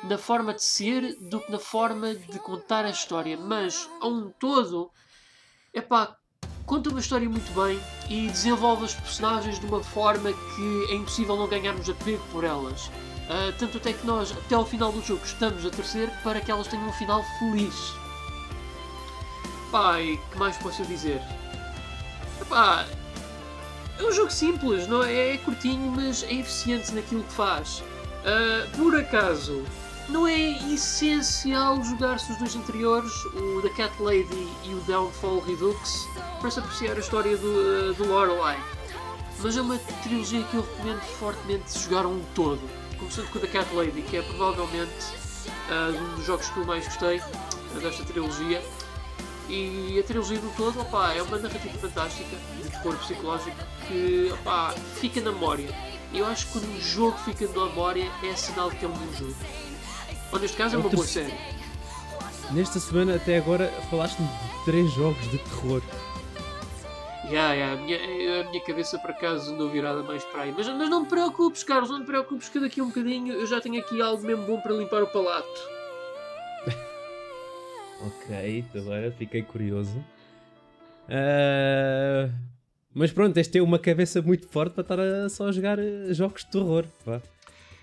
na 0.03 0.17
forma 0.17 0.53
de 0.53 0.63
ser 0.63 1.15
do 1.29 1.39
que 1.39 1.51
na 1.51 1.59
forma 1.59 2.15
de 2.15 2.39
contar 2.39 2.85
a 2.85 2.89
história. 2.89 3.37
Mas, 3.37 3.89
a 3.99 4.07
um 4.07 4.31
todo, 4.31 4.91
epá, 5.73 6.17
conta 6.65 6.89
uma 6.89 6.99
história 6.99 7.29
muito 7.29 7.53
bem 7.53 7.79
e 8.09 8.27
desenvolve 8.27 8.85
as 8.85 8.93
personagens 8.93 9.59
de 9.59 9.65
uma 9.65 9.83
forma 9.83 10.31
que 10.31 10.85
é 10.89 10.95
impossível 10.95 11.35
não 11.35 11.47
ganharmos 11.47 11.89
apego 11.89 12.23
por 12.31 12.43
elas. 12.43 12.87
Uh, 12.87 13.53
tanto 13.57 13.77
até 13.77 13.93
que 13.93 14.05
nós, 14.05 14.31
até 14.31 14.55
ao 14.55 14.65
final 14.65 14.91
do 14.91 15.01
jogo, 15.01 15.21
estamos 15.23 15.65
a 15.65 15.69
torcer 15.69 16.09
para 16.23 16.41
que 16.41 16.51
elas 16.51 16.67
tenham 16.67 16.87
um 16.87 16.93
final 16.93 17.23
feliz. 17.39 17.93
E 20.01 20.17
que 20.17 20.37
mais 20.37 20.57
posso 20.57 20.81
eu 20.81 20.85
dizer? 20.85 21.21
Epá, 22.41 22.85
é 23.97 24.03
um 24.03 24.11
jogo 24.11 24.31
simples, 24.31 24.85
não 24.87 25.01
é? 25.01 25.35
é 25.35 25.37
curtinho, 25.37 25.91
mas 25.91 26.23
é 26.23 26.33
eficiente 26.33 26.93
naquilo 26.93 27.23
que 27.23 27.31
faz. 27.31 27.79
Uh, 27.79 28.77
por 28.77 28.95
acaso, 28.99 29.63
não 30.11 30.27
é 30.27 30.51
essencial 30.73 31.81
jogar-se 31.83 32.31
os 32.33 32.37
dois 32.37 32.55
anteriores, 32.55 33.11
o 33.25 33.61
The 33.61 33.69
Cat 33.69 33.93
Lady 34.01 34.47
e 34.65 34.73
o 34.73 34.79
Downfall 34.81 35.39
Redux, 35.39 36.05
para 36.39 36.51
se 36.51 36.59
apreciar 36.59 36.97
a 36.97 36.99
história 36.99 37.37
do, 37.37 37.47
uh, 37.47 37.93
do 37.93 38.05
Lorelei. 38.05 38.57
Mas 39.39 39.57
é 39.57 39.61
uma 39.61 39.77
trilogia 40.03 40.43
que 40.43 40.55
eu 40.55 40.61
recomendo 40.61 41.01
fortemente 41.17 41.79
jogar 41.79 42.05
um 42.05 42.21
todo. 42.35 42.59
Começando 42.99 43.31
com 43.31 43.39
o 43.39 43.41
The 43.41 43.47
Cat 43.47 43.73
Lady, 43.73 44.01
que 44.01 44.17
é 44.17 44.21
provavelmente 44.21 44.91
uh, 45.69 45.97
um 45.97 46.15
dos 46.15 46.25
jogos 46.25 46.49
que 46.49 46.57
eu 46.57 46.65
mais 46.65 46.85
gostei 46.85 47.21
desta 47.81 48.03
trilogia. 48.03 48.61
E 49.47 49.97
a 49.99 50.03
trilogia 50.03 50.39
do 50.39 50.55
todo 50.55 50.79
opa, 50.81 51.13
é 51.13 51.21
uma 51.21 51.37
narrativa 51.37 51.77
fantástica, 51.77 52.37
de 52.61 52.69
terror 52.69 52.95
psicológico, 52.97 53.57
que 53.87 54.29
opa, 54.33 54.75
fica 54.99 55.21
na 55.21 55.31
memória. 55.31 55.73
Eu 56.13 56.25
acho 56.25 56.47
que 56.47 56.53
quando 56.53 56.65
um 56.65 56.81
jogo 56.81 57.17
fica 57.19 57.47
na 57.47 57.65
memória 57.65 58.11
é 58.23 58.35
sinal 58.35 58.69
de 58.69 58.75
que 58.75 58.85
é 58.85 58.87
um 58.87 58.91
bom 58.91 59.13
jogo. 59.13 59.35
Ou 60.31 60.39
neste 60.39 60.57
caso 60.57 60.75
é 60.75 60.79
uma 60.79 60.89
boa 60.89 61.05
série. 61.05 61.33
Nesta 62.51 62.79
semana 62.79 63.15
até 63.15 63.37
agora 63.37 63.67
falaste-me 63.89 64.27
de 64.27 64.65
três 64.65 64.91
jogos 64.91 65.29
de 65.29 65.37
terror. 65.37 65.81
Yeah, 67.25 67.53
yeah, 67.53 67.73
a, 67.73 67.85
minha, 67.85 68.41
a 68.41 68.49
minha 68.49 68.61
cabeça 68.65 68.99
por 68.99 69.11
acaso 69.11 69.53
andou 69.53 69.69
virada 69.69 70.03
mais 70.03 70.23
para 70.25 70.43
aí. 70.43 70.53
Mas, 70.55 70.67
mas 70.67 70.89
não 70.89 71.05
te 71.05 71.09
preocupes, 71.09 71.63
Carlos, 71.63 71.89
não 71.89 72.01
te 72.01 72.05
preocupes 72.05 72.49
que 72.49 72.59
daqui 72.59 72.81
a 72.81 72.83
um 72.83 72.87
bocadinho 72.87 73.33
eu 73.33 73.45
já 73.45 73.61
tenho 73.61 73.79
aqui 73.79 74.01
algo 74.01 74.21
mesmo 74.25 74.45
bom 74.45 74.59
para 74.59 74.73
limpar 74.73 75.03
o 75.03 75.07
palato. 75.07 75.47
Ok, 78.03 78.65
agora 78.73 79.11
fiquei 79.11 79.43
curioso. 79.43 80.03
Uh, 81.07 82.33
mas 82.95 83.11
pronto, 83.11 83.37
este 83.37 83.53
tem 83.53 83.61
uma 83.61 83.77
cabeça 83.77 84.23
muito 84.23 84.47
forte 84.47 84.73
para 84.73 84.81
estar 84.81 84.99
a 84.99 85.29
só 85.29 85.51
jogar 85.51 85.77
jogos 86.09 86.43
de 86.43 86.49
terror. 86.49 86.85
Pá. 87.05 87.21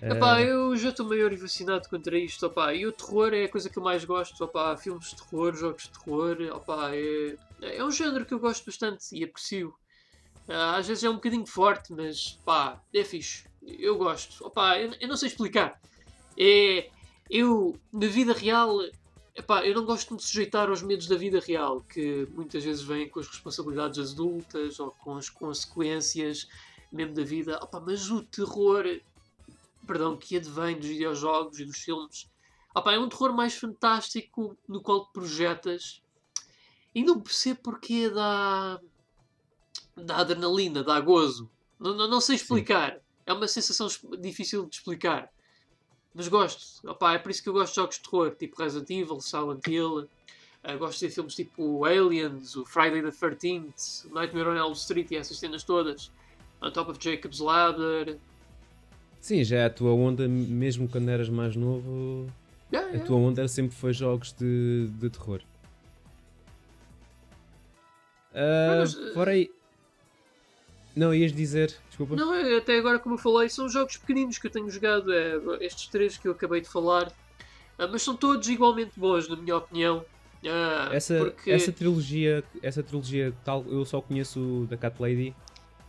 Epá, 0.01 0.41
eu 0.41 0.75
já 0.77 0.89
estou 0.89 1.07
maior 1.07 1.31
e 1.33 1.35
vacinado 1.35 1.89
contra 1.89 2.17
isto. 2.17 2.45
Opá, 2.45 2.73
e 2.73 2.85
o 2.85 2.91
terror 2.91 3.33
é 3.33 3.43
a 3.43 3.49
coisa 3.49 3.69
que 3.69 3.77
eu 3.77 3.83
mais 3.83 4.05
gosto. 4.05 4.43
Opá, 4.43 4.75
filmes 4.77 5.09
de 5.09 5.17
terror, 5.17 5.53
jogos 5.55 5.83
de 5.83 5.89
terror. 5.91 6.37
Opá, 6.55 6.91
é, 6.95 7.35
é 7.61 7.83
um 7.83 7.91
género 7.91 8.25
que 8.25 8.33
eu 8.33 8.39
gosto 8.39 8.65
bastante 8.65 9.15
e 9.15 9.23
aprecio. 9.23 9.69
Uh, 10.47 10.75
às 10.77 10.87
vezes 10.87 11.03
é 11.03 11.09
um 11.09 11.15
bocadinho 11.15 11.45
forte, 11.45 11.93
mas 11.93 12.39
pá, 12.45 12.81
é 12.93 13.03
fixe. 13.03 13.45
Eu 13.61 13.97
gosto. 13.97 14.45
Opá, 14.45 14.79
eu, 14.79 14.93
eu 14.99 15.07
não 15.07 15.17
sei 15.17 15.27
explicar. 15.27 15.79
É, 16.37 16.89
eu, 17.29 17.77
na 17.91 18.07
vida 18.07 18.33
real, 18.33 18.79
Epá, 19.39 19.65
eu 19.65 19.73
não 19.73 19.85
gosto 19.85 20.09
de 20.09 20.15
me 20.15 20.21
sujeitar 20.21 20.67
aos 20.67 20.81
medos 20.81 21.07
da 21.07 21.15
vida 21.15 21.39
real, 21.39 21.79
que 21.79 22.27
muitas 22.33 22.61
vezes 22.61 22.81
vêm 22.81 23.07
com 23.07 23.21
as 23.21 23.27
responsabilidades 23.27 24.11
adultas 24.11 24.81
ou 24.81 24.91
com 24.91 25.15
as 25.15 25.29
consequências 25.29 26.45
mesmo 26.91 27.13
da 27.13 27.23
vida. 27.23 27.57
Epá, 27.63 27.79
mas 27.79 28.09
o 28.09 28.21
terror, 28.21 28.83
perdão, 29.89 30.15
que 30.15 30.37
advém 30.37 30.77
dos 30.77 30.85
videojogos 30.85 31.59
e 31.59 31.65
dos 31.65 31.79
filmes, 31.79 32.29
epá, 32.77 32.93
é 32.93 32.99
um 32.99 33.09
terror 33.09 33.33
mais 33.33 33.55
fantástico 33.55 34.55
no 34.67 34.83
qual 34.83 35.07
te 35.07 35.13
projetas 35.13 36.03
e 36.93 37.03
não 37.03 37.19
percebo 37.19 37.59
porque 37.63 38.07
dá, 38.07 38.79
dá 39.97 40.17
adrenalina, 40.17 40.83
dá 40.83 40.99
gozo. 40.99 41.49
Não, 41.79 41.95
não, 41.95 42.07
não 42.07 42.21
sei 42.21 42.35
explicar. 42.35 42.93
Sim. 42.93 42.99
É 43.25 43.33
uma 43.33 43.47
sensação 43.47 43.87
difícil 44.19 44.67
de 44.67 44.75
explicar. 44.75 45.31
Mas 46.13 46.27
gosto. 46.27 46.87
Opa, 46.87 47.13
é 47.13 47.17
por 47.17 47.31
isso 47.31 47.41
que 47.41 47.49
eu 47.49 47.53
gosto 47.53 47.73
de 47.73 47.75
jogos 47.77 47.95
de 47.95 48.03
terror, 48.03 48.35
tipo 48.35 48.61
Resident 48.61 48.89
Evil, 48.91 49.21
Silent 49.21 49.65
Hill. 49.67 50.07
Uh, 50.61 50.77
gosto 50.77 50.99
de 50.99 51.09
filmes 51.09 51.35
tipo 51.35 51.85
Aliens, 51.85 52.55
o 52.55 52.65
Friday 52.65 53.01
the 53.01 53.09
13th, 53.09 54.11
Nightmare 54.11 54.49
on 54.49 54.55
Elm 54.55 54.73
Street 54.73 55.09
e 55.11 55.15
essas 55.15 55.39
cenas 55.39 55.63
todas. 55.63 56.11
On 56.61 56.69
Top 56.71 56.91
of 56.91 56.99
Jacob's 57.01 57.39
Ladder. 57.39 58.19
Sim, 59.19 59.43
já 59.43 59.57
é 59.57 59.65
a 59.65 59.69
tua 59.69 59.91
onda, 59.91 60.27
mesmo 60.27 60.87
quando 60.87 61.09
eras 61.09 61.29
mais 61.29 61.55
novo, 61.55 62.27
yeah, 62.71 62.89
yeah. 62.89 63.03
a 63.03 63.07
tua 63.07 63.17
onda 63.17 63.47
sempre 63.47 63.75
foi 63.75 63.93
jogos 63.93 64.31
de, 64.31 64.87
de 64.87 65.09
terror. 65.09 65.41
Uh, 68.31 68.79
Mas, 68.79 68.93
fora 69.13 69.31
aí, 69.31 69.51
não, 70.95 71.13
ias 71.13 71.31
dizer, 71.31 71.73
desculpa. 71.87 72.15
Não, 72.15 72.57
até 72.57 72.77
agora, 72.77 72.99
como 72.99 73.15
eu 73.15 73.19
falei, 73.19 73.47
são 73.47 73.69
jogos 73.69 73.95
pequeninos 73.95 74.37
que 74.37 74.47
eu 74.47 74.51
tenho 74.51 74.69
jogado, 74.69 75.13
é, 75.13 75.39
estes 75.61 75.87
três 75.87 76.17
que 76.17 76.27
eu 76.27 76.33
acabei 76.33 76.61
de 76.61 76.67
falar, 76.67 77.11
ah, 77.77 77.87
mas 77.87 78.01
são 78.01 78.17
todos 78.17 78.47
igualmente 78.49 78.99
bons, 78.99 79.27
na 79.29 79.35
minha 79.37 79.55
opinião. 79.55 80.03
Ah, 80.45 80.89
essa, 80.91 81.17
porque... 81.17 81.51
essa 81.51 81.71
trilogia, 81.71 82.43
essa 82.61 82.83
trilogia 82.83 83.33
tal, 83.45 83.65
eu 83.67 83.85
só 83.85 84.01
conheço 84.01 84.67
da 84.69 84.75
Cat 84.75 84.95
Lady, 84.99 85.33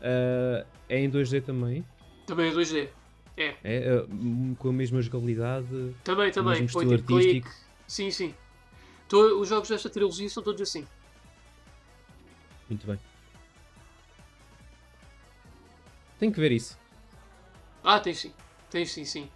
uh, 0.01 0.65
é 0.89 1.01
em 1.01 1.11
2D 1.11 1.43
também? 1.43 1.85
Também 2.27 2.51
é 2.51 2.55
2D, 2.55 2.89
é. 3.37 3.57
É 3.63 3.97
uh, 3.97 4.57
com 4.57 4.69
a 4.69 4.73
mesma 4.73 5.01
jogabilidade, 5.01 5.95
também, 6.05 6.31
também, 6.31 6.61
mesmo 6.61 6.67
estilo 6.67 6.93
artístico. 6.93 7.49
Click. 7.49 7.49
Sim, 7.87 8.11
sim. 8.11 8.35
Tô, 9.09 9.41
os 9.41 9.49
jogos 9.49 9.69
desta 9.69 9.91
trilogia 9.91 10.29
são 10.29 10.43
todos 10.43 10.61
assim. 10.61 10.87
Muito 12.69 12.87
bem. 12.87 12.99
Tem 16.19 16.31
que 16.31 16.39
ver 16.39 16.53
isso. 16.53 16.79
Ah, 17.83 17.99
tem 17.99 18.15
sim. 18.15 18.33
Tem 18.71 18.85
sim, 18.85 19.05
sim. 19.05 19.29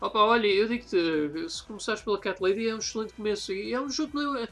Opa, 0.00 0.18
olha, 0.18 0.46
eu 0.46 0.68
digo-te, 0.68 1.48
se 1.48 1.62
começares 1.62 2.02
pela 2.02 2.18
Cat 2.18 2.42
Lady 2.42 2.68
é 2.68 2.74
um 2.74 2.78
excelente 2.78 3.14
começo. 3.14 3.52
E 3.52 3.72
é 3.72 3.80
um 3.80 3.88
jogo 3.88 4.10
que 4.10 4.16
não 4.16 4.36
é, 4.36 4.48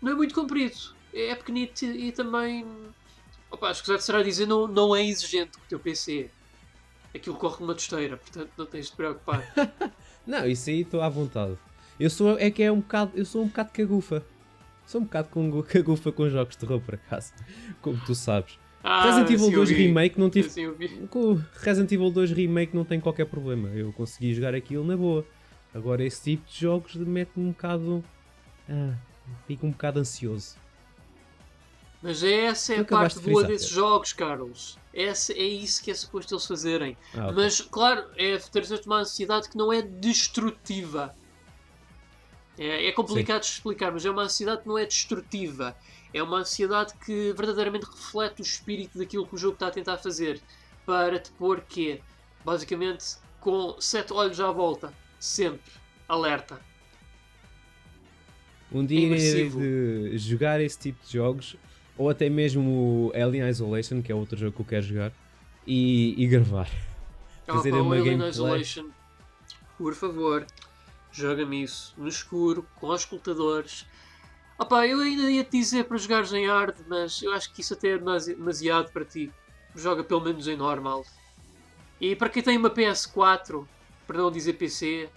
não 0.00 0.12
é 0.12 0.14
muito 0.14 0.34
comprido. 0.34 0.94
É 1.12 1.34
pequenito 1.34 1.84
e 1.84 2.12
também. 2.12 2.64
Opa, 3.50 3.70
escusado 3.70 4.00
será 4.00 4.22
dizer, 4.22 4.46
não, 4.46 4.66
não 4.66 4.96
é 4.96 5.04
exigente 5.04 5.58
com 5.58 5.64
o 5.64 5.68
teu 5.68 5.80
PC. 5.80 6.30
Aquilo 7.14 7.36
corre 7.36 7.60
numa 7.60 7.74
tosteira, 7.74 8.16
portanto 8.16 8.50
não 8.56 8.66
tens 8.66 8.86
de 8.86 8.92
te 8.92 8.96
preocupar. 8.96 9.44
não, 10.26 10.46
isso 10.46 10.70
aí 10.70 10.80
estou 10.80 11.02
à 11.02 11.08
vontade. 11.08 11.56
Eu 12.00 12.08
sou, 12.08 12.38
é 12.38 12.50
que 12.50 12.62
é 12.62 12.72
um 12.72 12.80
bocado, 12.80 13.12
eu 13.14 13.24
sou 13.24 13.42
um 13.42 13.46
bocado 13.46 13.70
cagufa. 13.72 14.24
Sou 14.86 15.00
um 15.00 15.04
bocado 15.04 15.28
com, 15.28 15.62
cagufa 15.62 16.10
com 16.10 16.28
jogos 16.28 16.54
de 16.54 16.60
terror, 16.60 16.80
por 16.80 16.94
acaso. 16.94 17.32
Como 17.80 17.98
tu 18.04 18.14
sabes. 18.14 18.58
Ah, 18.82 19.04
Resident 19.04 19.30
Evil 19.30 19.50
2 19.52 19.70
Remake 19.70 20.18
não 20.18 20.28
tive. 20.28 20.48
Com 21.08 21.40
Resident 21.60 21.92
Evil 21.92 22.10
2 22.10 22.32
Remake 22.32 22.74
não 22.74 22.84
tem 22.84 22.98
qualquer 22.98 23.26
problema. 23.26 23.68
Eu 23.68 23.92
consegui 23.92 24.34
jogar 24.34 24.54
aquilo 24.54 24.84
na 24.84 24.96
boa. 24.96 25.24
Agora 25.72 26.04
esse 26.04 26.22
tipo 26.22 26.50
de 26.50 26.60
jogos 26.60 26.94
mete-me 26.96 27.46
um 27.46 27.50
bocado. 27.50 28.04
Ah, 28.68 28.94
fico 29.46 29.66
um 29.66 29.70
bocado 29.70 30.00
ansioso. 30.00 30.56
Mas 32.02 32.22
essa 32.22 32.74
é 32.74 32.80
a 32.80 32.84
parte 32.84 33.20
boa 33.20 33.44
desses 33.44 33.68
jogos, 33.68 34.12
Carlos. 34.12 34.76
Essa, 34.92 35.32
é 35.32 35.44
isso 35.44 35.82
que 35.82 35.90
é 35.90 35.94
suposto 35.94 36.34
eles 36.34 36.44
fazerem. 36.44 36.96
Ah, 37.14 37.28
okay. 37.28 37.34
Mas, 37.34 37.60
claro, 37.60 38.04
é 38.16 38.36
trazer 38.38 38.82
uma 38.84 38.98
ansiedade 38.98 39.48
que 39.48 39.56
não 39.56 39.72
é 39.72 39.80
destrutiva. 39.80 41.14
É, 42.58 42.88
é 42.88 42.92
complicado 42.92 43.44
Sim. 43.44 43.50
de 43.50 43.54
explicar, 43.56 43.92
mas 43.92 44.04
é 44.04 44.10
uma 44.10 44.22
ansiedade 44.22 44.62
que 44.62 44.68
não 44.68 44.76
é 44.76 44.84
destrutiva. 44.84 45.76
É 46.12 46.22
uma 46.22 46.38
ansiedade 46.38 46.92
que 47.06 47.32
verdadeiramente 47.32 47.86
reflete 47.86 48.40
o 48.40 48.42
espírito 48.42 48.98
daquilo 48.98 49.26
que 49.26 49.34
o 49.34 49.38
jogo 49.38 49.54
está 49.54 49.68
a 49.68 49.70
tentar 49.70 49.96
fazer. 49.96 50.42
Para 50.84 51.20
te 51.20 51.30
pôr 51.30 51.60
que, 51.60 52.02
basicamente, 52.44 53.16
com 53.40 53.80
sete 53.80 54.12
olhos 54.12 54.40
à 54.40 54.50
volta, 54.50 54.92
sempre 55.20 55.72
alerta. 56.08 56.60
Um 58.70 58.84
dia 58.84 59.00
irei 59.00 59.48
de 59.48 60.18
jogar 60.18 60.60
esse 60.60 60.78
tipo 60.78 61.04
de 61.04 61.12
jogos, 61.12 61.56
ou 61.96 62.10
até 62.10 62.28
mesmo 62.28 63.10
o 63.10 63.12
Alien 63.14 63.48
Isolation, 63.48 64.02
que 64.02 64.10
é 64.10 64.14
outro 64.14 64.36
jogo 64.36 64.52
que 64.52 64.62
eu 64.62 64.66
quero 64.66 64.86
jogar, 64.86 65.12
e, 65.66 66.14
e 66.16 66.26
gravar. 66.26 66.68
Fazer 67.46 67.72
uma 67.74 67.94
Alien 67.94 68.18
gameplay. 68.18 68.30
Isolation, 68.30 68.90
por 69.76 69.94
favor, 69.94 70.46
joga-me 71.10 71.62
isso 71.62 71.94
no 71.96 72.08
escuro, 72.08 72.66
com 72.76 72.88
os 72.88 73.00
escutadores 73.00 73.86
Opa, 74.62 74.86
eu 74.86 75.00
ainda 75.00 75.28
ia 75.28 75.42
te 75.42 75.58
dizer 75.58 75.84
para 75.84 75.96
jogares 75.96 76.32
em 76.32 76.46
hard, 76.46 76.76
mas 76.86 77.20
eu 77.20 77.32
acho 77.32 77.52
que 77.52 77.62
isso 77.62 77.74
até 77.74 77.94
é 77.94 77.98
demasiado 77.98 78.92
para 78.92 79.04
ti. 79.04 79.28
Joga 79.74 80.04
pelo 80.04 80.20
menos 80.20 80.46
em 80.46 80.56
normal. 80.56 81.04
E 82.00 82.14
para 82.14 82.28
quem 82.28 82.42
tem 82.42 82.56
uma 82.58 82.70
PS4, 82.70 83.66
para 84.06 84.18
não 84.18 84.30
dizer 84.30 84.52
PC, 84.52 85.08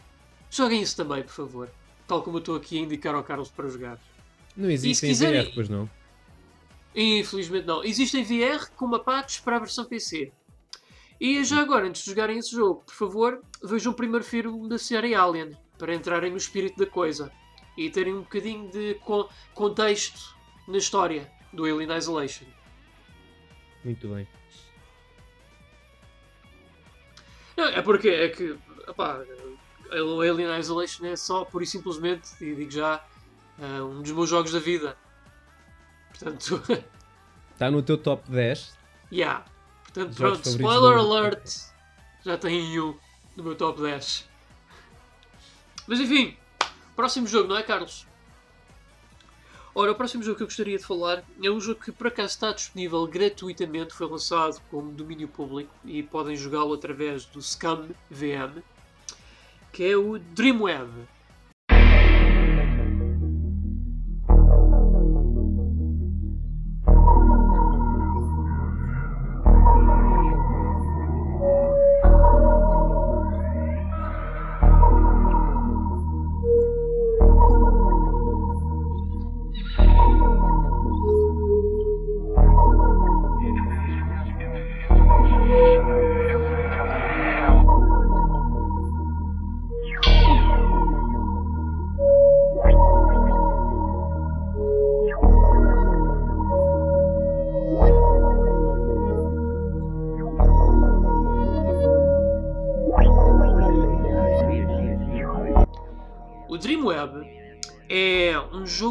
joguem 0.49 0.81
isso 0.81 0.95
também, 0.95 1.21
por 1.21 1.31
favor. 1.31 1.69
Tal 2.07 2.23
como 2.23 2.37
eu 2.37 2.39
estou 2.39 2.55
aqui 2.55 2.79
a 2.79 2.81
indicar 2.81 3.13
ao 3.13 3.23
Carlos 3.23 3.49
para 3.49 3.67
jogar. 3.69 3.99
Não 4.57 4.67
existe 4.67 5.05
em 5.05 5.13
VR, 5.13 5.51
pois 5.53 5.69
não? 5.69 5.87
Infelizmente 6.95 7.65
não. 7.67 7.83
Existem 7.83 8.23
VR 8.23 8.69
com 8.75 8.87
mapates 8.87 9.39
para 9.39 9.57
a 9.57 9.59
versão 9.59 9.85
PC. 9.85 10.31
E 11.19 11.43
já 11.43 11.59
agora, 11.61 11.87
antes 11.87 12.03
de 12.03 12.09
jogarem 12.09 12.37
esse 12.37 12.51
jogo, 12.51 12.83
por 12.85 12.93
favor, 12.93 13.41
vejam 13.63 13.91
o 13.91 13.95
primeiro 13.95 14.23
filme 14.23 14.67
da 14.69 14.77
série 14.77 15.13
Alien. 15.15 15.51
para 15.77 15.93
entrarem 15.93 16.31
no 16.31 16.37
espírito 16.37 16.77
da 16.77 16.85
coisa 16.85 17.29
e 17.77 17.89
terem 17.89 18.13
um 18.13 18.21
bocadinho 18.21 18.69
de 18.71 18.93
co- 18.95 19.29
contexto 19.53 20.33
na 20.69 20.77
história 20.77 21.29
do 21.51 21.65
Alien 21.65 21.97
Isolation. 21.97 22.45
Muito 23.83 24.07
bem. 24.07 24.25
Não, 27.57 27.65
é 27.65 27.81
porque 27.81 28.07
é 28.09 28.29
que 28.29 28.57
opá, 28.87 29.21
o 29.91 30.21
Alien 30.21 30.57
Isolation 30.59 31.05
é 31.05 31.15
só 31.15 31.43
pura 31.45 31.63
e 31.63 31.67
simplesmente, 31.67 32.29
e 32.41 32.55
digo 32.55 32.71
já, 32.71 33.03
eh, 33.59 33.81
um 33.81 34.01
dos 34.01 34.11
meus 34.11 34.29
jogos 34.29 34.51
da 34.51 34.59
vida. 34.59 34.97
Portanto, 36.17 36.61
Está 37.53 37.69
no 37.71 37.81
teu 37.81 37.97
top 37.97 38.29
10. 38.29 38.77
yeah. 39.11 39.45
Portanto, 39.83 40.15
pronto, 40.15 40.49
spoiler 40.49 40.97
alert, 40.97 41.49
já 42.25 42.37
tem 42.37 42.79
um 42.79 42.97
no 43.35 43.43
meu 43.43 43.55
top 43.55 43.81
10. 43.81 44.27
Mas 45.87 45.99
enfim, 45.99 46.35
próximo 46.95 47.27
jogo, 47.27 47.47
não 47.47 47.57
é, 47.57 47.63
Carlos? 47.63 48.05
Ora, 49.73 49.91
o 49.91 49.95
próximo 49.95 50.23
jogo 50.23 50.37
que 50.37 50.43
eu 50.43 50.47
gostaria 50.47 50.77
de 50.77 50.85
falar 50.85 51.21
é 51.43 51.49
um 51.49 51.59
jogo 51.59 51.81
que 51.81 51.91
por 51.91 52.07
acaso 52.07 52.29
está 52.29 52.53
disponível 52.53 53.05
gratuitamente, 53.07 53.93
foi 53.93 54.07
lançado 54.07 54.61
como 54.71 54.91
domínio 54.91 55.27
público 55.27 55.73
e 55.83 56.01
podem 56.01 56.35
jogá-lo 56.35 56.73
através 56.73 57.25
do 57.25 57.41
Scum 57.41 57.89
VM, 58.09 58.61
que 59.73 59.83
é 59.83 59.97
o 59.97 60.17
Dreamweb. 60.17 60.89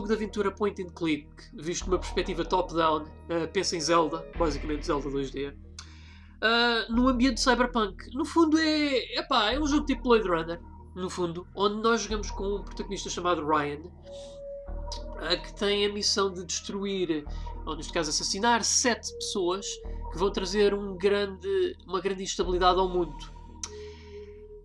Jogo 0.04 0.08
de 0.08 0.14
aventura 0.14 0.50
point 0.50 0.82
and 0.82 0.90
click, 0.90 1.26
visto 1.54 1.86
numa 1.86 1.98
perspectiva 1.98 2.44
top-down, 2.44 3.02
uh, 3.02 3.48
pensa 3.52 3.76
em 3.76 3.80
Zelda, 3.80 4.24
basicamente 4.38 4.86
Zelda 4.86 5.08
2D, 5.08 5.52
uh, 5.52 6.92
no 6.92 7.08
ambiente 7.08 7.40
cyberpunk. 7.40 8.14
No 8.14 8.24
fundo 8.24 8.58
é, 8.58 9.18
epá, 9.18 9.52
é 9.52 9.58
um 9.58 9.66
jogo 9.66 9.86
tipo 9.86 10.02
Blade 10.02 10.28
Runner, 10.28 10.60
no 10.94 11.10
fundo, 11.10 11.46
onde 11.56 11.76
nós 11.82 12.02
jogamos 12.02 12.30
com 12.30 12.56
um 12.56 12.62
protagonista 12.62 13.08
chamado 13.08 13.46
Ryan, 13.46 13.80
uh, 13.80 15.42
que 15.42 15.54
tem 15.54 15.86
a 15.86 15.92
missão 15.92 16.32
de 16.32 16.44
destruir, 16.44 17.24
ou 17.66 17.76
neste 17.76 17.92
caso 17.92 18.10
assassinar, 18.10 18.62
sete 18.62 19.12
pessoas 19.14 19.66
que 20.12 20.18
vão 20.18 20.30
trazer 20.30 20.74
um 20.74 20.96
grande, 20.96 21.76
uma 21.86 22.00
grande 22.00 22.22
instabilidade 22.22 22.78
ao 22.78 22.88
mundo. 22.88 23.34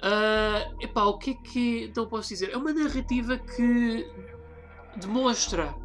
Ah, 0.01 0.71
epá, 0.79 1.03
o 1.03 1.17
que 1.17 1.31
é 1.31 1.33
que 1.33 1.83
então 1.83 2.07
posso 2.07 2.29
dizer? 2.29 2.51
É 2.51 2.57
uma 2.57 2.71
narrativa 2.71 3.37
que 3.37 4.07
demonstra 4.97 5.75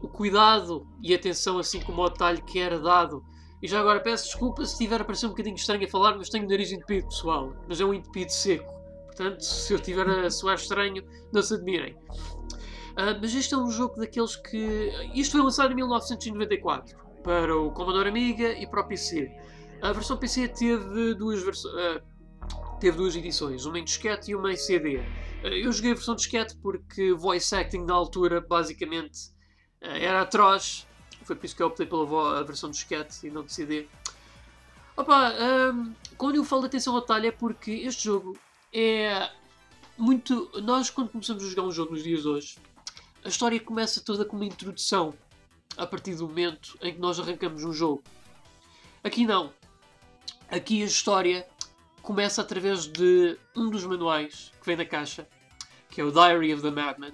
o 0.00 0.08
cuidado 0.08 0.86
e 1.02 1.14
atenção, 1.14 1.58
assim 1.58 1.80
como 1.80 2.02
o 2.02 2.08
detalhe 2.08 2.42
que 2.42 2.58
era 2.58 2.78
dado. 2.78 3.24
E 3.62 3.68
já 3.68 3.80
agora 3.80 4.00
peço 4.00 4.24
desculpa 4.24 4.64
se 4.64 4.72
estiver 4.72 5.00
a 5.00 5.04
parecer 5.04 5.26
um 5.26 5.30
bocadinho 5.30 5.56
estranho 5.56 5.84
a 5.84 5.88
falar, 5.88 6.16
mas 6.16 6.30
tenho 6.30 6.46
o 6.46 6.48
nariz 6.48 6.72
entupido, 6.72 7.08
pessoal. 7.08 7.54
Mas 7.68 7.80
é 7.80 7.84
um 7.84 7.92
entupido 7.92 8.32
seco. 8.32 8.72
Portanto, 9.06 9.40
se 9.42 9.72
eu 9.72 9.76
estiver 9.76 10.08
a 10.08 10.30
soar 10.30 10.54
estranho, 10.54 11.04
não 11.32 11.42
se 11.42 11.54
admirem. 11.54 11.96
Ah, 12.96 13.16
mas 13.20 13.34
este 13.34 13.54
é 13.54 13.58
um 13.58 13.70
jogo 13.70 13.96
daqueles 13.96 14.36
que. 14.36 14.90
Isto 15.14 15.32
foi 15.32 15.42
lançado 15.42 15.72
em 15.72 15.76
1994 15.76 16.98
para 17.22 17.54
o 17.54 17.70
Commodore 17.72 18.08
Amiga 18.08 18.52
e 18.52 18.66
para 18.66 18.80
o 18.80 18.88
PC. 18.88 19.30
A 19.82 19.92
versão 19.92 20.16
PC 20.16 20.48
teve 20.48 21.14
duas 21.14 21.42
versões 21.42 22.02
teve 22.80 22.96
duas 22.96 23.14
edições, 23.14 23.64
uma 23.64 23.78
em 23.78 23.84
disquete 23.84 24.30
e 24.30 24.34
uma 24.34 24.52
em 24.52 24.56
CD. 24.56 24.98
Eh, 25.42 25.64
Eu 25.64 25.72
joguei 25.72 25.92
a 25.92 25.94
versão 25.94 26.14
disquete 26.14 26.56
porque 26.56 27.12
voice 27.12 27.54
acting 27.54 27.84
na 27.84 27.94
altura 27.94 28.40
basicamente 28.40 29.30
eh, 29.80 30.04
era 30.04 30.22
atroz. 30.22 30.86
Foi 31.24 31.36
por 31.36 31.44
isso 31.44 31.54
que 31.54 31.62
eu 31.62 31.66
optei 31.66 31.86
pela 31.86 32.42
versão 32.44 32.70
disquete 32.70 33.26
e 33.26 33.30
não 33.30 33.44
de 33.44 33.52
CD. 33.52 33.86
Opa, 34.96 35.32
hum, 35.72 35.94
quando 36.16 36.36
eu 36.36 36.44
falo 36.44 36.62
de 36.62 36.68
atenção 36.68 36.94
ao 36.94 37.00
detalhe 37.00 37.28
é 37.28 37.32
porque 37.32 37.70
este 37.70 38.04
jogo 38.04 38.36
é 38.72 39.30
muito. 39.96 40.50
Nós, 40.62 40.90
quando 40.90 41.10
começamos 41.10 41.44
a 41.44 41.48
jogar 41.48 41.62
um 41.62 41.72
jogo 41.72 41.92
nos 41.92 42.02
dias 42.02 42.22
de 42.22 42.28
hoje, 42.28 42.58
a 43.24 43.28
história 43.28 43.60
começa 43.60 44.00
toda 44.00 44.24
com 44.24 44.36
uma 44.36 44.44
introdução 44.44 45.14
a 45.76 45.86
partir 45.86 46.14
do 46.14 46.26
momento 46.26 46.76
em 46.82 46.94
que 46.94 47.00
nós 47.00 47.20
arrancamos 47.20 47.64
um 47.64 47.72
jogo. 47.72 48.02
Aqui 49.04 49.26
não. 49.26 49.52
Aqui 50.50 50.82
a 50.82 50.86
história 50.86 51.46
começa 52.02 52.40
através 52.40 52.86
de 52.86 53.36
um 53.56 53.70
dos 53.70 53.84
manuais 53.84 54.52
que 54.60 54.66
vem 54.66 54.76
na 54.76 54.84
caixa, 54.84 55.26
que 55.88 56.00
é 56.00 56.04
o 56.04 56.10
Diary 56.10 56.54
of 56.54 56.62
the 56.62 56.70
Madman, 56.70 57.12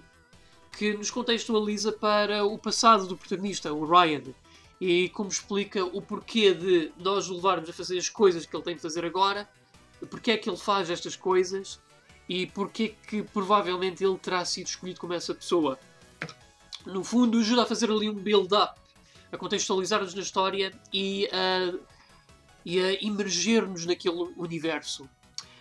que 0.77 0.95
nos 0.95 1.11
contextualiza 1.11 1.93
para 1.93 2.45
o 2.45 2.59
passado 2.59 3.07
do 3.07 3.17
protagonista, 3.17 3.73
o 3.73 3.85
Ryan, 3.85 4.23
e 4.81 5.09
como 5.09 5.31
explica 5.31 5.85
o 5.85 6.03
porquê 6.03 6.53
de 6.53 6.93
nós 6.99 7.29
o 7.29 7.35
levarmos 7.35 7.71
a 7.71 7.73
fazer 7.73 7.97
as 7.99 8.09
coisas 8.09 8.45
que 8.45 8.55
ele 8.55 8.63
tem 8.63 8.77
de 8.77 8.83
fazer 8.83 9.05
agora, 9.05 9.49
porque 10.11 10.33
é 10.33 10.37
que 10.37 10.49
ele 10.49 10.59
faz 10.59 10.91
estas 10.91 11.17
coisas 11.17 11.81
e 12.29 12.47
porque 12.47 12.95
que 13.09 13.23
provavelmente 13.23 14.05
ele 14.05 14.19
terá 14.19 14.45
sido 14.45 14.67
escolhido 14.67 15.01
como 15.01 15.15
essa 15.15 15.35
pessoa. 15.35 15.79
No 16.85 17.03
fundo, 17.03 17.39
ajuda 17.39 17.63
a 17.63 17.67
fazer 17.67 17.91
ali 17.91 18.09
um 18.11 18.15
build-up, 18.15 18.79
a 19.33 19.37
contextualizar-nos 19.37 20.15
na 20.15 20.23
história 20.23 20.73
e 20.93 21.29
a 21.33 21.73
e 22.67 22.81
a 22.81 22.93
imerger-nos 23.01 23.87
naquele 23.87 24.33
universo. 24.37 25.09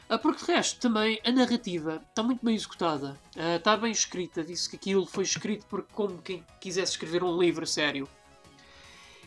Ah, 0.09 0.17
porque 0.17 0.43
de 0.43 0.51
resto, 0.51 0.79
também 0.79 1.21
a 1.23 1.31
narrativa 1.31 2.01
está 2.09 2.23
muito 2.23 2.43
bem 2.43 2.55
executada, 2.55 3.15
ah, 3.37 3.57
está 3.57 3.77
bem 3.77 3.91
escrita, 3.91 4.43
disse 4.43 4.67
que 4.67 4.75
aquilo 4.75 5.05
foi 5.05 5.23
escrito 5.23 5.67
por 5.67 5.83
como 5.83 6.19
quem 6.19 6.43
quisesse 6.59 6.93
escrever 6.93 7.23
um 7.23 7.39
livro 7.39 7.67
sério. 7.67 8.09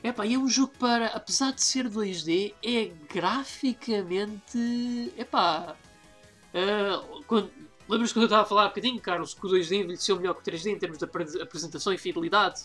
Epá, 0.03 0.27
e 0.27 0.35
é 0.35 0.39
um 0.39 0.49
jogo 0.49 0.73
para, 0.77 1.07
apesar 1.07 1.53
de 1.53 1.63
ser 1.63 1.89
2D, 1.89 2.53
é 2.65 2.91
graficamente. 3.13 5.13
Epá. 5.17 5.77
ah, 6.55 7.05
quando, 7.29 7.51
lembras 7.89 8.13
quando 8.13 8.25
eu 8.25 8.27
estava 8.27 8.43
a 8.43 8.47
falar 8.47 8.65
há 8.65 8.69
bocadinho, 8.69 9.01
Carlos, 9.01 9.35
que 9.35 9.47
o 9.47 9.51
2D 9.51 9.83
envelheceu 9.83 10.17
melhor 10.17 10.35
que 10.35 10.41
o 10.41 10.53
3D 10.53 10.67
em 10.67 10.79
termos 10.79 10.99
de 10.99 11.05
apre- 11.05 11.41
apresentação 11.41 11.93
e 11.93 11.99
fidelidade? 11.99 12.63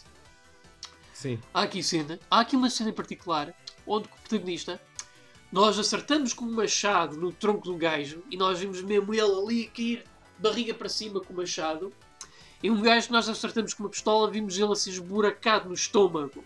Sim. 1.13 1.39
Há 1.53 1.63
aqui 1.63 1.83
cena, 1.83 2.19
há 2.29 2.39
aqui 2.39 2.55
uma 2.55 2.69
cena 2.69 2.89
em 2.89 2.93
particular 2.93 3.53
onde 3.85 4.07
o 4.07 4.09
protagonista 4.09 4.81
nós 5.53 5.77
acertamos 5.77 6.33
com 6.33 6.45
um 6.45 6.51
machado 6.51 7.15
no 7.15 7.31
tronco 7.31 7.65
do 7.65 7.77
gajo 7.77 8.23
e 8.31 8.35
nós 8.35 8.57
vimos 8.59 8.81
mesmo 8.81 9.13
ele 9.13 9.21
ali 9.21 9.65
a 9.71 9.75
cair 9.75 10.03
barriga 10.39 10.73
para 10.73 10.89
cima 10.89 11.21
com 11.21 11.31
o 11.31 11.37
machado. 11.37 11.93
E 12.63 12.71
um 12.71 12.81
gajo 12.81 13.05
que 13.05 13.13
nós 13.13 13.29
acertamos 13.29 13.75
com 13.75 13.83
uma 13.83 13.89
pistola 13.89 14.31
vimos 14.31 14.57
ele 14.57 14.71
assim 14.71 14.89
esburacado 14.89 15.67
no 15.67 15.75
estômago. 15.75 16.43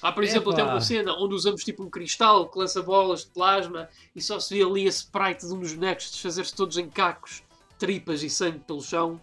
Há, 0.00 0.12
por 0.12 0.22
exemplo, 0.22 0.52
até 0.52 0.62
Epá. 0.62 0.70
uma 0.70 0.80
cena 0.80 1.12
onde 1.14 1.34
usamos 1.34 1.64
tipo 1.64 1.82
um 1.82 1.90
cristal 1.90 2.48
que 2.48 2.56
lança 2.56 2.80
bolas 2.80 3.24
de 3.24 3.30
plasma 3.30 3.88
e 4.14 4.22
só 4.22 4.38
se 4.38 4.56
vê 4.56 4.62
ali 4.62 4.86
a 4.86 4.90
sprite 4.90 5.48
de 5.48 5.52
um 5.52 5.58
dos 5.58 5.72
bonecos 5.72 6.12
desfazer-se 6.12 6.54
todos 6.54 6.78
em 6.78 6.88
cacos, 6.88 7.42
tripas 7.76 8.22
e 8.22 8.30
sangue 8.30 8.60
pelo 8.60 8.80
chão. 8.80 9.20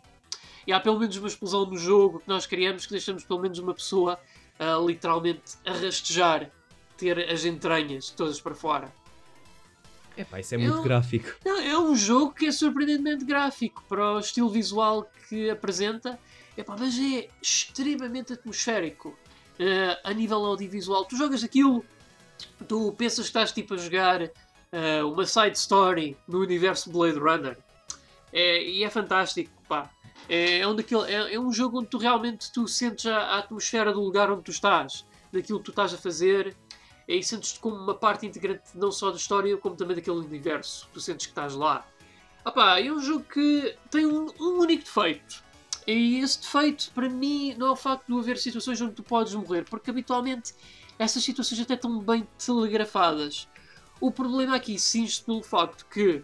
E 0.67 0.73
há 0.73 0.79
pelo 0.81 0.99
menos 0.99 1.15
uma 1.15 1.29
explosão 1.29 1.65
no 1.65 1.77
jogo 1.77 2.19
que 2.19 2.27
nós 2.27 2.45
criamos 2.45 2.85
que 2.85 2.91
deixamos 2.91 3.23
pelo 3.23 3.39
menos 3.39 3.59
uma 3.59 3.73
pessoa 3.73 4.19
ah, 4.59 4.77
literalmente 4.85 5.55
a 5.65 5.71
rastejar, 5.71 6.51
ter 6.97 7.29
as 7.29 7.45
entranhas 7.45 8.09
todas 8.09 8.41
para 8.41 8.55
fora. 8.55 8.91
Epá, 10.17 10.39
isso 10.39 10.55
é 10.55 10.57
muito 10.57 10.77
Eu- 10.77 10.81
gráfico. 10.83 11.29
Não, 11.45 11.59
é 11.59 11.77
um 11.77 11.95
jogo 11.95 12.33
que 12.33 12.47
é 12.47 12.51
surpreendentemente 12.51 13.23
gráfico 13.23 13.83
para 13.87 14.13
o 14.13 14.19
estilo 14.19 14.49
visual 14.49 15.07
que 15.29 15.49
apresenta, 15.49 16.19
Epá, 16.57 16.75
mas 16.79 16.97
é 16.97 17.27
extremamente 17.39 18.33
atmosférico 18.33 19.15
eh, 19.59 19.95
a 20.03 20.11
nível 20.11 20.43
audiovisual. 20.43 21.05
Tu 21.05 21.15
jogas 21.15 21.43
aquilo, 21.43 21.85
tu 22.67 22.91
pensas 22.93 23.25
que 23.25 23.29
estás 23.29 23.51
tipo 23.51 23.75
a 23.75 23.77
jogar 23.77 24.23
eh, 24.71 25.03
uma 25.03 25.23
side 25.27 25.55
story 25.55 26.17
no 26.27 26.39
universo 26.39 26.89
Blade 26.91 27.19
Runner 27.19 27.55
É, 28.33 28.63
e 28.63 28.83
é 28.83 28.89
fantástico. 28.89 29.51
Pá. 29.69 29.89
É, 30.27 30.59
é, 30.59 30.67
um 30.67 30.75
daquele, 30.75 31.03
é, 31.13 31.35
é 31.35 31.39
um 31.39 31.53
jogo 31.53 31.77
onde 31.79 31.89
tu 31.89 31.97
realmente 31.99 32.51
tu 32.51 32.67
sentes 32.67 33.05
a, 33.05 33.17
a 33.17 33.37
atmosfera 33.37 33.93
do 33.93 34.01
lugar 34.01 34.31
onde 34.31 34.41
tu 34.43 34.51
estás, 34.51 35.05
daquilo 35.31 35.59
que 35.59 35.65
tu 35.65 35.71
estás 35.71 35.93
a 35.93 35.97
fazer 35.97 36.55
e 37.07 37.23
sentes-te 37.23 37.59
como 37.59 37.75
uma 37.75 37.95
parte 37.95 38.25
integrante 38.25 38.75
não 38.75 38.91
só 38.91 39.09
da 39.09 39.17
história, 39.17 39.55
como 39.57 39.75
também 39.75 39.95
daquele 39.95 40.17
universo. 40.17 40.89
Tu 40.93 40.99
sentes 40.99 41.25
que 41.25 41.31
estás 41.31 41.53
lá. 41.53 41.87
Ah 42.43 42.79
é 42.79 42.91
um 42.91 42.99
jogo 42.99 43.23
que 43.23 43.75
tem 43.89 44.05
um, 44.05 44.27
um 44.39 44.59
único 44.59 44.83
defeito. 44.83 45.43
E 45.85 46.19
esse 46.19 46.41
defeito, 46.41 46.91
para 46.93 47.07
mim, 47.07 47.55
não 47.57 47.67
é 47.67 47.71
o 47.71 47.75
facto 47.75 48.05
de 48.07 48.19
haver 48.19 48.37
situações 48.37 48.81
onde 48.81 48.93
tu 48.93 49.03
podes 49.03 49.33
morrer, 49.33 49.63
porque 49.63 49.89
habitualmente 49.89 50.53
essas 50.99 51.23
situações 51.23 51.61
até 51.61 51.75
estão 51.75 51.99
bem 51.99 52.27
telegrafadas. 52.37 53.47
O 53.99 54.11
problema 54.11 54.55
aqui 54.55 54.77
cinge 54.77 55.21
pelo 55.23 55.41
facto 55.41 55.85
que, 55.85 56.23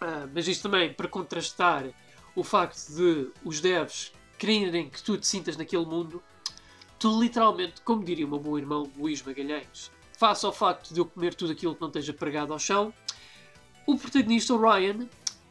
ah, 0.00 0.26
mas 0.34 0.48
isto 0.48 0.62
também 0.62 0.92
para 0.92 1.06
contrastar 1.06 1.84
o 2.34 2.42
facto 2.42 2.94
de 2.94 3.30
os 3.44 3.60
devs 3.60 4.12
quererem 4.38 4.88
que 4.88 5.02
tu 5.02 5.18
te 5.18 5.26
sintas 5.26 5.56
naquele 5.56 5.84
mundo, 5.84 6.22
tu 7.00 7.18
literalmente, 7.20 7.80
como 7.80 8.04
diria 8.04 8.26
o 8.26 8.28
meu 8.28 8.38
bom 8.38 8.56
irmão 8.58 8.88
Luís 8.96 9.22
Magalhães, 9.22 9.90
face 10.18 10.44
ao 10.46 10.52
facto 10.52 10.92
de 10.94 11.00
eu 11.00 11.06
comer 11.06 11.34
tudo 11.34 11.50
aquilo 11.52 11.74
que 11.74 11.80
não 11.80 11.88
esteja 11.88 12.12
pregado 12.12 12.52
ao 12.52 12.58
chão, 12.58 12.92
o 13.86 13.96
protagonista, 13.98 14.54
o 14.54 14.60
Ryan, 14.60 15.08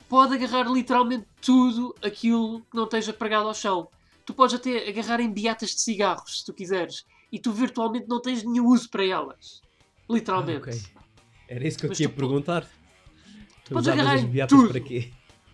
pode 0.07 0.35
agarrar 0.35 0.69
literalmente 0.71 1.25
tudo 1.41 1.93
aquilo 2.01 2.61
que 2.61 2.77
não 2.77 2.83
esteja 2.85 3.11
pregado 3.11 3.47
ao 3.47 3.53
chão. 3.53 3.89
Tu 4.25 4.33
podes 4.33 4.55
até 4.55 4.87
agarrar 4.87 5.19
em 5.19 5.31
beatas 5.31 5.71
de 5.71 5.81
cigarros, 5.81 6.39
se 6.39 6.45
tu 6.45 6.53
quiseres, 6.53 7.03
e 7.31 7.39
tu 7.39 7.51
virtualmente 7.51 8.07
não 8.07 8.21
tens 8.21 8.43
nenhum 8.43 8.67
uso 8.67 8.89
para 8.89 9.03
elas. 9.05 9.61
Literalmente. 10.09 10.69
Ah, 10.69 10.71
ok. 10.71 10.81
Era 11.47 11.67
isso 11.67 11.79
que 11.79 11.85
eu 11.85 11.89
Mas 11.89 11.99
po- 11.99 12.09
perguntar. 12.09 12.69
Tu 13.65 13.73
podes 13.73 13.87
agarrar 13.87 14.13
as 14.13 14.23
beatas 14.23 14.57
tudo. 14.57 14.69
para 14.69 14.79
quê? 14.79 15.11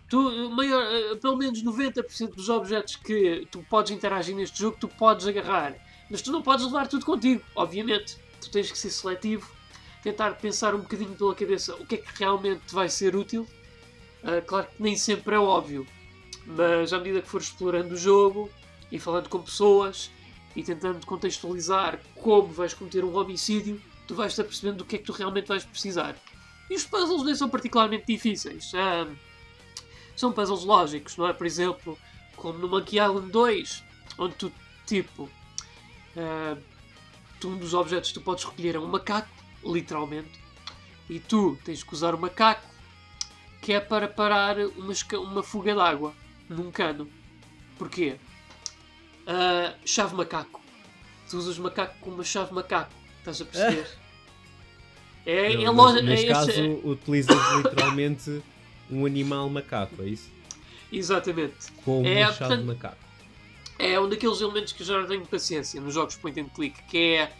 Tu, 0.08 0.50
maior, 0.50 0.82
eh, 0.82 1.16
pelo 1.16 1.36
menos 1.36 1.62
90% 1.64 2.34
dos 2.36 2.48
objetos 2.48 2.96
que 2.96 3.46
tu 3.50 3.64
podes 3.68 3.90
interagir 3.92 4.36
neste 4.36 4.58
jogo, 4.60 4.76
tu 4.78 4.88
podes 4.88 5.26
agarrar. 5.26 5.74
Mas 6.10 6.22
tu 6.22 6.30
não 6.30 6.42
podes 6.42 6.64
levar 6.64 6.86
tudo 6.86 7.04
contigo, 7.04 7.42
obviamente. 7.54 8.16
Tu 8.40 8.50
tens 8.50 8.70
que 8.70 8.78
ser 8.78 8.90
seletivo, 8.90 9.50
tentar 10.02 10.32
pensar 10.36 10.74
um 10.74 10.80
bocadinho 10.80 11.14
pela 11.16 11.34
cabeça 11.34 11.74
o 11.76 11.86
que 11.86 11.96
é 11.96 11.98
que 11.98 12.18
realmente 12.18 12.60
te 12.66 12.74
vai 12.74 12.88
ser 12.88 13.16
útil. 13.16 13.46
Ah, 14.22 14.40
claro 14.40 14.66
que 14.66 14.82
nem 14.82 14.96
sempre 14.96 15.34
é 15.34 15.38
óbvio, 15.38 15.86
mas 16.46 16.92
à 16.92 16.98
medida 16.98 17.22
que 17.22 17.28
fores 17.28 17.48
explorando 17.48 17.94
o 17.94 17.96
jogo 17.96 18.50
e 18.90 18.98
falando 18.98 19.28
com 19.28 19.40
pessoas 19.40 20.10
e 20.54 20.62
tentando 20.62 21.04
contextualizar 21.04 22.00
como 22.14 22.48
vais 22.48 22.72
cometer 22.72 23.04
um 23.04 23.16
homicídio, 23.16 23.80
tu 24.06 24.14
vais-te 24.14 24.40
apercebendo 24.40 24.78
do 24.78 24.84
que 24.84 24.96
é 24.96 24.98
que 24.98 25.04
tu 25.04 25.12
realmente 25.12 25.46
vais 25.46 25.64
precisar. 25.64 26.16
E 26.70 26.74
os 26.74 26.84
puzzles 26.84 27.24
nem 27.24 27.34
são 27.34 27.48
particularmente 27.48 28.06
difíceis. 28.06 28.72
Ah, 28.74 29.06
são 30.16 30.32
puzzles 30.32 30.64
lógicos, 30.64 31.16
não 31.16 31.28
é? 31.28 31.32
Por 31.32 31.46
exemplo, 31.46 31.98
como 32.36 32.58
no 32.58 32.68
Monkey 32.68 32.98
Island 32.98 33.30
2, 33.30 33.84
onde 34.18 34.34
tu, 34.34 34.52
tipo, 34.86 35.28
ah, 36.16 36.56
tu, 37.40 37.48
um 37.48 37.58
dos 37.58 37.74
objetos 37.74 38.10
que 38.10 38.14
tu 38.18 38.20
podes 38.22 38.44
recolher 38.44 38.74
é 38.76 38.78
um 38.78 38.86
macaco, 38.86 39.28
literalmente, 39.64 40.30
e 41.08 41.18
tu 41.20 41.58
tens 41.64 41.82
que 41.82 41.92
usar 41.94 42.14
o 42.14 42.18
macaco 42.18 42.66
que 43.62 43.72
é 43.72 43.80
para 43.80 44.06
parar 44.08 44.56
uma, 44.58 44.92
uma 45.20 45.42
fuga 45.42 45.74
de 45.74 45.80
água 45.80 46.12
num 46.48 46.70
cano. 46.70 47.10
Porquê? 47.78 48.16
Ah, 49.26 49.74
chave 49.84 50.14
macaco. 50.14 50.60
Tu 51.28 51.36
usas 51.36 51.58
macaco 51.58 51.98
com 52.00 52.10
uma 52.10 52.22
chave 52.24 52.52
macaco. 52.54 52.92
Estás 53.18 53.40
a 53.40 53.44
perceber? 53.44 53.88
É, 55.26 55.52
é 55.54 55.64
Não, 55.64 55.72
loja- 55.74 55.94
mas 55.94 56.02
é 56.02 56.02
neste 56.02 56.26
esse- 56.26 56.32
caso, 56.52 56.80
utilizas 56.88 57.36
literalmente 57.56 58.40
um 58.88 59.04
animal 59.04 59.48
macaco, 59.50 60.00
é 60.02 60.06
isso? 60.06 60.30
Exatamente. 60.92 61.72
Com 61.84 62.00
uma 62.02 62.08
É, 62.08 62.24
chave 62.26 62.38
portanto- 62.38 62.64
macaco. 62.66 63.05
É 63.78 63.98
um 64.00 64.08
daqueles 64.08 64.40
elementos 64.40 64.72
que 64.72 64.82
eu 64.82 64.86
já 64.86 65.00
não 65.00 65.06
tenho 65.06 65.26
paciência 65.26 65.80
nos 65.80 65.94
jogos 65.94 66.16
point 66.16 66.40
and 66.40 66.48
click, 66.54 66.82
que 66.84 66.98
é 66.98 67.32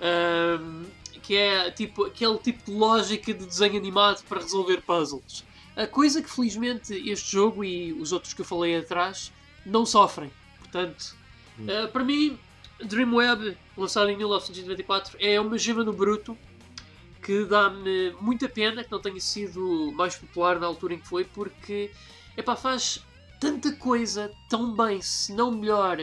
ahm, 0.00 0.84
que 1.22 1.36
é 1.36 1.70
tipo 1.70 2.04
aquele 2.04 2.38
tipo 2.38 2.64
de 2.64 2.72
lógica 2.72 3.32
de 3.32 3.46
desenho 3.46 3.76
animado 3.76 4.22
para 4.28 4.40
resolver 4.40 4.82
puzzles. 4.82 5.44
A 5.76 5.86
coisa 5.86 6.20
que 6.20 6.30
felizmente 6.30 6.92
este 7.08 7.32
jogo 7.32 7.64
e 7.64 7.92
os 7.92 8.12
outros 8.12 8.34
que 8.34 8.40
eu 8.40 8.44
falei 8.44 8.76
atrás 8.76 9.32
não 9.64 9.86
sofrem. 9.86 10.30
Portanto, 10.58 11.14
ah, 11.68 11.88
para 11.88 12.04
mim, 12.04 12.38
Dreamweb, 12.82 13.56
lançado 13.76 14.10
em 14.10 14.16
1994, 14.16 15.16
é 15.20 15.40
uma 15.40 15.56
gema 15.56 15.84
no 15.84 15.92
bruto 15.92 16.36
que 17.22 17.44
dá-me 17.44 18.10
muita 18.20 18.48
pena 18.48 18.82
que 18.82 18.90
não 18.90 19.00
tenha 19.00 19.20
sido 19.20 19.92
mais 19.94 20.16
popular 20.16 20.58
na 20.58 20.66
altura 20.66 20.94
em 20.94 20.98
que 20.98 21.06
foi, 21.06 21.24
porque 21.24 21.90
epá, 22.36 22.56
faz 22.56 23.00
tanta 23.42 23.72
coisa 23.72 24.32
tão 24.48 24.72
bem, 24.72 25.02
se 25.02 25.32
não 25.32 25.50
melhor. 25.50 25.98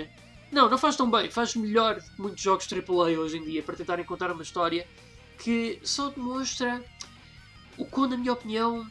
Não, 0.51 0.69
não 0.69 0.77
faz 0.77 0.97
tão 0.97 1.09
bem, 1.09 1.31
faz 1.31 1.55
melhor 1.55 1.97
muitos 2.17 2.43
jogos 2.43 2.67
AAA 2.69 3.17
hoje 3.17 3.37
em 3.37 3.45
dia 3.45 3.63
para 3.63 3.77
tentarem 3.77 4.03
contar 4.03 4.29
uma 4.29 4.43
história 4.43 4.85
que 5.37 5.79
só 5.81 6.09
demonstra 6.09 6.83
o 7.77 7.85
quão, 7.85 8.09
na 8.09 8.17
minha 8.17 8.33
opinião, 8.33 8.85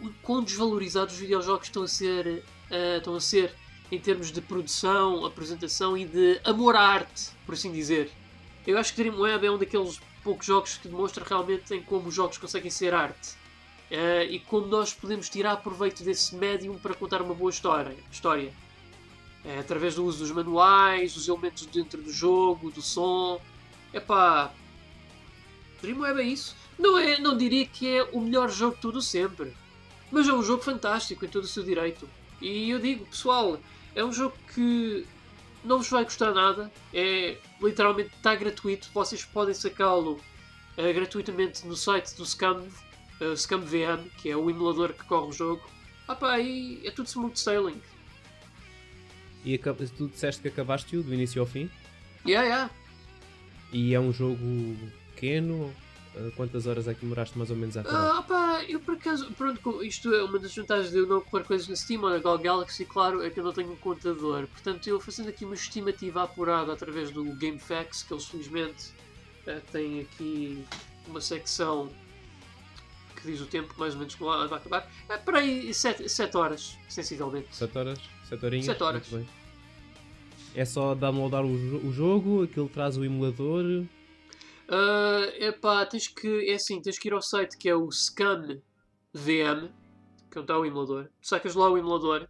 o 0.00 0.12
quão 0.22 0.44
desvalorizados 0.44 1.14
os 1.14 1.20
videojogos 1.20 1.66
estão 1.66 1.82
a 1.82 1.88
ser, 1.88 2.44
eh, 2.70 2.98
estão 2.98 3.16
a 3.16 3.20
ser 3.20 3.52
em 3.90 3.98
termos 3.98 4.30
de 4.30 4.40
produção, 4.40 5.26
apresentação 5.26 5.98
e 5.98 6.04
de 6.04 6.40
amor 6.44 6.76
à 6.76 6.82
arte, 6.82 7.32
por 7.44 7.54
assim 7.54 7.72
dizer. 7.72 8.12
Eu 8.64 8.78
acho 8.78 8.94
que 8.94 9.02
Dreamweb 9.02 9.44
é 9.44 9.50
um 9.50 9.58
daqueles 9.58 10.00
poucos 10.22 10.46
jogos 10.46 10.76
que 10.76 10.86
demonstra 10.86 11.24
realmente 11.28 11.74
em 11.74 11.82
como 11.82 12.10
os 12.10 12.14
jogos 12.14 12.38
conseguem 12.38 12.70
ser 12.70 12.94
arte. 12.94 13.30
Eh, 13.90 14.26
e 14.30 14.38
como 14.40 14.66
nós 14.66 14.92
podemos 14.92 15.28
tirar 15.28 15.56
proveito 15.58 16.02
desse 16.02 16.34
médium 16.34 16.78
para 16.78 16.94
contar 16.94 17.22
uma 17.22 17.34
boa 17.34 17.50
história. 17.50 17.96
história. 18.10 18.52
Eh, 19.44 19.58
através 19.58 19.94
do 19.94 20.04
uso 20.04 20.20
dos 20.20 20.30
manuais, 20.30 21.14
dos 21.14 21.28
elementos 21.28 21.66
dentro 21.66 22.00
do 22.02 22.12
jogo, 22.12 22.70
do 22.70 22.82
som. 22.82 23.40
Epá, 23.92 24.52
Dreamweb 25.80 26.20
é 26.20 26.24
isso. 26.24 26.56
Não, 26.78 26.98
é, 26.98 27.18
não 27.18 27.36
diria 27.36 27.66
que 27.66 27.86
é 27.96 28.02
o 28.12 28.20
melhor 28.20 28.50
jogo 28.50 28.74
de 28.74 28.80
tudo 28.80 29.02
sempre. 29.02 29.54
Mas 30.10 30.28
é 30.28 30.32
um 30.32 30.42
jogo 30.42 30.62
fantástico 30.62 31.24
em 31.24 31.28
todo 31.28 31.44
o 31.44 31.48
seu 31.48 31.62
direito. 31.62 32.08
E 32.40 32.70
eu 32.70 32.78
digo, 32.78 33.06
pessoal, 33.06 33.58
é 33.94 34.04
um 34.04 34.12
jogo 34.12 34.36
que 34.54 35.06
não 35.62 35.78
vos 35.78 35.88
vai 35.88 36.04
custar 36.04 36.32
nada. 36.34 36.72
É 36.92 37.36
literalmente 37.60 38.14
está 38.14 38.34
gratuito. 38.34 38.90
Vocês 38.92 39.24
podem 39.24 39.54
sacá-lo 39.54 40.20
eh, 40.76 40.92
gratuitamente 40.92 41.66
no 41.66 41.76
site 41.76 42.14
do 42.16 42.24
Scam, 42.26 42.66
eh, 43.20 43.36
Scam 43.36 43.60
VM, 43.60 44.08
que 44.18 44.30
é 44.30 44.36
o 44.36 44.50
emulador 44.50 44.92
que 44.92 45.04
corre 45.04 45.28
o 45.28 45.32
jogo. 45.32 45.62
Ah 46.06 46.14
pá, 46.14 46.38
e 46.38 46.80
é 46.86 46.90
tudo 46.90 47.06
smooth 47.06 47.38
sailing. 47.38 47.80
E 49.44 49.58
tu 49.58 50.08
disseste 50.08 50.40
que 50.40 50.48
acabaste-o 50.48 51.02
do 51.02 51.12
início 51.12 51.40
ao 51.40 51.46
fim? 51.46 51.70
Yeah, 52.26 52.46
yeah. 52.46 52.70
E 53.72 53.94
é 53.94 54.00
um 54.00 54.12
jogo 54.12 54.38
pequeno? 55.14 55.74
Uh, 56.14 56.30
Quantas 56.36 56.66
horas 56.66 56.86
é 56.86 56.94
que 56.94 57.00
demoraste 57.00 57.36
mais 57.36 57.50
ou 57.50 57.56
menos 57.56 57.76
a 57.76 57.80
acabar? 57.80 58.18
Ah, 58.18 58.22
pá, 58.22 58.64
eu 58.68 58.78
por 58.80 58.94
acaso, 58.94 59.30
pronto, 59.32 59.82
isto 59.82 60.14
é 60.14 60.22
uma 60.22 60.38
das 60.38 60.54
vantagens 60.54 60.92
de 60.92 60.98
eu 60.98 61.06
não 61.06 61.20
correr 61.20 61.44
coisas 61.44 61.68
na 61.68 61.74
Steam 61.74 62.02
ou 62.02 62.08
na 62.08 62.18
GOG 62.18 62.44
Galaxy, 62.44 62.84
claro, 62.84 63.22
é 63.22 63.30
que 63.30 63.40
eu 63.40 63.44
não 63.44 63.52
tenho 63.52 63.72
um 63.72 63.76
contador. 63.76 64.46
Portanto, 64.46 64.86
eu 64.86 65.00
fazendo 65.00 65.28
aqui 65.28 65.44
uma 65.44 65.54
estimativa 65.54 66.22
apurada 66.22 66.72
através 66.72 67.10
do 67.10 67.24
GameFAQs, 67.24 68.04
que 68.04 68.14
eles 68.14 68.24
felizmente 68.26 68.92
eh, 69.46 69.60
têm 69.72 70.00
aqui 70.02 70.64
uma 71.08 71.20
secção 71.20 71.90
que 73.24 73.32
diz 73.32 73.40
o 73.40 73.46
tempo 73.46 73.74
mais 73.76 73.94
ou 73.94 74.00
menos 74.00 74.14
que 74.14 74.22
vai 74.22 74.44
acabar. 74.46 74.90
É 75.08 75.16
para 75.16 75.38
aí 75.38 75.72
7 75.72 76.36
horas, 76.36 76.78
sensivelmente. 76.88 77.54
7 77.54 77.78
horas? 77.78 77.98
7 78.28 78.44
horinhas? 78.44 78.66
Sete 78.66 78.82
horas. 78.82 79.10
Muito 79.10 79.26
bem. 79.26 79.44
É 80.54 80.64
só 80.64 80.94
downloadar 80.94 81.44
o, 81.44 81.52
o 81.86 81.92
jogo, 81.92 82.44
aquilo 82.44 82.68
traz 82.68 82.96
o 82.96 83.04
emulador. 83.04 83.84
Ah, 84.68 85.32
epá, 85.38 85.84
tens 85.84 86.06
que, 86.08 86.48
é 86.48 86.54
assim, 86.54 86.80
tens 86.80 86.98
que 86.98 87.08
ir 87.08 87.12
ao 87.12 87.22
site 87.22 87.56
que 87.58 87.68
é 87.68 87.74
o 87.74 87.90
Scan 87.90 88.60
VM, 89.12 89.68
que 90.30 90.38
é 90.38 90.40
onde 90.40 90.40
está 90.40 90.58
o 90.58 90.64
emulador. 90.64 91.08
Tu 91.20 91.28
sacas 91.28 91.54
lá 91.54 91.68
o 91.68 91.76
emulador 91.76 92.28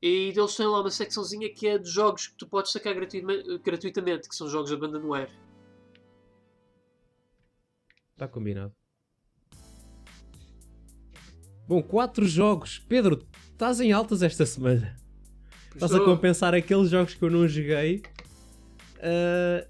e 0.00 0.32
eles 0.36 0.56
têm 0.56 0.66
lá 0.66 0.80
uma 0.80 0.90
secçãozinha 0.90 1.52
que 1.52 1.66
é 1.66 1.78
de 1.78 1.90
jogos 1.90 2.28
que 2.28 2.36
tu 2.36 2.46
podes 2.48 2.72
sacar 2.72 2.94
gratuitamente, 2.94 4.28
que 4.28 4.34
são 4.34 4.48
jogos 4.48 4.72
abandonware. 4.72 5.30
Está 8.12 8.26
Tá 8.26 8.28
combinado. 8.28 8.74
Bom, 11.68 11.82
4 11.82 12.26
jogos. 12.26 12.78
Pedro, 12.88 13.22
estás 13.52 13.78
em 13.78 13.92
altas 13.92 14.22
esta 14.22 14.46
semana. 14.46 14.96
Estás 15.74 15.94
a 15.94 16.00
compensar 16.00 16.54
aqueles 16.54 16.88
jogos 16.88 17.12
que 17.12 17.22
eu 17.22 17.30
não 17.30 17.46
joguei. 17.46 18.02
Ah, 19.00 19.66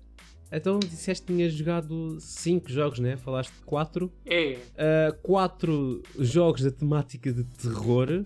então 0.53 0.79
disseste 0.79 1.27
que 1.27 1.33
tinhas 1.35 1.53
jogado 1.53 2.21
5 2.21 2.71
jogos, 2.71 3.01
né? 3.01 3.17
Falaste 3.17 3.53
de 3.53 3.63
4. 3.63 4.13
É, 4.25 4.59
Uh, 4.79 5.13
quatro 5.23 6.01
jogos 6.21 6.63
da 6.63 6.71
temática 6.71 7.33
de 7.33 7.43
terror, 7.43 8.09
uh, 8.13 8.25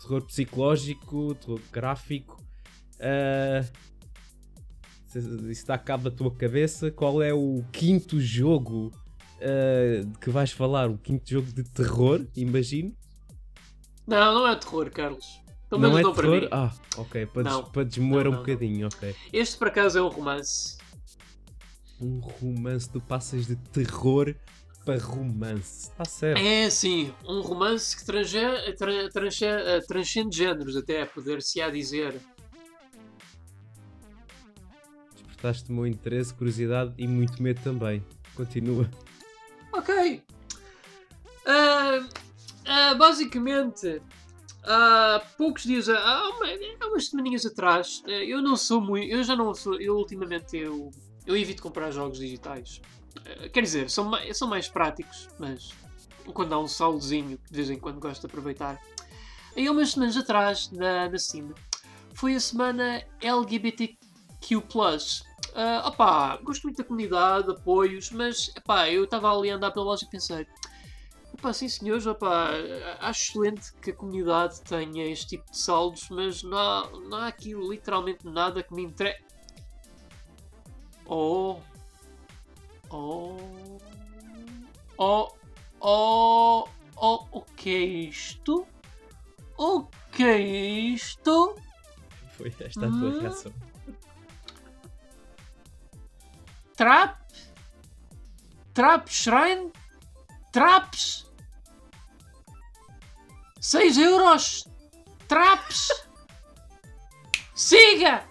terror 0.00 0.22
psicológico, 0.22 1.34
terror 1.34 1.60
gráfico. 1.70 2.42
Uh, 2.94 3.70
isso 5.14 5.50
está 5.50 5.76
cabo 5.76 6.08
da 6.08 6.16
tua 6.16 6.30
cabeça. 6.30 6.90
Qual 6.90 7.22
é 7.22 7.34
o 7.34 7.62
quinto 7.72 8.18
jogo 8.18 8.90
uh, 9.40 10.18
que 10.18 10.30
vais 10.30 10.50
falar? 10.52 10.88
O 10.90 10.98
quinto 10.98 11.28
jogo 11.30 11.52
de 11.52 11.62
terror, 11.64 12.24
imagino. 12.36 12.94
não, 14.06 14.34
não 14.34 14.46
é 14.48 14.56
terror, 14.56 14.90
Carlos. 14.90 15.40
Pelo 15.68 15.82
não 15.82 15.88
menos 15.90 16.00
é 16.00 16.02
não, 16.04 16.14
para 16.14 16.22
terror? 16.22 16.40
mim. 16.42 16.48
Ah, 16.52 16.72
ok, 16.96 17.26
para, 17.26 17.42
des 17.42 17.52
Não. 17.52 17.64
para 17.64 17.82
desmoer 17.84 18.24
Não, 18.24 18.30
um 18.30 18.34
não, 18.34 18.40
não. 18.40 18.46
bocadinho, 18.46 18.86
ok. 18.86 19.14
Este 19.32 19.56
por 19.58 19.68
acaso 19.68 19.98
é 19.98 20.02
um 20.02 20.08
romance. 20.08 20.76
Um 22.00 22.18
romance, 22.20 22.88
tu 22.88 23.00
passas 23.00 23.46
de 23.46 23.56
terror 23.56 24.34
para 24.84 24.98
romance. 25.02 25.88
Está 25.90 26.04
certo. 26.04 26.38
É 26.38 26.70
sim, 26.70 27.12
um 27.24 27.40
romance 27.40 27.96
que 27.96 28.04
trange- 28.04 28.72
tra- 28.78 29.08
tranche- 29.10 29.44
eh, 29.44 29.80
transcende 29.88 30.36
géneros, 30.36 30.76
até 30.76 31.04
poder-se-á 31.04 31.68
dizer. 31.70 32.14
Despertaste 35.16 35.72
o 35.72 35.86
interesse, 35.86 36.32
curiosidade 36.34 36.94
e 36.96 37.08
muito 37.08 37.42
medo 37.42 37.60
também. 37.62 38.04
Continua. 38.36 38.88
Ok. 39.76 40.22
Ah, 41.46 42.06
ah, 42.66 42.94
basicamente, 42.94 44.00
há 44.64 45.22
poucos 45.36 45.62
dias, 45.64 45.88
há, 45.88 46.28
uma- 46.30 46.46
umas 46.88 47.06
semaninhas 47.08 47.46
atrás, 47.46 48.02
eh, 48.06 48.24
eu 48.24 48.42
não 48.42 48.56
sou 48.56 48.80
muito, 48.80 49.12
eu 49.12 49.22
já 49.22 49.36
não 49.36 49.54
sou, 49.54 49.80
eu 49.80 49.96
ultimamente 49.96 50.56
eu, 50.56 50.90
eu 51.26 51.36
evito 51.36 51.62
comprar 51.62 51.90
jogos 51.90 52.18
digitais. 52.18 52.80
Eh, 53.24 53.48
quer 53.48 53.62
dizer, 53.62 53.88
são 53.90 54.04
mais, 54.06 54.36
são 54.36 54.48
mais 54.48 54.68
práticos, 54.68 55.28
mas 55.38 55.70
quando 56.34 56.52
há 56.54 56.58
um 56.58 56.66
saldozinho, 56.66 57.38
de 57.50 57.56
vez 57.56 57.70
em 57.70 57.78
quando 57.78 58.00
gosto 58.00 58.22
de 58.22 58.26
aproveitar. 58.26 58.80
Aí 59.56 59.70
umas 59.70 59.92
semanas 59.92 60.16
atrás, 60.16 60.70
na, 60.72 61.08
na 61.08 61.18
foi 62.14 62.34
a 62.34 62.40
semana 62.40 63.02
LGBTQ+. 63.20 63.96
Ah, 65.58 65.88
opá, 65.88 66.36
gosto 66.42 66.64
muito 66.64 66.76
da 66.76 66.84
comunidade, 66.84 67.50
apoios, 67.50 68.10
mas 68.10 68.52
epá, 68.54 68.90
eu 68.90 69.04
estava 69.04 69.34
ali 69.34 69.50
a 69.50 69.56
andar 69.56 69.70
pela 69.70 69.86
loja 69.86 70.04
e 70.04 70.10
pensei 70.10 70.46
Opá, 71.32 71.50
sim 71.54 71.66
senhores, 71.66 72.06
opá, 72.06 72.50
acho 73.00 73.30
excelente 73.30 73.72
que 73.80 73.90
a 73.90 73.94
comunidade 73.94 74.60
tenha 74.62 75.06
este 75.06 75.28
tipo 75.28 75.50
de 75.50 75.56
saldos, 75.58 76.08
mas 76.10 76.42
não 76.42 76.58
há, 76.58 76.90
não 77.08 77.18
há 77.18 77.26
aqui 77.28 77.54
literalmente 77.54 78.26
nada 78.26 78.62
que 78.62 78.74
me 78.74 78.84
entre... 78.84 79.18
Oh... 81.06 81.58
Oh... 82.90 83.36
Oh... 84.98 85.28
Oh... 85.80 86.68
Oh... 86.96 87.26
O 87.32 87.40
que 87.56 87.70
é 87.70 87.80
isto? 87.80 88.66
O 89.58 89.84
que 90.12 90.22
é 90.22 90.38
isto? 90.38 91.54
Foi 92.32 92.48
esta 92.60 92.86
a 92.86 92.90
tua 92.90 93.08
Hum? 93.08 93.20
reação. 93.20 93.52
Trap? 96.76 97.18
Trap 98.74 99.08
Shrine? 99.08 99.72
Traps? 100.52 101.26
6 103.60 103.98
euros? 103.98 104.68
Traps? 105.26 105.88
Siga! 107.54 108.28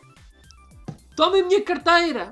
Tome 1.16 1.40
a 1.40 1.46
minha 1.46 1.64
carteira! 1.64 2.32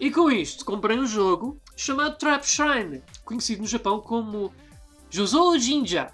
E 0.00 0.10
com 0.10 0.28
isto 0.30 0.64
comprei 0.64 0.98
um 0.98 1.06
jogo 1.06 1.60
chamado 1.76 2.18
Trap 2.18 2.44
Shrine, 2.44 3.04
conhecido 3.24 3.62
no 3.62 3.68
Japão 3.68 4.00
como 4.00 4.52
Josou 5.08 5.56
Jinja. 5.58 6.12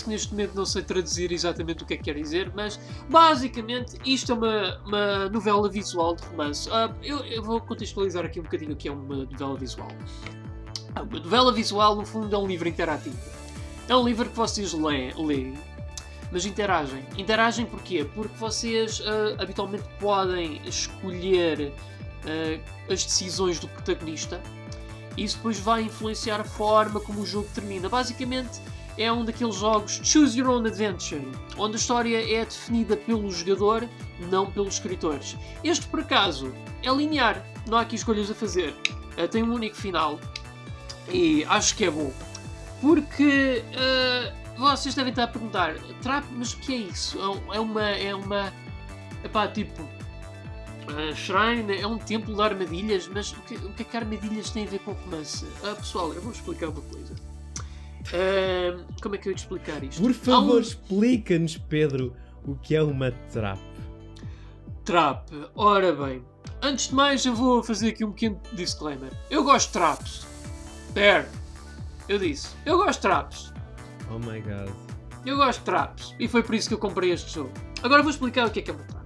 Confesso 0.00 0.04
que 0.04 0.10
neste 0.10 0.30
momento 0.32 0.54
não 0.54 0.64
sei 0.64 0.82
traduzir 0.82 1.32
exatamente 1.32 1.82
o 1.82 1.86
que 1.86 1.94
é 1.94 1.96
que 1.96 2.04
quer 2.04 2.14
dizer, 2.14 2.52
mas 2.54 2.80
basicamente 3.08 3.96
isto 4.04 4.32
é 4.32 4.34
uma, 4.34 4.78
uma 4.84 5.28
novela 5.28 5.68
visual 5.68 6.14
de 6.14 6.22
romance. 6.24 6.68
Ah, 6.70 6.92
eu, 7.02 7.18
eu 7.24 7.42
vou 7.42 7.60
contextualizar 7.60 8.24
aqui 8.24 8.40
um 8.40 8.42
bocadinho 8.42 8.72
o 8.72 8.76
que 8.76 8.88
é 8.88 8.92
uma 8.92 9.24
novela 9.24 9.56
visual. 9.56 9.88
Ah, 10.94 11.02
Uma 11.02 11.20
novela 11.20 11.52
visual, 11.52 11.96
no 11.96 12.04
fundo, 12.04 12.34
é 12.34 12.38
um 12.38 12.46
livro 12.46 12.68
interativo. 12.68 13.18
É 13.88 13.96
um 13.96 14.04
livro 14.04 14.28
que 14.28 14.36
vocês 14.36 14.72
leem, 14.72 15.12
leem 15.16 15.54
mas 16.32 16.46
interagem. 16.46 17.04
Interagem 17.18 17.66
porquê? 17.66 18.04
Porque 18.14 18.36
vocês 18.36 19.02
ah, 19.04 19.42
habitualmente 19.42 19.84
podem 19.98 20.60
escolher 20.66 21.72
as 22.90 23.02
decisões 23.02 23.58
do 23.58 23.66
protagonista 23.66 24.38
isso 25.16 25.36
depois 25.36 25.58
vai 25.58 25.82
influenciar 25.82 26.40
a 26.40 26.44
forma 26.44 27.00
como 27.00 27.20
o 27.20 27.26
jogo 27.26 27.48
termina. 27.54 27.88
Basicamente, 27.88 28.60
é 29.00 29.10
um 29.10 29.24
daqueles 29.24 29.54
jogos 29.56 29.98
Choose 30.04 30.38
Your 30.38 30.50
Own 30.50 30.66
Adventure, 30.66 31.26
onde 31.56 31.76
a 31.76 31.78
história 31.78 32.36
é 32.36 32.44
definida 32.44 32.96
pelo 32.96 33.30
jogador, 33.30 33.88
não 34.30 34.50
pelos 34.50 34.74
escritores. 34.74 35.36
Este, 35.64 35.86
por 35.86 36.00
acaso, 36.00 36.52
é 36.82 36.90
linear, 36.90 37.42
não 37.66 37.78
há 37.78 37.80
aqui 37.80 37.96
escolhas 37.96 38.30
a 38.30 38.34
fazer. 38.34 38.76
Eh, 39.16 39.26
tem 39.26 39.42
um 39.42 39.54
único 39.54 39.74
final 39.74 40.20
e 41.08 41.44
acho 41.44 41.74
que 41.76 41.86
é 41.86 41.90
bom. 41.90 42.12
Porque 42.82 43.64
eh, 43.72 44.32
vocês 44.58 44.94
devem 44.94 45.10
estar 45.10 45.24
a 45.24 45.28
perguntar, 45.28 45.74
Trap, 46.02 46.24
mas 46.32 46.52
o 46.52 46.58
que 46.58 46.74
é 46.74 46.76
isso? 46.76 47.18
É 47.50 47.56
É 47.56 47.60
uma. 47.60 47.88
É 47.90 48.14
uma. 48.14 48.52
Epá, 49.24 49.48
tipo. 49.48 49.82
eh, 50.88 51.14
Shrine 51.14 51.80
é 51.80 51.86
um 51.86 51.96
templo 51.96 52.34
de 52.34 52.42
armadilhas, 52.42 53.08
mas 53.08 53.32
o 53.32 53.40
que, 53.42 53.54
o 53.54 53.72
que 53.72 53.82
é 53.82 53.84
que 53.86 53.96
armadilhas 53.96 54.50
têm 54.50 54.66
a 54.66 54.70
ver 54.70 54.80
com 54.80 54.92
romance? 54.92 55.46
Ah, 55.64 55.74
pessoal, 55.74 56.12
eu 56.12 56.20
vou 56.20 56.32
explicar 56.32 56.68
uma 56.68 56.82
coisa. 56.82 57.14
Como 59.02 59.14
é 59.14 59.18
que 59.18 59.28
eu 59.28 59.32
ia 59.32 59.36
te 59.36 59.40
explicar 59.40 59.82
isto? 59.82 60.00
Por 60.00 60.12
favor, 60.12 60.56
um 60.56 60.60
explica-nos, 60.60 61.56
Pedro, 61.56 62.14
o 62.44 62.54
que 62.56 62.74
é 62.74 62.82
uma 62.82 63.10
trap. 63.32 63.58
trap. 64.84 65.28
Ora 65.54 65.92
bem, 65.92 66.24
antes 66.62 66.88
de 66.88 66.94
mais, 66.94 67.24
eu 67.24 67.34
vou 67.34 67.62
fazer 67.62 67.90
aqui 67.90 68.04
um 68.04 68.12
pequeno 68.12 68.40
disclaimer. 68.52 69.10
Eu 69.30 69.44
gosto 69.44 69.68
de 69.68 69.72
traps. 69.74 70.26
There. 70.94 71.26
Eu 72.08 72.18
disse. 72.18 72.48
Eu 72.66 72.78
gosto 72.78 72.98
de 72.98 73.02
traps. 73.02 73.52
Oh 74.10 74.18
my 74.18 74.40
god. 74.40 74.74
Eu 75.24 75.36
gosto 75.36 75.60
de 75.60 75.64
traps. 75.66 76.14
E 76.18 76.26
foi 76.26 76.42
por 76.42 76.54
isso 76.54 76.68
que 76.68 76.74
eu 76.74 76.78
comprei 76.78 77.12
este 77.12 77.32
jogo. 77.32 77.52
Agora 77.82 78.02
vou 78.02 78.10
explicar 78.10 78.46
o 78.46 78.50
que 78.50 78.58
é 78.60 78.62
que 78.62 78.70
é 78.70 78.74
uma 78.74 78.82
trap. 78.84 78.99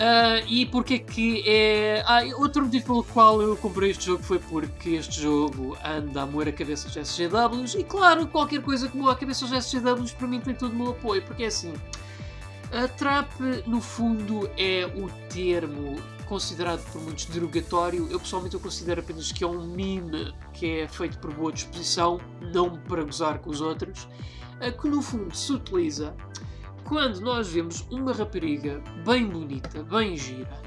Ah, 0.00 0.40
e 0.46 0.64
porque 0.64 0.94
é 0.94 0.98
que 1.00 1.42
é. 1.44 2.04
Ah, 2.06 2.20
outro 2.36 2.64
motivo 2.64 2.86
pelo 2.86 3.04
qual 3.04 3.42
eu 3.42 3.56
comprei 3.56 3.90
este 3.90 4.06
jogo 4.06 4.22
foi 4.22 4.38
porque 4.38 4.90
este 4.90 5.20
jogo 5.20 5.76
anda 5.84 6.22
a 6.22 6.26
moer 6.26 6.48
a 6.48 6.52
cabeça 6.52 6.86
dos 6.86 6.96
SGWs 6.96 7.74
e 7.74 7.82
claro, 7.82 8.28
qualquer 8.28 8.62
coisa 8.62 8.88
que 8.88 8.96
moa 8.96 9.12
a 9.12 9.16
cabeça 9.16 9.44
dos 9.44 9.52
SGWs 9.66 10.12
para 10.12 10.28
mim 10.28 10.40
tem 10.40 10.54
todo 10.54 10.70
o 10.70 10.76
meu 10.76 10.90
apoio, 10.90 11.20
porque 11.22 11.42
é 11.42 11.46
assim. 11.46 11.74
A 12.70 12.86
trap, 12.86 13.28
no 13.66 13.80
fundo, 13.80 14.48
é 14.56 14.86
o 14.86 15.08
termo 15.28 15.96
considerado 16.26 16.84
por 16.92 17.02
muitos 17.02 17.24
derogatório. 17.24 18.06
Eu 18.08 18.20
pessoalmente 18.20 18.54
eu 18.54 18.60
considero 18.60 19.00
apenas 19.00 19.32
que 19.32 19.42
é 19.42 19.46
um 19.46 19.66
meme 19.66 20.32
que 20.52 20.80
é 20.80 20.88
feito 20.88 21.18
por 21.18 21.32
boa 21.34 21.50
disposição, 21.50 22.20
não 22.52 22.78
para 22.78 23.02
gozar 23.02 23.40
com 23.40 23.50
os 23.50 23.60
outros, 23.60 24.06
eh, 24.60 24.70
que 24.70 24.86
no 24.86 25.02
fundo 25.02 25.34
se 25.34 25.52
utiliza 25.52 26.14
quando 26.88 27.20
nós 27.20 27.48
vemos 27.48 27.86
uma 27.90 28.14
rapariga 28.14 28.82
bem 29.04 29.26
bonita, 29.26 29.82
bem 29.82 30.16
gira, 30.16 30.58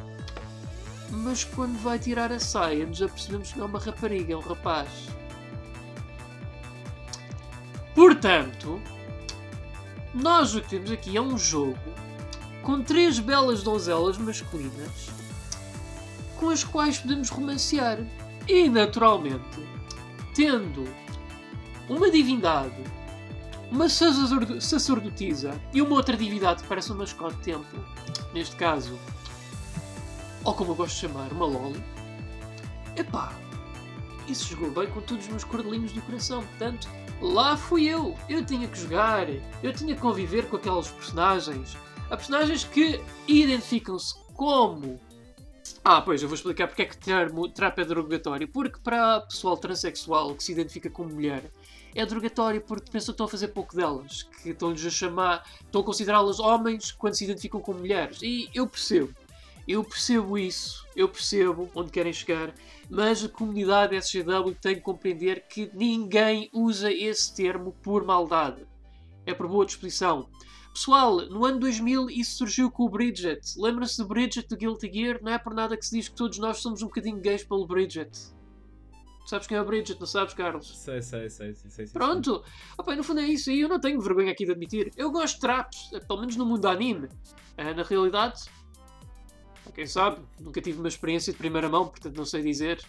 mas 1.10 1.44
quando 1.44 1.82
vai 1.82 1.98
tirar 1.98 2.32
a 2.32 2.40
saia 2.40 2.86
nos 2.86 3.02
apercebemos 3.02 3.52
que 3.52 3.58
não 3.58 3.66
é 3.66 3.70
uma 3.70 3.80
rapariga, 3.80 4.34
é 4.34 4.38
um 4.38 4.42
rapaz. 4.42 4.88
Portanto, 7.96 8.80
nós 10.14 10.54
o 10.54 10.62
que 10.62 10.70
temos 10.70 10.92
aqui 10.92 11.18
é 11.18 11.22
um 11.22 11.36
jogo 11.40 11.80
com 12.62 12.84
três 12.84 13.18
belas 13.18 13.64
donzelas 13.64 14.20
masculinas 14.20 15.10
com 16.38 16.50
as 16.50 16.64
quais 16.64 17.00
podemos 17.00 17.30
romancear. 17.30 17.98
E, 18.48 18.70
naturalmente, 18.70 19.60
tendo 20.36 20.88
uma 21.90 22.12
divindade, 22.12 22.84
uma 23.72 23.90
sacerdot- 23.90 24.62
sacerdotisa 24.62 25.60
e 25.74 25.82
uma 25.82 25.96
outra 25.96 26.16
divindade 26.16 26.62
que 26.62 26.70
parece 26.70 26.92
um 26.92 26.98
mascote 26.98 27.38
de 27.38 27.44
templo, 27.44 27.86
neste 28.34 28.56
caso, 28.56 29.00
ou 30.44 30.54
como 30.54 30.72
eu 30.72 30.76
gosto 30.76 30.94
de 30.94 31.02
chamar, 31.02 31.32
uma 31.32 31.46
loli, 31.46 31.82
epá, 32.96 33.34
isso 34.28 34.48
jogou 34.50 34.72
bem 34.72 34.88
com 34.92 35.02
todos 35.02 35.26
os 35.26 35.30
meus 35.30 35.44
cordelinhos 35.44 35.92
do 35.92 36.02
coração. 36.04 36.44
Portanto, 36.44 36.88
lá 37.22 37.58
fui 37.58 37.86
eu. 37.86 38.18
Eu 38.30 38.46
tinha 38.46 38.68
que 38.68 38.80
jogar, 38.80 39.28
eu 39.30 39.74
tinha 39.74 39.94
que 39.96 40.02
conviver 40.02 40.48
com 40.48 40.56
aqueles 40.56 40.88
personagens. 40.90 41.76
Há 42.10 42.16
personagens 42.16 42.64
que 42.64 43.02
identificam-se 43.28 44.16
como 44.34 45.00
Ah, 45.84 46.02
pois, 46.02 46.22
eu 46.22 46.28
vou 46.30 46.36
explicar 46.36 46.68
porque 46.68 46.84
é 46.84 46.86
que 46.86 46.98
termo 46.98 47.50
trap 47.50 47.80
é 47.80 47.86
drogatório. 47.86 48.48
Porque 48.48 48.80
para 48.84 49.22
pessoal 49.22 49.58
transexual 49.58 50.36
que 50.36 50.44
se 50.44 50.52
identifica 50.52 50.90
como 50.90 51.10
mulher, 51.14 51.52
é 51.96 52.06
drogatório 52.06 52.62
porque 52.62 52.92
pensam 52.92 53.08
que 53.08 53.12
estão 53.12 53.26
a 53.26 53.30
fazer 53.30 53.50
pouco 53.50 53.76
delas, 53.76 54.24
que 54.24 54.50
estão-lhes 54.50 54.86
a 54.86 54.90
chamar, 54.90 55.46
estão 55.62 55.82
a 55.82 55.84
considerá-las 55.84 56.40
homens 56.40 56.92
quando 56.92 57.16
se 57.16 57.24
identificam 57.24 57.60
como 57.60 57.80
mulheres. 57.80 58.20
E 58.22 58.50
eu 58.54 58.68
percebo. 58.68 59.14
Eu 59.68 59.84
percebo 59.84 60.38
isso, 60.38 60.86
eu 60.96 61.08
percebo 61.08 61.70
onde 61.76 61.92
querem 61.92 62.12
chegar, 62.12 62.54
mas 62.90 63.24
a 63.24 63.30
comunidade 63.30 63.96
SGW 63.96 64.56
tem 64.60 64.76
que 64.76 64.82
compreender 64.82 65.46
que 65.48 65.70
ninguém 65.74 66.50
usa 66.52 66.92
esse 66.92 67.34
termo 67.34 67.72
por 67.82 68.04
maldade. 68.04 68.66
É 69.26 69.34
por 69.34 69.48
boa 69.48 69.66
disposição. 69.66 70.28
Pessoal, 70.74 71.18
no 71.30 71.46
ano 71.46 71.60
2000 71.60 72.10
isso 72.10 72.38
surgiu 72.38 72.72
com 72.72 72.84
o 72.84 72.90
Bridget. 72.90 73.42
Lembra-se 73.58 73.98
do 73.98 74.08
Bridget 74.08 74.48
do 74.48 74.58
Guilty 74.58 74.92
Gear? 74.92 75.20
Não 75.22 75.32
é 75.32 75.38
por 75.38 75.54
nada 75.54 75.78
que 75.78 75.86
se 75.86 75.96
diz 75.96 76.08
que 76.08 76.16
todos 76.16 76.40
nós 76.40 76.58
somos 76.58 76.82
um 76.82 76.88
bocadinho 76.88 77.18
gays 77.18 77.44
pelo 77.44 77.68
Bridget. 77.68 78.10
Sabes 79.26 79.48
quem 79.48 79.56
é 79.58 79.62
o 79.62 79.66
Bridget, 79.66 80.00
não 80.00 80.08
sabes, 80.08 80.34
Carlos? 80.34 80.78
Sei, 80.78 81.02
sei, 81.02 81.30
sei, 81.30 81.54
sei, 81.54 81.70
sei, 81.70 81.86
sei. 81.88 81.94
Pronto! 81.94 82.44
Opa, 82.78 82.96
no 82.96 83.04
fundo 83.04 83.22
é 83.22 83.28
isso, 83.28 83.50
e 83.52 83.62
eu 83.62 83.70
não 83.70 83.80
tenho 83.80 84.02
vergonha 84.02 84.32
aqui 84.32 84.46
de 84.46 84.52
admitir. 84.52 84.92
Eu 84.98 85.12
gosto 85.12 85.36
de 85.36 85.42
traps, 85.42 85.92
pelo 86.08 86.20
menos 86.20 86.36
no 86.36 86.46
mundo 86.46 86.66
anime. 86.68 87.08
Ah, 87.58 87.74
na 87.74 87.84
realidade, 87.84 88.42
quem 89.74 89.86
sabe, 89.86 90.22
nunca 90.40 90.60
tive 90.62 90.80
uma 90.80 90.88
experiência 90.88 91.32
de 91.32 91.38
primeira 91.38 91.70
mão, 91.70 91.88
portanto 91.88 92.18
não 92.18 92.26
sei 92.26 92.42
dizer. 92.42 92.84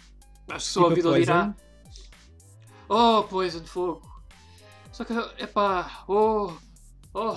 Acho 0.49 0.67
que 0.67 0.73
só 0.73 0.81
a 0.81 0.83
Tipo 0.85 0.95
vida 0.97 1.09
o 1.09 1.13
Poison? 1.13 1.21
dirá. 1.33 1.57
Oh, 2.89 3.23
Poison 3.25 3.61
de 3.61 3.69
Fogo. 3.71 4.03
Só 4.91 5.05
que, 5.05 5.13
epá, 5.39 6.05
oh, 6.09 6.53
oh, 7.15 7.37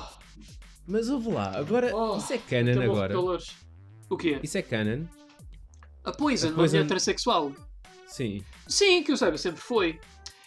Mas 0.87 1.09
ouve 1.09 1.31
lá, 1.31 1.55
agora, 1.57 1.95
Oh, 1.95 2.17
isso 2.17 2.33
é 2.33 2.37
canon 2.37 2.73
de 2.73 2.83
agora. 2.83 3.13
calores. 3.13 3.55
O 4.09 4.17
quê? 4.17 4.39
Isso 4.41 4.57
é 4.57 4.61
canon? 4.61 5.05
A 6.03 6.11
Poison, 6.11 6.47
A 6.47 6.49
uma 6.51 6.55
Poison- 6.57 6.77
mulher 6.77 6.87
transexual. 6.87 7.51
Sim. 8.07 8.43
Sim, 8.67 9.03
que 9.03 9.11
eu 9.11 9.17
saiba, 9.17 9.37
sempre 9.37 9.61
foi. 9.61 9.99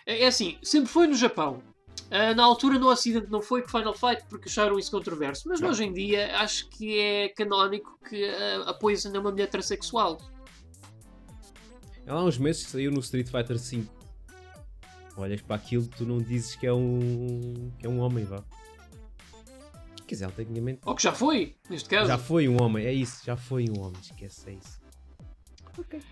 É, 0.06 0.22
é 0.22 0.26
assim, 0.26 0.58
sempre 0.62 0.88
foi 0.88 1.06
no 1.06 1.14
Japão. 1.14 1.62
Ah, 2.10 2.34
na 2.34 2.42
altura 2.42 2.78
no 2.78 2.88
Ocidente 2.88 3.30
não 3.30 3.42
foi 3.42 3.60
com 3.62 3.68
Final 3.68 3.94
Fight 3.94 4.24
porque 4.28 4.48
acharam 4.48 4.78
isso 4.78 4.90
controverso, 4.90 5.46
mas 5.46 5.60
hoje 5.60 5.84
em 5.84 5.92
dia 5.92 6.38
acho 6.38 6.68
que 6.70 6.98
é 6.98 7.28
canónico 7.28 7.98
que 8.08 8.24
a, 8.24 8.70
a 8.70 8.74
Poison 8.74 9.12
é 9.14 9.18
uma 9.18 9.30
mulher 9.30 9.48
transexual. 9.48 10.18
Ela 12.06 12.20
há 12.20 12.24
uns 12.24 12.38
meses 12.38 12.64
que 12.64 12.70
saiu 12.70 12.90
no 12.90 13.00
Street 13.00 13.28
Fighter 13.28 13.58
V. 13.58 13.84
Olhas 15.18 15.42
para 15.42 15.56
aquilo, 15.56 15.86
tu 15.86 16.06
não 16.06 16.18
dizes 16.18 16.54
que 16.54 16.66
é 16.66 16.72
um. 16.72 17.70
que 17.78 17.86
é 17.86 17.88
um 17.88 17.98
homem, 17.98 18.24
vá. 18.24 18.42
Quer 20.06 20.14
dizer, 20.14 20.24
ela 20.24 20.32
tecnicamente. 20.32 20.80
Ou 20.86 20.94
que 20.94 21.02
já 21.02 21.12
foi, 21.12 21.56
neste 21.68 21.88
caso. 21.90 22.08
Já 22.08 22.16
foi 22.16 22.48
um 22.48 22.62
homem, 22.62 22.86
é 22.86 22.92
isso, 22.92 23.22
já 23.26 23.36
foi 23.36 23.66
um 23.68 23.80
homem, 23.80 24.00
esquece, 24.00 24.48
é 24.48 24.52
isso. 24.54 24.77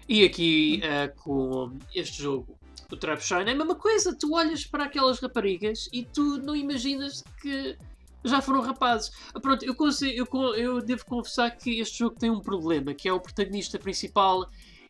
E 0.08 0.24
aqui 0.24 0.80
ah, 0.84 1.08
com 1.08 1.72
este 1.94 2.22
jogo, 2.22 2.58
o 2.90 2.96
Trap 2.96 3.20
Shine, 3.20 3.50
é 3.50 3.52
a 3.52 3.56
mesma 3.56 3.74
coisa. 3.74 4.14
Tu 4.16 4.32
olhas 4.34 4.64
para 4.64 4.84
aquelas 4.84 5.18
raparigas 5.18 5.88
e 5.92 6.04
tu 6.04 6.38
não 6.38 6.54
imaginas 6.54 7.22
que 7.40 7.76
já 8.24 8.40
foram 8.40 8.60
rapazes. 8.60 9.10
Ah, 9.34 9.40
Pronto, 9.40 9.64
eu, 9.64 9.74
conse- 9.74 10.14
eu, 10.16 10.26
eu 10.56 10.80
devo 10.80 11.04
confessar 11.06 11.50
que 11.50 11.80
este 11.80 11.98
jogo 12.00 12.16
tem 12.16 12.30
um 12.30 12.40
problema, 12.40 12.94
que 12.94 13.08
é 13.08 13.12
o 13.12 13.20
protagonista 13.20 13.78
principal 13.78 14.48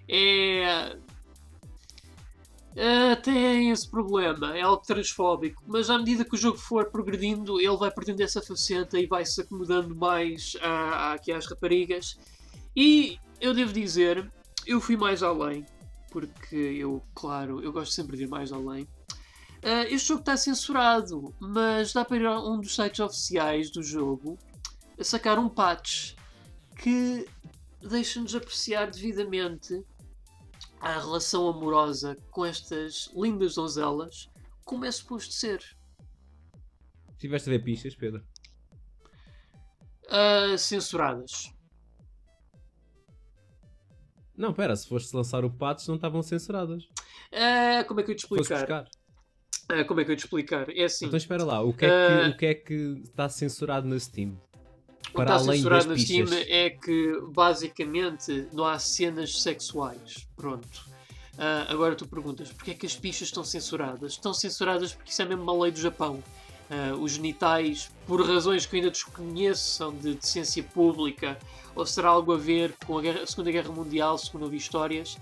é. 0.08 0.96
ah, 2.78 3.16
tem 3.22 3.70
esse 3.70 3.88
problema, 3.90 4.56
é 4.56 4.60
algo 4.62 4.82
transfóbico, 4.84 5.62
mas 5.66 5.88
à 5.90 5.98
medida 5.98 6.24
que 6.24 6.34
o 6.34 6.38
jogo 6.38 6.58
for 6.58 6.90
progredindo, 6.90 7.60
ele 7.60 7.76
vai 7.76 7.90
perdendo 7.90 8.20
essa 8.22 8.40
faceta 8.42 8.98
e 8.98 9.06
vai 9.06 9.24
se 9.24 9.40
acomodando 9.40 9.94
mais 9.94 10.56
aqui 11.12 11.32
às 11.32 11.46
raparigas. 11.46 12.18
E 12.74 13.18
eu 13.40 13.54
devo 13.54 13.72
dizer, 13.72 14.30
eu 14.66 14.80
fui 14.80 14.96
mais 14.96 15.22
além, 15.22 15.64
porque 16.10 16.56
eu, 16.56 17.02
claro, 17.14 17.62
eu 17.62 17.72
gosto 17.72 17.92
sempre 17.92 18.16
de 18.16 18.24
ir 18.24 18.28
mais 18.28 18.52
além. 18.52 18.86
Ah, 19.62 19.84
este 19.84 20.08
jogo 20.08 20.20
está 20.20 20.36
censurado, 20.36 21.34
mas 21.40 21.92
dá 21.92 22.04
para 22.04 22.16
ir 22.16 22.26
a 22.26 22.40
um 22.40 22.60
dos 22.60 22.74
sites 22.74 23.00
oficiais 23.00 23.70
do 23.70 23.82
jogo 23.82 24.38
a 24.98 25.04
sacar 25.04 25.38
um 25.38 25.48
patch 25.48 26.14
que 26.76 27.26
deixa-nos 27.80 28.34
apreciar 28.34 28.90
devidamente 28.90 29.82
a 30.80 30.98
relação 30.98 31.48
amorosa 31.48 32.16
com 32.30 32.44
estas 32.44 33.10
lindas 33.14 33.54
donzelas 33.54 34.28
como 34.64 34.84
é 34.84 34.90
suposto 34.90 35.32
ser. 35.32 35.62
Tiveste 37.18 37.48
a 37.48 37.52
ver 37.52 37.64
pistas, 37.64 37.94
Pedro? 37.94 38.24
Ah, 40.08 40.56
censuradas. 40.58 41.55
Não, 44.36 44.52
pera, 44.52 44.76
se 44.76 44.86
foste 44.86 45.14
lançar 45.14 45.44
o 45.44 45.50
patch 45.50 45.86
não 45.88 45.94
estavam 45.96 46.22
censuradas. 46.22 46.84
Ah, 47.32 47.84
como 47.84 48.00
é 48.00 48.02
que 48.02 48.10
eu 48.12 48.16
te 48.16 48.20
explicar? 48.24 48.86
Ah, 49.68 49.84
como 49.84 50.00
é 50.00 50.04
que 50.04 50.12
eu 50.12 50.16
te 50.16 50.20
explicar? 50.24 50.68
É 50.70 50.84
assim. 50.84 51.06
Então 51.06 51.16
espera 51.16 51.42
lá, 51.44 51.62
o 51.62 51.72
que, 51.72 51.86
é 51.86 51.88
que, 51.88 51.94
Ah. 52.24 52.28
o 52.28 52.36
que 52.36 52.46
é 52.46 52.54
que 52.54 53.00
está 53.04 53.28
censurado 53.28 53.88
na 53.88 53.98
Steam? 53.98 54.30
O 54.30 55.02
que 55.06 55.12
Para 55.12 55.36
está 55.36 55.52
censurado 55.52 55.86
na 55.88 55.98
Steam 55.98 56.26
é 56.48 56.70
que 56.70 57.20
basicamente 57.32 58.46
não 58.52 58.64
há 58.66 58.78
cenas 58.78 59.40
sexuais. 59.42 60.26
Pronto. 60.36 60.68
Agora 61.68 61.94
tu 61.94 62.06
perguntas, 62.08 62.50
porquê 62.52 62.70
é 62.72 62.74
que 62.74 62.86
as 62.86 62.96
pichas 62.96 63.28
estão 63.28 63.44
censuradas? 63.44 64.12
Estão 64.12 64.32
censuradas 64.32 64.94
porque 64.94 65.10
isso 65.10 65.20
é 65.22 65.24
mesmo 65.24 65.42
uma 65.42 65.62
lei 65.64 65.72
do 65.72 65.80
Japão. 65.80 66.22
Ah, 66.68 66.94
os 66.96 67.12
genitais, 67.12 67.90
por 68.06 68.20
razões 68.26 68.66
que 68.66 68.74
eu 68.74 68.78
ainda 68.78 68.90
desconheço, 68.90 69.62
são 69.76 69.94
de 69.94 70.14
decência 70.14 70.62
pública 70.64 71.38
ou 71.74 71.86
será 71.86 72.08
algo 72.08 72.32
a 72.32 72.36
ver 72.36 72.74
com 72.86 72.98
a, 72.98 73.02
guerra- 73.02 73.22
a 73.22 73.26
Segunda 73.26 73.52
Guerra 73.52 73.70
Mundial, 73.70 74.18
segundo 74.18 74.42
ouvi 74.44 74.56
histórias. 74.56 75.16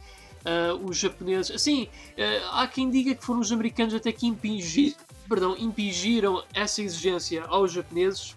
ah, 0.44 0.74
os 0.82 0.96
japoneses, 0.96 1.54
assim, 1.54 1.88
ah, 2.18 2.62
há 2.62 2.66
quem 2.66 2.90
diga 2.90 3.14
que 3.14 3.24
foram 3.24 3.40
os 3.40 3.50
americanos 3.52 3.94
até 3.94 4.10
que 4.12 4.26
impingi- 4.26 4.96
perdão, 5.28 5.54
impingiram 5.58 6.42
essa 6.54 6.80
exigência 6.82 7.44
aos 7.44 7.72
japoneses 7.72 8.34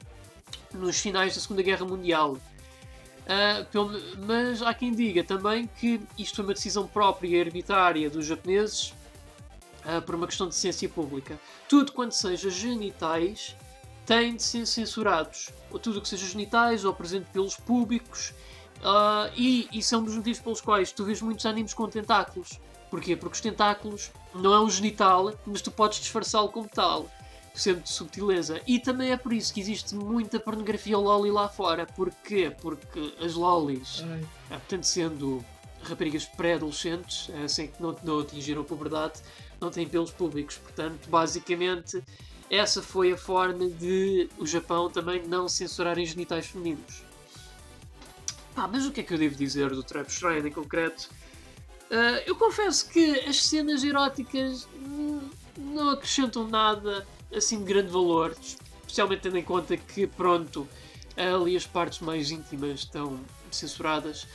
nos 0.74 1.00
finais 1.00 1.34
da 1.36 1.42
Segunda 1.42 1.62
Guerra 1.62 1.86
Mundial. 1.86 2.38
Mas 4.26 4.62
há 4.62 4.74
quem 4.74 4.94
diga 4.94 5.22
também 5.24 5.70
que 5.80 6.00
isto 6.18 6.38
foi 6.38 6.46
uma 6.46 6.54
decisão 6.54 6.88
própria 6.88 7.28
e 7.28 7.42
arbitrária 7.42 8.10
dos 8.10 8.26
japoneses 8.26 8.94
ah, 9.88 10.02
por 10.02 10.16
uma 10.16 10.28
questão 10.28 10.50
de 10.50 10.56
ciência 10.56 10.90
pública. 10.90 11.40
Tudo 11.70 11.94
quanto 11.94 12.14
seja 12.14 12.50
genitais 12.50 13.56
tem 14.06 14.36
de 14.36 14.44
ser 14.44 14.66
censurados. 14.66 15.50
Ou 15.72 15.80
tudo 15.80 16.00
o 16.00 16.02
que 16.02 16.10
seja 16.10 16.26
genitais 16.28 16.84
ou 16.84 16.94
presente 16.94 17.28
pelos 17.32 17.56
públicos. 17.56 18.34
Ah, 18.84 19.32
e 19.34 19.70
isso 19.72 19.96
é 19.96 19.98
um 19.98 20.04
dos 20.04 20.18
motivos 20.18 20.42
pelos 20.42 20.60
quais 20.60 20.92
tu 20.92 21.06
vês 21.06 21.22
muitos 21.22 21.46
animes 21.46 21.74
com 21.74 21.88
tentáculos. 21.88 22.60
Porquê? 22.92 23.16
Porque 23.16 23.36
os 23.36 23.42
tentáculos 23.42 24.12
não 24.36 24.54
é 24.54 24.60
um 24.60 24.70
genital, 24.70 25.34
mas 25.46 25.62
tu 25.62 25.72
podes 25.72 26.00
disfarçá-lo 26.00 26.50
como 26.50 26.68
tal 26.68 27.10
sempre 27.54 27.84
de 27.84 27.90
subtileza. 27.90 28.62
E 28.68 28.80
também 28.80 29.12
é 29.12 29.18
por 29.18 29.34
isso 29.34 29.52
que 29.52 29.60
existe 29.60 29.96
muita 29.96 30.40
pornografia 30.40 30.98
loli 30.98 31.32
lá 31.32 31.48
fora. 31.48 31.88
Porquê? 31.88 32.54
Porque 32.62 33.16
as 33.20 33.34
lolis, 33.34 34.04
ah, 34.52 34.60
portanto, 34.60 34.84
sendo 34.84 35.44
raparigas 35.82 36.26
pré-adolescentes, 36.26 37.32
sem 37.48 37.68
que 37.68 37.82
não, 37.82 37.96
não 38.04 38.20
atingiram 38.20 38.62
a 38.62 38.66
puberdade, 38.66 39.22
não 39.60 39.70
têm 39.70 39.88
pelos 39.88 40.12
públicos. 40.12 40.58
Portanto, 40.58 41.10
basicamente, 41.10 42.04
essa 42.50 42.82
foi 42.82 43.12
a 43.12 43.18
forma 43.18 43.68
de 43.70 44.30
o 44.38 44.46
Japão 44.46 44.90
também 44.90 45.26
não 45.28 45.48
censurarem 45.48 46.06
genitais 46.06 46.48
femininos. 46.48 47.04
Mas 48.72 48.86
o 48.86 48.92
que 48.92 49.02
é 49.02 49.04
que 49.04 49.14
eu 49.14 49.18
devo 49.18 49.36
dizer 49.36 49.70
do 49.70 49.84
Trap 49.84 50.10
Shrine 50.10 50.50
em 50.50 50.52
concreto? 50.52 51.10
Ah, 51.92 52.22
eu 52.26 52.36
confesso 52.36 52.90
que 52.90 53.20
as 53.22 53.44
cenas 53.44 53.84
eróticas 53.84 54.68
hum, 54.76 55.20
não 55.58 55.90
acrescentam 55.92 56.48
nada 56.48 57.06
assim 57.34 57.60
de 57.60 57.66
grande 57.66 57.90
valor, 57.90 58.36
especialmente 58.82 59.22
tendo 59.22 59.38
em 59.38 59.44
conta 59.44 59.76
que, 59.78 60.08
pronto, 60.08 60.68
ali 61.16 61.56
as 61.56 61.66
partes 61.66 62.00
mais 62.00 62.32
íntimas 62.32 62.80
estão 62.80 63.20
censuradas. 63.52 64.28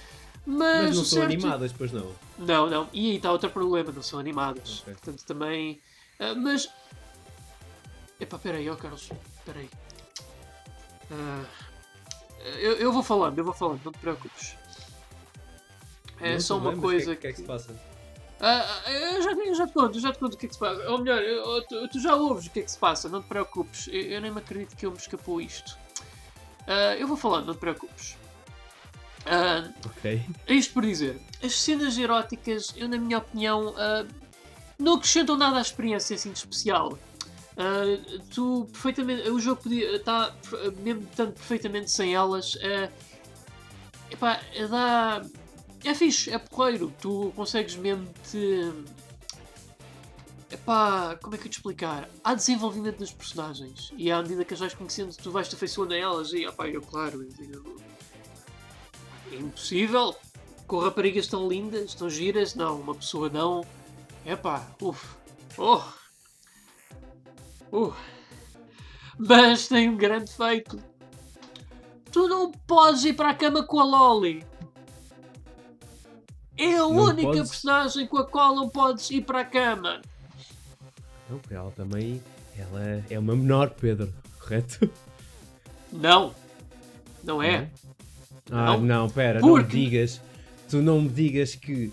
Mas, 0.45 0.87
Mas 0.87 0.97
não 0.97 1.05
são 1.05 1.19
certo- 1.21 1.25
animadas, 1.33 1.73
pois 1.73 1.93
não. 1.93 2.13
Não, 2.39 2.69
não. 2.69 2.89
E 2.93 3.11
aí 3.11 3.17
está 3.17 3.31
outro 3.31 3.49
problema, 3.51 3.93
não 3.93 4.03
são 4.03 4.19
animadas. 4.19 4.81
Ok. 4.81 4.95
Portanto, 4.95 5.25
também. 5.25 5.81
ah, 6.19 6.35
mas. 6.35 6.69
Epá, 8.21 8.39
peraí, 8.39 8.69
ó 8.69 8.75
Carlos, 8.77 9.09
peraí. 9.45 9.69
Ah, 11.11 11.45
eu, 12.59 12.73
eu 12.77 12.93
vou 12.93 13.03
falando, 13.03 13.39
eu 13.39 13.45
vou 13.45 13.55
falando, 13.55 13.81
não 13.85 13.93
te 13.93 13.99
preocupes. 13.99 14.57
É 16.21 16.35
Não, 16.35 16.41
só 16.41 16.57
uma 16.59 16.71
bem, 16.73 16.79
mas 16.81 16.85
o 16.85 16.89
que 16.89 16.95
coisa 16.97 17.13
é 17.13 17.15
que- 17.17 17.21
que 17.23 17.27
é 17.29 17.33
que 17.33 17.37
se 17.39 17.45
passa? 17.45 17.81
ah, 18.41 18.91
eu, 18.91 19.23
já, 19.23 19.31
eu 19.33 19.55
já 19.55 19.67
te 19.67 19.73
conto, 19.73 19.97
eu 19.99 20.01
já 20.01 20.13
te 20.13 20.19
conto 20.19 20.35
o 20.35 20.37
que 20.37 20.47
é 20.47 20.49
que 20.49 20.55
se 20.55 20.61
passa. 20.61 20.91
Ou 20.91 20.99
melhor, 20.99 21.21
eu- 21.23 21.63
tu, 21.67 21.89
tu 21.89 22.01
já 22.01 22.15
ouves 22.17 22.47
o 22.47 22.51
que 22.51 22.61
é 22.61 22.63
que 22.63 22.71
se 22.71 22.79
passa, 22.79 23.09
não 23.09 23.23
te 23.23 23.29
preocupes. 23.29 23.87
Eu, 23.89 24.01
eu 24.03 24.21
nem 24.21 24.31
me 24.31 24.39
acredito 24.39 24.77
que 24.77 24.87
eu 24.87 24.91
me 24.91 24.97
escapou 24.97 25.41
isto. 25.41 25.77
Ah, 26.67 26.97
eu 26.97 27.07
vou 27.09 27.17
falando, 27.17 27.47
não 27.47 27.55
te 27.55 27.61
preocupes. 27.61 28.17
Ah, 29.27 29.71
Ok. 29.87 30.21
é 30.47 30.55
isto 30.55 30.73
por 30.75 30.85
dizer, 30.85 31.21
as 31.43 31.55
cenas 31.55 31.97
eróticas, 31.97 32.73
eu 32.77 32.89
na 32.89 32.99
minha 32.99 33.19
opinião, 33.19 33.75
ah, 33.77 34.05
não 34.79 34.95
acrescentam 34.95 35.37
nada 35.37 35.59
à 35.59 35.61
experiência 35.61 36.15
assim 36.17 36.33
de 36.33 36.39
especial. 36.39 36.99
Ah, 37.57 37.85
tu 38.35 38.67
perfeitamente, 38.73 39.29
o 39.29 39.39
jogo 39.39 39.63
podia 39.63 39.97
estar 39.97 40.35
mesmo 40.83 41.07
tanto 41.15 41.35
perfeitamente 41.35 41.91
sem 41.91 42.15
elas. 42.15 42.57
ah, 42.63 42.91
epá, 44.11 44.41
dá 44.71 45.23
é 45.85 45.95
fixe, 45.95 46.31
é 46.31 46.39
porreiro. 46.39 46.93
Tu 47.01 47.33
consegues 47.35 47.75
mesmo 47.77 48.09
te. 48.31 48.73
Epá, 50.51 51.17
como 51.23 51.35
é 51.35 51.39
que 51.39 51.47
eu 51.47 51.51
te 51.51 51.55
explicar? 51.57 52.09
Há 52.23 52.35
desenvolvimento 52.35 52.99
das 52.99 53.11
personagens 53.11 53.91
e 53.97 54.13
à 54.13 54.21
medida 54.23 54.45
que 54.45 54.53
as 54.53 54.61
vais 54.61 54.75
conhecendo, 54.75 55.17
tu 55.17 55.31
vais 55.31 55.49
te 55.49 55.55
afeiçoando 55.55 55.95
a 55.95 55.97
elas. 55.97 56.33
E, 56.33 56.47
opá, 56.47 56.69
eu, 56.69 56.83
claro, 56.83 57.23
eu 57.23 57.29
digo, 57.31 57.81
é 59.33 59.37
impossível 59.37 60.15
com 60.67 60.79
raparigas 60.79 61.27
tão 61.27 61.49
lindas, 61.49 61.95
tão 61.95 62.09
giras. 62.09 62.55
Não, 62.55 62.81
uma 62.81 62.95
pessoa 62.95 63.29
não. 63.29 63.65
Epá, 64.25 64.67
uff, 64.81 65.17
oh, 65.59 65.83
uh. 67.73 67.95
Mas 69.19 69.69
tem 69.69 69.89
um 69.89 69.97
grande 69.97 70.33
feito. 70.33 70.79
Tu 72.11 72.29
não 72.29 72.53
podes 72.53 73.05
ir 73.05 73.15
para 73.15 73.31
a 73.31 73.35
cama 73.35 73.65
com 73.65 73.81
a 73.81 73.85
Loli. 73.85 74.45
É 76.57 76.75
a 76.75 76.79
Não 76.79 76.91
única 76.91 77.29
podes? 77.29 77.51
personagem 77.51 78.07
com 78.07 78.19
a 78.19 78.27
qual 78.27 78.55
não 78.55 78.69
podes 78.69 79.11
ir 79.11 79.23
para 79.23 79.41
a 79.41 79.45
cama. 79.45 80.03
Não, 81.29 81.41
ela 81.51 81.71
também. 81.73 82.23
Ela 82.57 83.05
é 83.09 83.19
uma 83.19 83.35
menor, 83.35 83.71
Pedro, 83.71 84.13
correto? 84.39 84.91
Não. 85.91 86.35
Não 87.25 87.43
é? 87.43 87.71
Ah, 88.51 88.77
Não. 88.77 88.81
não, 88.81 89.11
pera, 89.11 89.41
não 89.41 89.49
me 89.57 89.63
Porque- 89.63 89.77
digas. 89.77 90.21
Tu 90.69 90.79
não 90.83 91.01
me 91.03 91.09
digas 91.09 91.55
que. 91.55 91.93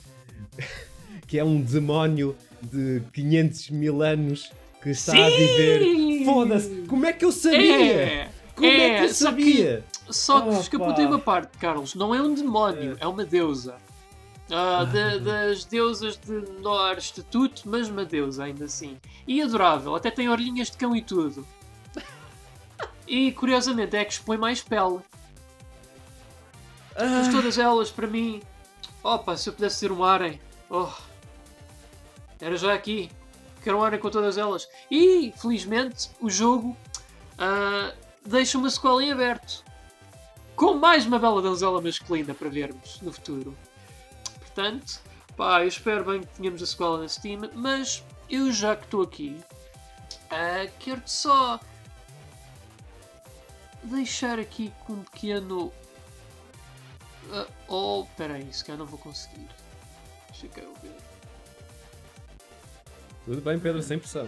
que 1.27 1.37
é 1.37 1.43
um 1.43 1.61
demónio 1.61 2.35
de 2.61 3.01
500 3.13 3.69
mil 3.69 4.01
anos 4.01 4.51
que 4.81 4.89
está 4.89 5.13
a 5.13 5.29
Sim! 5.29 5.37
viver. 5.37 6.25
Foda-se! 6.25 6.85
Como 6.87 7.05
é 7.05 7.13
que 7.13 7.23
eu 7.25 7.31
sabia? 7.31 7.85
É! 7.85 8.29
Como 8.55 8.67
é, 8.67 8.97
que 8.99 9.03
eu 9.05 9.09
só 9.13 9.31
que- 9.31 9.43
sabia? 9.43 9.83
Só 10.09 10.41
que 10.41 10.49
Opa. 10.49 10.59
escapou-te 10.59 11.01
uma 11.01 11.19
parte, 11.19 11.57
Carlos. 11.59 11.93
Não 11.95 12.13
é 12.15 12.21
um 12.21 12.33
demónio, 12.33 12.97
é 12.99 13.07
uma 13.07 13.23
deusa. 13.23 13.75
Ah, 14.51 14.83
da- 14.83 15.17
das 15.17 15.63
deusas 15.63 16.17
de 16.17 16.31
menor 16.31 16.97
estatuto, 16.97 17.61
mas 17.65 17.87
uma 17.87 18.03
deusa 18.03 18.45
ainda 18.45 18.65
assim. 18.65 18.97
E 19.27 19.41
adorável, 19.41 19.95
até 19.95 20.09
tem 20.09 20.27
orelhinhas 20.27 20.71
de 20.71 20.77
cão 20.77 20.95
e 20.95 21.01
tudo. 21.01 21.45
E 23.07 23.31
curiosamente 23.31 23.95
é 23.95 24.01
a 24.01 24.05
que 24.05 24.13
expõe 24.13 24.37
mais 24.37 24.61
pele. 24.61 24.99
Mas 26.99 27.29
Ah, 27.29 27.31
todas 27.31 27.57
elas, 27.57 27.89
para 27.89 28.07
mim, 28.07 28.41
opa, 29.01 29.37
se 29.37 29.47
eu 29.47 29.53
pudesse 29.53 29.79
ter 29.79 29.91
um 29.91 30.03
Arem, 30.03 30.39
oh, 30.69 30.89
era 32.41 32.57
já 32.57 32.73
aqui. 32.73 33.09
Quero 33.63 33.77
um 33.77 33.83
Arem 33.83 33.99
com 33.99 34.09
todas 34.09 34.37
elas. 34.37 34.67
E, 34.91 35.33
felizmente, 35.37 36.09
o 36.19 36.29
jogo 36.29 36.75
ah, 37.37 37.93
deixa 38.25 38.57
uma 38.57 38.69
sequela 38.69 39.01
em 39.01 39.11
aberto. 39.11 39.63
Com 40.57 40.73
mais 40.73 41.05
uma 41.05 41.17
bela 41.17 41.41
donzela 41.41 41.81
masculina 41.81 42.33
para 42.33 42.49
vermos 42.49 42.99
no 43.01 43.13
futuro. 43.13 43.57
Portanto, 44.39 44.99
pá, 45.37 45.61
eu 45.61 45.69
espero 45.69 46.03
bem 46.03 46.19
que 46.19 46.27
tenhamos 46.35 46.61
a 46.61 46.65
sequela 46.65 46.97
na 46.97 47.07
Steam, 47.07 47.49
mas 47.53 48.03
eu 48.29 48.51
já 48.51 48.75
que 48.75 48.83
estou 48.83 49.03
aqui, 49.03 49.37
ah, 50.29 50.69
quero-te 50.79 51.11
só 51.11 51.61
deixar 53.83 54.37
aqui 54.37 54.73
com 54.85 54.93
um 54.93 55.03
pequeno 55.03 55.71
ah, 57.31 57.47
oh, 57.67 58.05
peraí, 58.17 58.51
se 58.53 58.63
calhar 58.63 58.79
não 58.79 58.85
vou 58.85 58.99
conseguir. 58.99 59.47
Deixa 60.29 60.47
eu 60.59 60.73
ver. 60.81 60.95
Tudo 63.25 63.41
bem, 63.41 63.59
Pedro, 63.59 63.81
sem 63.81 63.99
pressão. 63.99 64.27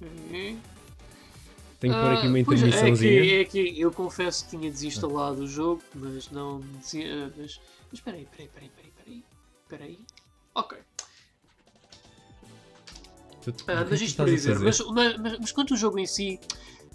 Ok. 0.00 0.58
Tenho 1.80 1.94
que 1.94 2.00
pôr 2.00 2.12
aqui 2.12 2.26
uma 2.28 2.38
Ah, 2.40 2.44
pois 2.44 2.62
é, 2.62 2.66
intermissãozinha. 2.66 3.40
É 3.40 3.44
que, 3.44 3.60
é 3.60 3.72
que 3.72 3.80
eu 3.80 3.92
confesso 3.92 4.44
que 4.44 4.50
tinha 4.50 4.70
desinstalado 4.70 5.42
o 5.42 5.46
jogo, 5.46 5.82
mas 5.94 6.28
não 6.30 6.60
dizia. 6.80 7.26
ah, 7.26 7.30
Mas, 7.36 7.60
mas 7.90 8.00
peraí, 8.00 8.26
peraí, 8.30 8.48
peraí, 8.48 8.70
peraí, 8.70 8.92
peraí. 8.96 9.24
Peraí. 9.68 9.98
Ok. 10.54 10.78
Tu- 13.42 13.50
Ah, 13.50 13.64
que 13.64 13.70
é 13.70 13.84
mas 13.84 13.98
que 14.00 14.04
isto 14.06 14.16
por 14.16 14.26
dizer, 14.26 14.58
mas, 14.58 14.80
mas, 14.80 15.38
mas, 15.40 15.52
quanto 15.52 15.74
ao 15.74 15.78
jogo 15.78 15.98
em 15.98 16.06
si, 16.06 16.40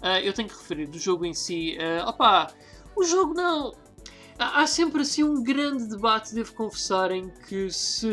ah, 0.02 0.20
eu 0.20 0.32
tenho 0.34 0.48
que 0.48 0.54
referir 0.54 0.86
do 0.86 0.98
jogo 0.98 1.24
em 1.24 1.32
si, 1.34 1.76
ah, 1.80 2.08
opá, 2.10 2.52
o 2.96 3.04
jogo 3.04 3.34
não. 3.34 3.72
Há 4.38 4.66
sempre 4.66 5.02
assim 5.02 5.22
um 5.22 5.42
grande 5.42 5.86
debate, 5.86 6.34
devo 6.34 6.52
confessar, 6.54 7.12
em 7.12 7.28
que 7.28 7.70
se. 7.70 8.08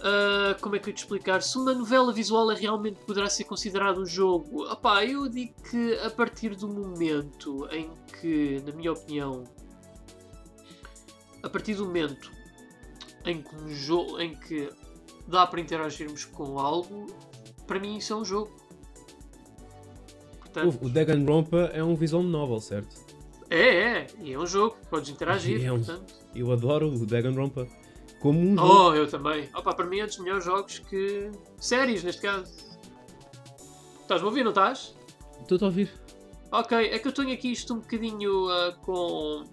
ah, 0.00 0.56
como 0.60 0.74
é 0.74 0.78
que 0.80 0.90
eu 0.90 0.94
te 0.94 0.98
explicar? 0.98 1.42
Se 1.42 1.56
uma 1.56 1.72
novela 1.72 2.12
visual 2.12 2.50
é 2.50 2.56
realmente 2.56 3.00
poderá 3.04 3.28
ser 3.28 3.44
considerado 3.44 4.00
um 4.00 4.06
jogo, 4.06 4.64
opá, 4.70 5.04
eu 5.04 5.28
digo 5.28 5.54
que 5.70 5.94
a 6.00 6.10
partir 6.10 6.56
do 6.56 6.68
momento 6.68 7.68
em 7.70 7.90
que, 8.20 8.60
na 8.66 8.72
minha 8.72 8.92
opinião, 8.92 9.44
a 11.42 11.48
partir 11.48 11.74
do 11.74 11.84
momento 11.84 12.32
em 13.24 13.42
que 13.42 13.54
um 13.56 13.68
jogo 13.68 14.20
em 14.20 14.34
que 14.34 14.70
dá 15.26 15.46
para 15.46 15.60
interagirmos 15.60 16.24
com 16.24 16.58
algo, 16.58 17.06
para 17.66 17.78
mim 17.78 17.96
isso 17.96 18.12
é 18.12 18.16
um 18.16 18.24
jogo. 18.24 18.63
Portanto, 20.54 20.78
O, 20.82 20.86
o 20.86 20.88
Danganronpa 20.88 21.58
é 21.74 21.82
um 21.82 21.94
visual 21.96 22.22
novel, 22.22 22.60
certo? 22.60 22.96
é, 23.50 23.58
é, 24.00 24.06
e 24.20 24.32
é 24.32 24.38
um 24.38 24.46
jogo, 24.46 24.76
podes 24.88 25.10
interagir, 25.10 25.60
É 25.66 25.72
um- 25.72 25.82
portanto. 25.82 26.14
Eu 26.34 26.50
adoro 26.52 26.88
o 26.88 27.04
Danganronpa 27.06 27.66
como 28.20 28.40
um 28.40 28.56
jogo. 28.56 28.72
Oh, 28.90 28.94
eu 28.94 29.06
também. 29.08 29.48
Opa, 29.54 29.74
para 29.74 29.84
mim 29.86 29.98
é 30.00 30.06
dos 30.06 30.18
melhores 30.18 30.44
jogos 30.44 30.78
que. 30.78 31.30
séries, 31.58 32.02
neste 32.02 32.22
caso. 32.22 32.52
Estás-me 34.00 34.26
a 34.26 34.30
ouvir, 34.30 34.42
não 34.44 34.50
estás? 34.50 34.94
Estou 35.40 35.58
a 35.60 35.64
ouvir. 35.66 35.90
Ok, 36.50 36.76
é 36.76 36.98
que 36.98 37.08
eu 37.08 37.12
tenho 37.12 37.32
aqui 37.32 37.50
isto 37.52 37.74
um 37.74 37.80
bocadinho 37.80 38.48
ah, 38.48 38.72
com 38.82 39.44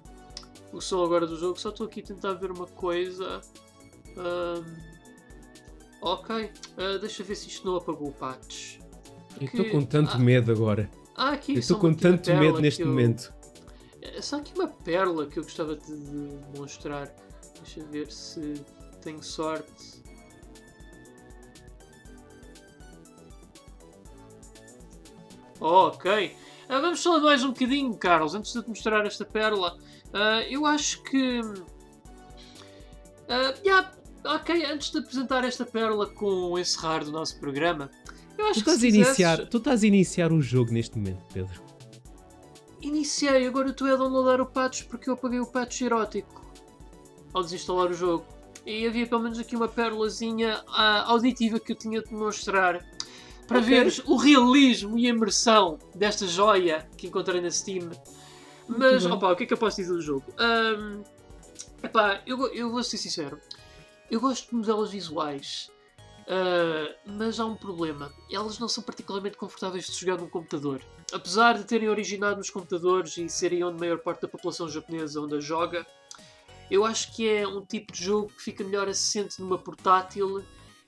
o 0.71 0.79
som 0.81 1.03
agora 1.03 1.25
do 1.27 1.35
jogo, 1.37 1.59
só 1.59 1.69
estou 1.69 1.87
aqui 1.87 1.99
a 2.01 2.03
tentar 2.03 2.33
ver 2.33 2.51
uma 2.51 2.67
coisa. 2.67 3.41
Ahm, 4.17 4.63
ok, 6.01 6.51
ah, 6.77 6.97
deixa 6.99 7.23
ver 7.23 7.35
se 7.35 7.47
isto 7.47 7.65
não 7.65 7.75
apagou 7.77 8.09
o 8.09 8.13
patch. 8.13 8.79
Eu 9.41 9.47
estou 9.47 9.65
com 9.69 9.79
Que- 9.81 9.87
tanto 9.87 10.19
medo 10.19 10.51
agora. 10.51 10.89
Ah, 11.15 11.31
aqui 11.31 11.53
Eu 11.53 11.59
estou 11.59 11.79
com 11.79 11.93
tanto 11.93 12.33
medo 12.35 12.55
que 12.55 12.61
neste 12.61 12.81
eu- 12.81 12.87
momento. 12.87 13.33
É 14.01 14.21
só 14.21 14.37
aqui 14.37 14.53
uma 14.55 14.67
pérola 14.67 15.25
que 15.27 15.39
eu 15.39 15.43
gostava 15.43 15.75
de 15.75 15.93
demonstrar. 16.53 17.13
Deixa 17.63 17.83
ver 17.85 18.11
se 18.11 18.53
tenho 19.01 19.21
sorte. 19.23 20.01
ok. 25.59 26.35
Ah, 26.69 26.79
vamos 26.79 27.03
falar 27.03 27.19
mais 27.19 27.43
um 27.43 27.49
bocadinho, 27.49 27.93
Carlos, 27.95 28.33
antes 28.33 28.53
de 28.53 28.61
te 28.63 28.69
mostrar 28.69 29.05
esta 29.05 29.25
pérola. 29.25 29.77
Ah, 30.13 30.41
eu 30.49 30.65
acho 30.65 31.01
que. 31.03 31.41
ah, 33.27 33.53
yeah, 33.63 33.91
ok, 34.25 34.65
antes 34.65 34.91
de 34.91 34.99
apresentar 34.99 35.43
esta 35.43 35.65
pérola 35.65 36.07
com 36.07 36.25
o 36.51 36.57
encerrar 36.59 37.03
do 37.03 37.11
nosso 37.11 37.39
programa, 37.39 37.89
eu 38.41 38.45
Tu 38.47 38.51
acho 38.51 38.53
que 38.53 38.59
estás, 38.59 38.77
a 38.77 38.79
se 38.81 38.85
quisesses- 38.87 39.07
iniciar, 39.07 39.45
tu 39.47 39.57
estás 39.57 39.83
a 39.83 39.87
iniciar 39.87 40.31
o 40.33 40.41
jogo 40.41 40.71
neste 40.71 40.97
momento, 40.97 41.23
Pedro. 41.33 41.61
Iniciei, 42.81 43.45
agora 43.45 43.69
estou 43.69 43.87
a 43.87 43.95
downloadar 43.95 44.41
o 44.41 44.45
patch 44.45 44.83
porque 44.85 45.09
eu 45.09 45.13
apaguei 45.13 45.39
o 45.39 45.45
patch 45.45 45.81
erótico 45.81 46.41
ao 47.33 47.43
desinstalar 47.43 47.89
o 47.91 47.93
jogo. 47.93 48.25
E 48.65 48.85
havia 48.87 49.07
pelo 49.07 49.21
menos 49.21 49.39
aqui 49.39 49.55
uma 49.55 49.67
pérolazinha 49.67 50.63
ah, 50.67 51.03
auditiva 51.11 51.59
que 51.59 51.71
eu 51.71 51.75
tinha 51.75 52.01
de 52.01 52.13
mostrar 52.13 52.83
para 53.47 53.59
Ok. 53.59 53.69
veres 53.69 53.99
o 54.05 54.15
realismo 54.15 54.97
e 54.97 55.05
a 55.07 55.09
imersão 55.09 55.77
desta 55.95 56.27
joia 56.27 56.87
que 56.97 57.07
encontrei 57.07 57.41
na 57.41 57.49
Steam. 57.51 57.89
Mas, 58.67 59.05
opa, 59.05 59.31
o 59.31 59.35
que 59.35 59.43
é 59.43 59.45
que 59.47 59.53
eu 59.53 59.57
posso 59.57 59.77
dizer 59.77 59.93
do 59.93 60.01
jogo? 60.01 60.23
Ahm, 60.37 61.01
epá, 61.83 62.21
eu, 62.25 62.47
eu 62.53 62.71
vou 62.71 62.83
ser 62.83 62.97
sincero. 62.97 63.39
Eu 64.09 64.19
gosto 64.21 64.49
de 64.49 64.55
modelos 64.55 64.91
visuais. 64.91 65.70
Ah, 66.31 66.95
mas 67.05 67.39
há 67.39 67.45
um 67.45 67.55
problema. 67.55 68.11
Elas 68.31 68.57
não 68.57 68.67
são 68.69 68.83
particularmente 68.83 69.37
confortáveis 69.37 69.85
de 69.87 69.93
jogar 69.99 70.17
num 70.17 70.29
computador. 70.29 70.81
Apesar 71.13 71.57
de 71.57 71.65
terem 71.65 71.89
originado 71.89 72.37
nos 72.37 72.49
computadores 72.49 73.17
e 73.17 73.27
serem 73.27 73.63
onde 73.63 73.75
a 73.75 73.79
maior 73.79 73.97
parte 73.99 74.21
da 74.21 74.27
população 74.29 74.69
japonesa 74.69 75.19
onde 75.21 75.35
a 75.35 75.39
joga, 75.41 75.85
eu 76.69 76.85
acho 76.85 77.13
que 77.15 77.27
é 77.27 77.45
um 77.47 77.61
tipo 77.65 77.91
de 77.91 78.03
jogo 78.03 78.29
que 78.29 78.41
fica 78.41 78.63
melhor 78.63 78.87
assente 78.87 79.41
numa 79.41 79.57
portátil 79.57 80.41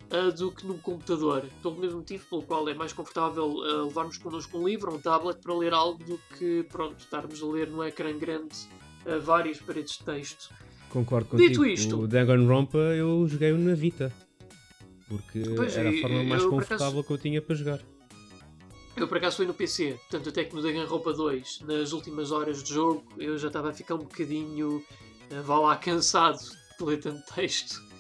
ah, 0.10 0.30
do 0.32 0.50
que 0.52 0.66
num 0.66 0.78
computador. 0.78 1.44
Pelo 1.62 1.76
mesmo 1.76 1.98
motivo 1.98 2.26
pelo 2.30 2.42
qual 2.44 2.70
é 2.70 2.74
mais 2.74 2.94
confortável 2.94 3.62
ah, 3.64 3.84
levarmos 3.86 4.18
connosco 4.18 4.58
um 4.58 4.66
livro 4.68 4.92
ou 4.92 4.98
um 4.98 5.02
tablet 5.02 5.40
para 5.42 5.54
ler 5.54 5.74
algo 5.74 6.02
do 6.06 6.18
que 6.38 6.64
pronto, 6.72 7.00
estarmos 7.00 7.42
a 7.44 7.46
ler 7.48 7.68
num 7.70 7.84
ecrã 7.84 8.18
grande 8.18 8.56
ah, 9.06 9.18
várias 9.22 9.60
paredes 9.60 9.98
de 9.98 10.06
texto. 10.06 10.50
Concordo 10.90 11.36
Dito 11.36 11.58
contigo. 11.60 11.66
isto- 11.66 12.00
O 12.00 12.08
Danganronpa 12.08 12.78
eu 12.78 13.28
joguei-o 13.28 13.58
na 13.58 13.74
Vita. 13.74 14.14
Porque 15.14 15.44
Pois, 15.56 15.78
era 15.78 15.90
a 15.90 16.02
forma 16.02 16.24
mais 16.24 16.42
eu, 16.42 16.50
confortável 16.50 17.04
que 17.04 17.12
eu 17.12 17.18
tinha 17.20 17.42
para 17.42 17.56
jogar. 17.56 17.80
Eu 18.96 19.08
por 19.08 19.18
acaso 19.18 19.38
fui 19.38 19.46
no 19.46 19.54
PC, 19.54 20.00
tanto 20.10 20.30
até 20.30 20.44
que 20.44 20.56
no 20.56 20.62
Danganronpa 20.62 21.14
2, 21.14 21.62
nas 21.62 21.94
últimas 21.94 22.32
horas 22.32 22.64
de 22.64 22.74
jogo, 22.74 23.04
eu 23.18 23.38
já 23.38 23.48
estava 23.48 23.70
a 23.70 23.74
ficar 23.74 23.96
um 23.96 24.00
bocadinho, 24.00 24.84
eh, 25.30 25.42
vá 25.42 25.60
lá, 25.60 25.76
cansado 25.76 26.40
de 26.40 26.86
ler 26.86 27.00
tanto 27.00 27.24
texto. 27.34 27.82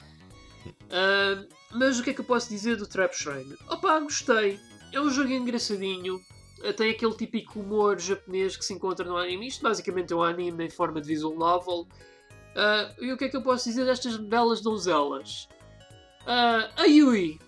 Ah, 0.95 1.43
mas 1.71 1.99
o 1.99 2.03
que 2.03 2.11
é 2.11 2.13
que 2.13 2.21
eu 2.21 2.25
posso 2.25 2.47
dizer 2.47 2.77
do 2.77 2.85
Trap 2.85 3.13
Shrine? 3.15 3.57
Opa, 3.67 3.99
gostei. 3.99 4.59
É 4.93 5.01
um 5.01 5.09
jogo 5.09 5.31
engraçadinho. 5.31 6.21
tem 6.77 6.91
aquele 6.91 7.15
típico 7.15 7.59
humor 7.59 7.99
japonês 7.99 8.55
que 8.55 8.63
se 8.63 8.73
encontra 8.73 9.03
no 9.03 9.17
anime. 9.17 9.47
Isto 9.47 9.63
basicamente 9.63 10.13
é 10.13 10.15
um 10.15 10.21
anime 10.21 10.65
em 10.65 10.69
forma 10.69 11.01
de 11.01 11.07
visual 11.07 11.35
novel. 11.35 11.87
Ah, 12.55 12.93
e 13.01 13.11
o 13.11 13.17
que 13.17 13.25
é 13.25 13.29
que 13.29 13.35
eu 13.35 13.41
posso 13.41 13.67
dizer 13.67 13.85
destas 13.85 14.17
belas 14.17 14.61
donzelas? 14.61 15.49
Ah, 16.25 16.69
a 16.77 16.85
Yui, 16.85 17.39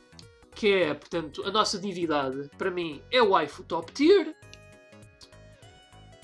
que 0.54 0.72
é, 0.72 0.94
portanto, 0.94 1.44
a 1.46 1.52
nossa 1.52 1.78
divindade, 1.78 2.50
para 2.58 2.72
mim, 2.72 3.02
é 3.12 3.22
o 3.22 3.30
waifu 3.30 3.64
top 3.64 3.92
tier. 3.92 4.36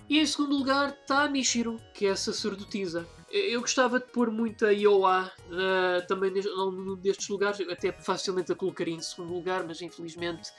E 0.10 0.20
em 0.20 0.26
segundo 0.26 0.58
lugar 0.58 0.90
está 0.90 1.24
a 1.24 1.30
Mishiro, 1.30 1.80
que 1.94 2.06
é 2.06 2.12
a 2.12 2.16
sacerdotisa. 2.16 3.08
Eu 3.30 3.62
gostava 3.62 3.98
de 3.98 4.08
pôr 4.08 4.30
muito 4.30 4.66
a 4.66 4.72
Ioa 4.72 5.32
ah, 5.52 6.02
também 6.08 6.32
num 6.32 6.96
destes 6.96 7.30
lugares, 7.30 7.62
até 7.70 7.92
facilmente 7.92 8.52
a 8.52 8.56
colocaria 8.56 8.94
em 8.94 9.02
segundo 9.02 9.34
lugar, 9.34 9.64
mas 9.64 9.82
infelizmente 9.82 10.52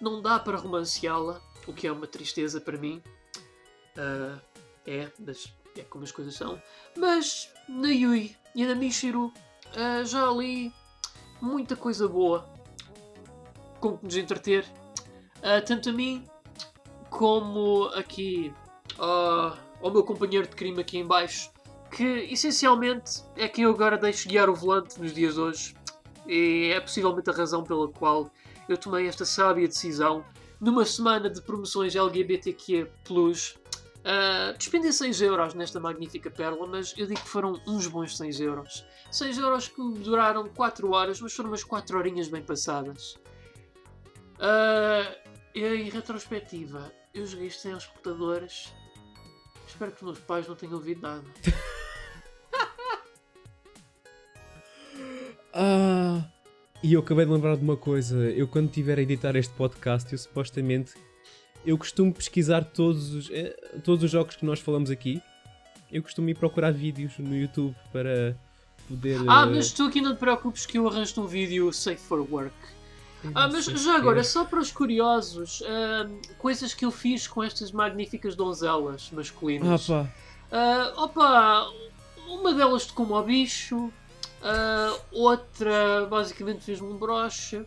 não 0.00 0.20
dá 0.20 0.38
para 0.38 0.58
romanceá-la, 0.58 1.40
o 1.66 1.72
que 1.72 1.86
é 1.86 1.92
uma 1.92 2.06
tristeza 2.06 2.60
para 2.60 2.76
mim. 2.76 3.02
Ah, 3.96 4.38
é, 4.86 5.10
mas 5.18 5.52
é 5.76 5.82
como 5.82 6.04
as 6.04 6.12
coisas 6.12 6.34
são. 6.34 6.60
Mas 6.96 7.50
na 7.68 7.88
Yui 7.88 8.36
e 8.54 8.66
na 8.66 8.74
Mishiro 8.74 9.32
ah, 9.74 10.04
já 10.04 10.30
li 10.30 10.72
muita 11.40 11.76
coisa 11.76 12.08
boa 12.08 12.48
com 13.80 13.96
que 13.96 14.04
nos 14.04 14.16
entreter, 14.16 14.66
ah, 15.42 15.60
tanto 15.60 15.90
a 15.90 15.92
mim 15.92 16.24
como 17.10 17.84
aqui 17.94 18.52
ah, 18.98 19.56
ao 19.82 19.90
meu 19.90 20.02
companheiro 20.02 20.46
de 20.46 20.54
crime 20.54 20.80
aqui 20.80 20.98
em 20.98 21.06
baixo, 21.06 21.50
que 21.90 22.04
essencialmente 22.04 23.22
é 23.36 23.48
quem 23.48 23.64
eu 23.64 23.70
agora 23.70 23.96
deixo 23.96 24.28
guiar 24.28 24.48
o 24.50 24.54
volante 24.54 25.00
nos 25.00 25.12
dias 25.12 25.34
de 25.34 25.40
hoje. 25.40 25.74
E 26.26 26.70
é 26.74 26.80
possivelmente 26.80 27.30
a 27.30 27.32
razão 27.32 27.64
pela 27.64 27.88
qual 27.88 28.30
eu 28.68 28.76
tomei 28.76 29.06
esta 29.06 29.24
sábia 29.24 29.66
decisão 29.66 30.24
numa 30.60 30.84
semana 30.84 31.30
de 31.30 31.40
promoções 31.40 31.96
LGBTQ+, 31.96 32.90
Uh, 33.98 34.56
despendi 34.56 34.92
6 34.92 35.20
euros 35.22 35.54
nesta 35.54 35.80
magnífica 35.80 36.30
pérola, 36.30 36.66
mas 36.66 36.94
eu 36.96 37.06
digo 37.06 37.20
que 37.20 37.28
foram 37.28 37.60
uns 37.66 37.86
bons 37.86 38.16
6 38.16 38.40
euros. 38.40 38.86
6 39.10 39.38
euros 39.38 39.68
que 39.68 39.82
duraram 40.00 40.48
4 40.48 40.90
horas, 40.90 41.20
mas 41.20 41.32
foram 41.32 41.50
umas 41.50 41.64
4 41.64 41.98
horinhas 41.98 42.28
bem 42.28 42.42
passadas. 42.42 43.18
Uh, 44.38 45.14
em 45.54 45.90
retrospectiva, 45.90 46.92
eu 47.12 47.26
joguei 47.26 47.48
isto 47.48 47.62
sem 47.62 47.74
os 47.74 47.86
computadores. 47.86 48.72
Espero 49.66 49.90
que 49.92 49.98
os 49.98 50.02
meus 50.02 50.18
pais 50.20 50.46
não 50.46 50.54
tenham 50.54 50.74
ouvido 50.74 51.02
nada. 51.02 51.24
Ah, 55.60 56.24
e 56.84 56.92
eu 56.92 57.00
acabei 57.00 57.24
de 57.24 57.32
lembrar 57.32 57.56
de 57.56 57.62
uma 57.62 57.76
coisa. 57.76 58.16
Eu 58.30 58.46
quando 58.46 58.68
estiver 58.68 58.96
a 58.96 59.02
editar 59.02 59.34
este 59.34 59.52
podcast, 59.54 60.12
eu 60.12 60.18
supostamente 60.18 60.94
eu 61.64 61.76
costumo 61.78 62.12
pesquisar 62.12 62.64
todos 62.64 63.14
os, 63.14 63.30
eh, 63.30 63.56
todos 63.84 64.04
os 64.04 64.10
jogos 64.10 64.36
que 64.36 64.44
nós 64.44 64.60
falamos 64.60 64.90
aqui. 64.90 65.20
Eu 65.90 66.02
costumo 66.02 66.28
ir 66.28 66.34
procurar 66.34 66.72
vídeos 66.72 67.12
no 67.18 67.34
YouTube 67.34 67.74
para 67.92 68.36
poder. 68.88 69.18
Ah, 69.26 69.42
eh, 69.42 69.46
mas 69.54 69.72
tu 69.72 69.84
aqui 69.84 70.00
não 70.00 70.14
te 70.14 70.18
preocupes 70.18 70.66
que 70.66 70.78
eu 70.78 70.88
arranjo 70.88 71.20
um 71.22 71.26
vídeo 71.26 71.72
safe 71.72 71.96
for 72.00 72.20
work. 72.30 72.54
Ah, 73.34 73.48
mas 73.48 73.64
já 73.64 73.96
agora, 73.96 74.22
só 74.22 74.44
para 74.44 74.60
os 74.60 74.70
curiosos, 74.70 75.62
ah, 75.66 76.08
coisas 76.38 76.72
que 76.74 76.84
eu 76.84 76.90
fiz 76.90 77.26
com 77.26 77.42
estas 77.42 77.72
magníficas 77.72 78.36
donzelas 78.36 79.08
Ah, 79.12 79.16
masculinas. 79.16 79.86
pá. 79.86 80.06
Ah, 80.52 80.92
opa, 80.96 81.68
uma 82.28 82.54
delas 82.54 82.86
tocou-me 82.86 83.12
ao 83.12 83.24
bicho, 83.24 83.92
ah, 84.42 84.96
outra 85.10 86.06
basicamente 86.08 86.62
fez-me 86.64 86.86
um 86.88 86.96
broche. 86.96 87.62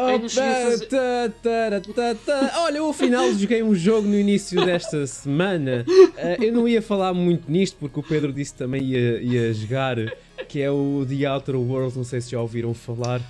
Oh, 0.00 0.28
fazer- 0.28 0.86
tá, 0.86 1.32
tá, 1.42 2.14
tá. 2.24 2.52
Olha, 2.62 2.78
eu 2.78 2.88
afinal 2.88 3.30
joguei 3.34 3.62
um 3.62 3.74
jogo 3.74 4.06
no 4.06 4.14
início 4.14 4.64
desta 4.64 5.06
semana. 5.06 5.84
Ah, 6.16 6.36
eu 6.42 6.52
não 6.52 6.68
ia 6.68 6.80
falar 6.80 7.12
muito 7.12 7.50
nisto 7.50 7.76
porque 7.80 7.98
o 7.98 8.02
Pedro 8.02 8.32
disse 8.32 8.52
que 8.52 8.58
também 8.58 8.82
ia, 8.82 9.20
ia 9.20 9.52
jogar, 9.52 9.96
que 10.48 10.60
é 10.60 10.70
o 10.70 11.04
The 11.08 11.28
Outer 11.32 11.56
Worlds. 11.56 11.96
Não 11.96 12.04
sei 12.04 12.20
se 12.20 12.30
já 12.30 12.40
ouviram 12.40 12.72
falar. 12.74 13.20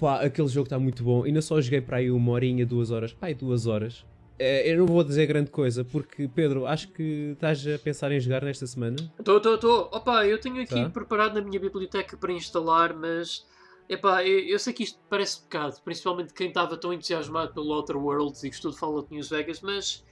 Opa, 0.00 0.20
aquele 0.20 0.48
jogo 0.48 0.64
está 0.64 0.78
muito 0.78 1.02
bom. 1.04 1.24
Ainda 1.24 1.42
só 1.42 1.60
joguei 1.60 1.80
para 1.80 1.98
aí 1.98 2.10
uma 2.10 2.32
horinha, 2.32 2.64
duas 2.64 2.90
horas. 2.90 3.12
Pai, 3.12 3.34
duas 3.34 3.66
horas. 3.66 4.04
Eh, 4.38 4.72
eu 4.72 4.78
não 4.78 4.86
vou 4.86 5.04
dizer 5.04 5.26
grande 5.26 5.50
coisa, 5.50 5.84
porque 5.84 6.26
Pedro, 6.26 6.66
acho 6.66 6.88
que 6.88 7.30
estás 7.32 7.66
a 7.66 7.78
pensar 7.78 8.10
em 8.10 8.18
jogar 8.18 8.42
nesta 8.42 8.66
semana. 8.66 8.96
Estou, 9.18 9.36
estou, 9.36 9.54
estou. 9.56 9.90
Opa, 9.92 10.26
eu 10.26 10.40
tenho 10.40 10.62
aqui 10.62 10.74
Tá. 10.74 10.88
preparado 10.88 11.34
na 11.34 11.42
minha 11.42 11.60
biblioteca 11.60 12.16
para 12.16 12.32
instalar, 12.32 12.94
mas. 12.94 13.46
Epá, 13.88 14.24
eu, 14.24 14.38
eu 14.40 14.58
sei 14.58 14.72
que 14.72 14.84
isto 14.84 14.98
parece 15.10 15.42
pecado, 15.42 15.80
principalmente 15.84 16.32
quem 16.32 16.46
estava 16.48 16.76
tão 16.76 16.92
entusiasmado 16.92 17.52
pelo 17.52 17.72
Outer 17.74 17.96
Worlds 17.96 18.42
e 18.44 18.48
gostou 18.48 18.70
de 18.70 18.78
Fallout 18.78 19.12
News 19.12 19.28
Vegas, 19.28 19.60
mas. 19.60 20.04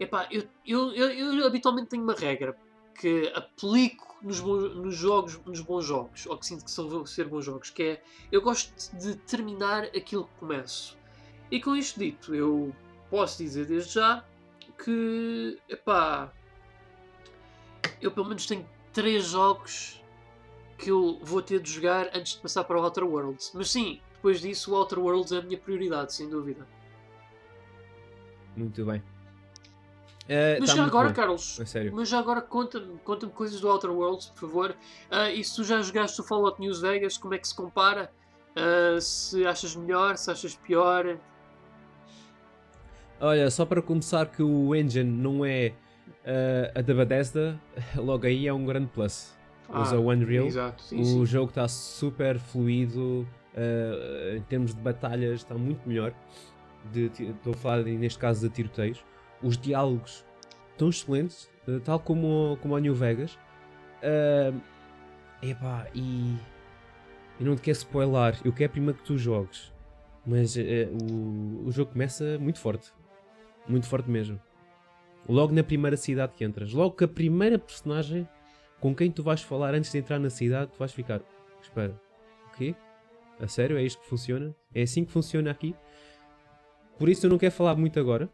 Epá, 0.00 0.28
eu, 0.30 0.44
eu, 0.66 0.92
eu, 0.94 1.34
eu 1.34 1.46
habitualmente 1.46 1.88
tenho 1.88 2.02
uma 2.04 2.14
regra 2.14 2.56
que 2.98 3.30
aplico 3.34 4.03
nos, 4.24 4.40
bons, 4.40 4.74
nos 4.74 4.96
jogos, 4.96 5.38
nos 5.44 5.60
bons 5.60 5.84
jogos, 5.84 6.26
ou 6.26 6.36
que 6.36 6.46
sinto 6.46 6.64
que 6.64 6.70
são 6.70 7.04
ser 7.06 7.28
bons 7.28 7.44
jogos, 7.44 7.70
que 7.70 7.82
é 7.82 8.02
eu 8.32 8.40
gosto 8.40 8.72
de 8.96 9.14
terminar 9.16 9.84
aquilo 9.84 10.24
que 10.24 10.40
começo. 10.40 10.98
E 11.50 11.60
com 11.60 11.76
isto 11.76 12.00
dito, 12.00 12.34
eu 12.34 12.74
posso 13.10 13.42
dizer 13.42 13.66
desde 13.66 13.94
já 13.94 14.24
que, 14.82 15.58
epá, 15.68 16.32
eu 18.00 18.10
pelo 18.10 18.26
menos 18.26 18.46
tenho 18.46 18.66
três 18.92 19.26
jogos 19.26 20.02
que 20.78 20.90
eu 20.90 21.20
vou 21.22 21.42
ter 21.42 21.60
de 21.60 21.70
jogar 21.70 22.10
antes 22.14 22.32
de 22.32 22.40
passar 22.40 22.64
para 22.64 22.80
o 22.80 22.82
Outer 22.82 23.04
Worlds. 23.04 23.52
Mas 23.54 23.70
sim, 23.70 24.00
depois 24.14 24.40
disso 24.40 24.72
o 24.72 24.74
Outer 24.74 24.98
Worlds 24.98 25.32
é 25.32 25.38
a 25.38 25.42
minha 25.42 25.58
prioridade, 25.58 26.14
sem 26.14 26.28
dúvida. 26.28 26.66
Muito 28.56 28.84
bem. 28.84 29.02
Eh, 30.28 30.56
Mas 30.58 30.70
tá 30.70 30.76
já 30.76 30.84
agora, 30.84 31.08
bom. 31.08 31.14
Carlos, 31.14 31.60
sério. 31.66 31.92
mas 31.94 32.08
já 32.08 32.18
agora 32.18 32.40
conta-me 32.40 32.96
conta 33.04 33.26
coisas 33.26 33.60
do 33.60 33.68
Outer 33.68 33.90
Worlds, 33.90 34.26
por 34.30 34.48
favor. 34.48 34.74
Ah, 35.10 35.30
e 35.30 35.44
se 35.44 35.54
tu 35.54 35.64
já 35.64 35.80
jogaste 35.82 36.18
o 36.20 36.24
Fallout 36.24 36.58
News 36.60 36.80
Vegas, 36.80 37.18
como 37.18 37.34
é 37.34 37.38
que 37.38 37.46
se 37.46 37.54
compara? 37.54 38.10
Ah, 38.56 38.98
se 39.00 39.44
achas 39.46 39.76
melhor, 39.76 40.16
se 40.16 40.30
achas 40.30 40.54
pior? 40.54 41.18
Olha, 43.20 43.50
só 43.50 43.64
para 43.64 43.80
começar 43.82 44.26
que 44.26 44.42
o 44.42 44.74
engine 44.74 45.10
não 45.10 45.44
é 45.44 45.72
eh, 46.24 46.72
a 46.74 46.80
da 46.82 46.94
Bethesda, 46.94 47.60
logo 47.96 48.26
aí 48.26 48.46
é 48.48 48.52
um 48.52 48.64
grande 48.64 48.88
plus. 48.88 49.32
Usa 49.68 49.98
o 49.98 50.10
Unreal. 50.10 50.44
Ah, 50.44 50.48
Exato, 50.48 50.82
sim, 50.82 51.00
o 51.00 51.04
sim. 51.04 51.26
jogo 51.26 51.48
está 51.48 51.66
super 51.68 52.38
fluido, 52.38 53.26
em 54.36 54.42
termos 54.42 54.74
de 54.74 54.80
batalhas 54.80 55.40
está 55.40 55.54
muito 55.54 55.86
melhor. 55.88 56.12
De 56.92 57.06
Estou 57.18 57.54
a 57.54 57.56
falar 57.56 57.82
de- 57.82 57.96
neste 57.96 58.18
caso 58.18 58.46
de 58.46 58.54
tiroteios. 58.54 59.02
Os 59.44 59.58
diálogos 59.58 60.24
estão 60.72 60.88
excelentes, 60.88 61.50
eh, 61.68 61.78
tal 61.84 62.00
como, 62.00 62.58
como 62.62 62.74
o 62.74 62.78
New 62.78 62.94
Vegas. 62.94 63.38
Eh, 64.02 64.52
epá, 65.42 65.86
e 65.94 66.36
Eu 67.38 67.46
não 67.46 67.56
te 67.56 67.62
quero 67.62 67.76
spoiler, 67.76 68.40
eu 68.44 68.52
quero 68.52 68.72
primeiro 68.72 68.98
que 68.98 69.04
tu 69.04 69.18
jogues. 69.18 69.72
Mas 70.26 70.56
eh, 70.56 70.88
o, 70.90 71.66
o 71.66 71.70
jogo 71.70 71.92
começa 71.92 72.38
muito 72.38 72.58
forte. 72.58 72.92
Muito 73.68 73.86
forte 73.86 74.10
mesmo. 74.10 74.40
Logo 75.28 75.54
na 75.54 75.62
primeira 75.62 75.96
cidade 75.96 76.32
que 76.34 76.44
entras. 76.44 76.72
Logo 76.72 76.96
que 76.96 77.04
a 77.04 77.08
primeira 77.08 77.58
personagem 77.58 78.28
com 78.80 78.94
quem 78.94 79.10
tu 79.10 79.22
vais 79.22 79.40
falar 79.42 79.74
antes 79.74 79.90
de 79.90 79.98
entrar 79.98 80.18
na 80.18 80.30
cidade, 80.30 80.70
tu 80.72 80.78
vais 80.78 80.92
ficar. 80.92 81.20
Espera, 81.62 81.98
o 82.48 82.56
quê? 82.56 82.74
A 83.40 83.48
sério? 83.48 83.76
É 83.78 83.82
isto 83.82 84.00
que 84.02 84.08
funciona? 84.08 84.54
É 84.74 84.82
assim 84.82 85.04
que 85.04 85.12
funciona 85.12 85.50
aqui? 85.50 85.74
Por 86.98 87.08
isso 87.08 87.26
eu 87.26 87.30
não 87.30 87.38
quero 87.38 87.52
falar 87.52 87.74
muito 87.74 87.98
agora. 87.98 88.28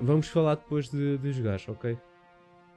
Vamos 0.00 0.28
falar 0.28 0.54
depois 0.56 0.88
de, 0.88 1.18
de 1.18 1.32
jogares, 1.32 1.68
ok? 1.68 1.98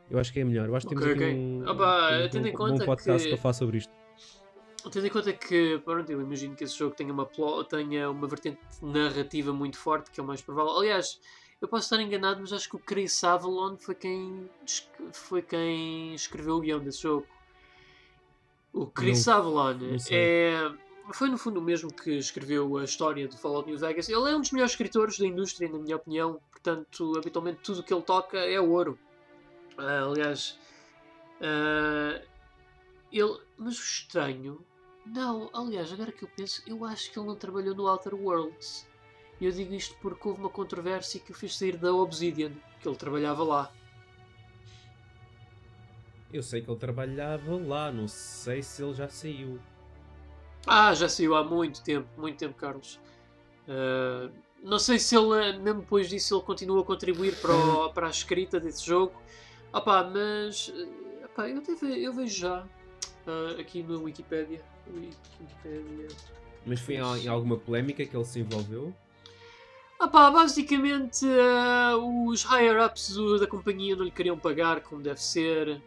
Eu 0.09 0.19
acho 0.19 0.33
que 0.33 0.39
é 0.39 0.43
melhor. 0.43 0.67
Eu 0.67 0.75
acho 0.75 0.87
que 0.87 0.95
temos 0.95 1.05
Ok, 1.05 1.13
aqui 1.15 1.23
ok. 1.23 1.35
um, 1.39 1.69
Opa, 1.69 2.09
um, 2.35 2.41
bom- 2.43 2.51
conta 2.57 2.79
bom 2.79 2.85
podcast 2.85 3.23
que- 3.27 3.33
para 3.33 3.41
falar 3.41 3.53
sobre 3.53 3.77
isto. 3.77 3.93
Tendo 4.91 5.05
em 5.05 5.09
conta 5.11 5.31
que, 5.31 5.79
pronto, 5.85 6.11
eu 6.11 6.19
imagino 6.19 6.55
que 6.55 6.63
esse 6.63 6.75
jogo 6.77 6.95
tenha 6.95 7.13
uma, 7.13 7.29
tenha 7.69 8.09
uma 8.09 8.27
vertente 8.27 8.59
narrativa 8.81 9.53
muito 9.53 9.77
forte, 9.77 10.09
que 10.09 10.19
é 10.19 10.23
o 10.23 10.25
mais 10.25 10.41
provável. 10.41 10.75
Aliás, 10.75 11.19
eu 11.61 11.67
posso 11.67 11.83
estar 11.83 12.01
enganado, 12.01 12.41
mas 12.41 12.51
acho 12.51 12.67
que 12.67 12.75
o 12.75 12.79
Chris 12.79 13.23
Avalon 13.23 13.77
foi 13.77 13.93
quem, 13.93 14.49
foi 15.13 15.43
quem 15.43 16.15
escreveu 16.15 16.55
o 16.55 16.59
guião 16.59 16.79
desse 16.79 17.03
jogo. 17.03 17.27
O 18.73 18.87
Chris 18.87 19.27
Não- 19.27 19.33
Avalon 19.35 19.73
não 19.75 19.97
é, 20.09 20.71
foi 21.11 21.29
no 21.29 21.37
fundo 21.37 21.59
o 21.59 21.63
mesmo 21.63 21.91
que 21.91 22.11
escreveu 22.11 22.77
a 22.77 22.83
história 22.83 23.27
do 23.27 23.37
Fallout 23.37 23.69
New 23.69 23.77
Vegas. 23.77 24.07
Ele 24.07 24.29
é 24.29 24.35
um 24.35 24.41
dos 24.41 24.51
melhores 24.51 24.73
escritores 24.73 25.17
da 25.17 25.25
indústria, 25.25 25.69
na 25.69 25.79
minha 25.79 25.95
opinião. 25.95 26.39
Portanto, 26.51 27.13
habitualmente 27.17 27.59
tudo 27.63 27.79
o 27.79 27.83
que 27.83 27.93
ele 27.93 28.03
toca 28.03 28.37
é 28.37 28.59
ouro. 28.59 28.97
Ah, 29.77 30.03
aliás, 30.03 30.59
ah, 31.41 32.21
ele. 33.11 33.39
Mas 33.57 33.77
o 33.77 33.81
estranho. 33.81 34.65
Não, 35.05 35.49
aliás, 35.53 35.91
agora 35.91 36.11
que 36.11 36.23
eu 36.23 36.29
penso, 36.29 36.61
eu 36.67 36.85
acho 36.85 37.11
que 37.11 37.17
ele 37.17 37.27
não 37.27 37.35
trabalhou 37.35 37.75
no 37.75 37.87
Outer 37.87 38.13
Worlds. 38.13 38.87
E 39.39 39.45
eu 39.45 39.51
digo 39.51 39.73
isto 39.73 39.95
porque 39.99 40.27
houve 40.27 40.39
uma 40.39 40.49
controvérsia 40.49 41.19
que 41.19 41.31
o 41.31 41.35
fez 41.35 41.57
sair 41.57 41.75
da 41.75 41.91
Obsidian, 41.91 42.51
que 42.79 42.87
ele 42.87 42.95
trabalhava 42.95 43.43
lá. 43.43 43.71
Eu 46.31 46.43
sei 46.43 46.61
que 46.61 46.69
ele 46.69 46.79
trabalhava 46.79 47.57
lá, 47.57 47.91
não 47.91 48.07
sei 48.07 48.61
se 48.61 48.83
ele 48.83 48.93
já 48.93 49.09
saiu. 49.09 49.59
Ah, 50.67 50.93
já 50.93 51.09
saiu 51.09 51.35
há 51.35 51.43
muito 51.43 51.81
tempo, 51.83 52.07
muito 52.17 52.37
tempo, 52.37 52.55
Carlos. 52.55 52.99
Ah, 53.67 54.29
não 54.63 54.77
sei 54.79 54.99
se 54.99 55.15
ele, 55.15 55.57
mesmo 55.59 55.81
depois 55.81 56.07
disso, 56.09 56.35
ele 56.35 56.43
continua 56.43 56.81
a 56.81 56.85
contribuir 56.85 57.35
para, 57.41 57.53
o- 57.55 57.89
para 57.93 58.07
a 58.07 58.09
escrita 58.09 58.59
desse 58.59 58.85
jogo. 58.85 59.13
Opá, 59.73 60.03
mas 60.03 60.71
eh, 60.75 61.25
opá, 61.25 61.49
eu, 61.49 61.57
até 61.59 61.73
ve- 61.75 62.03
eu 62.03 62.13
vejo 62.13 62.37
já 62.39 62.65
ah, 63.27 63.59
aqui 63.59 63.81
no 63.81 64.03
Wikipedia. 64.03 64.61
Wikipedia. 64.87 66.07
Mas 66.65 66.79
foi 66.79 66.95
em, 66.95 67.27
alguma 67.27 67.57
polémica 67.57 68.05
que 68.05 68.15
ele 68.15 68.25
se 68.25 68.39
envolveu? 68.39 68.93
Ah 69.99 70.07
pá, 70.07 70.29
basicamente 70.31 71.25
eh, 71.25 71.95
os 72.25 72.43
higher-ups 72.43 73.15
da 73.39 73.47
companhia 73.47 73.95
não 73.95 74.03
lhe 74.03 74.11
queriam 74.11 74.37
pagar 74.37 74.81
como 74.81 75.01
deve 75.01 75.21
ser. 75.21 75.81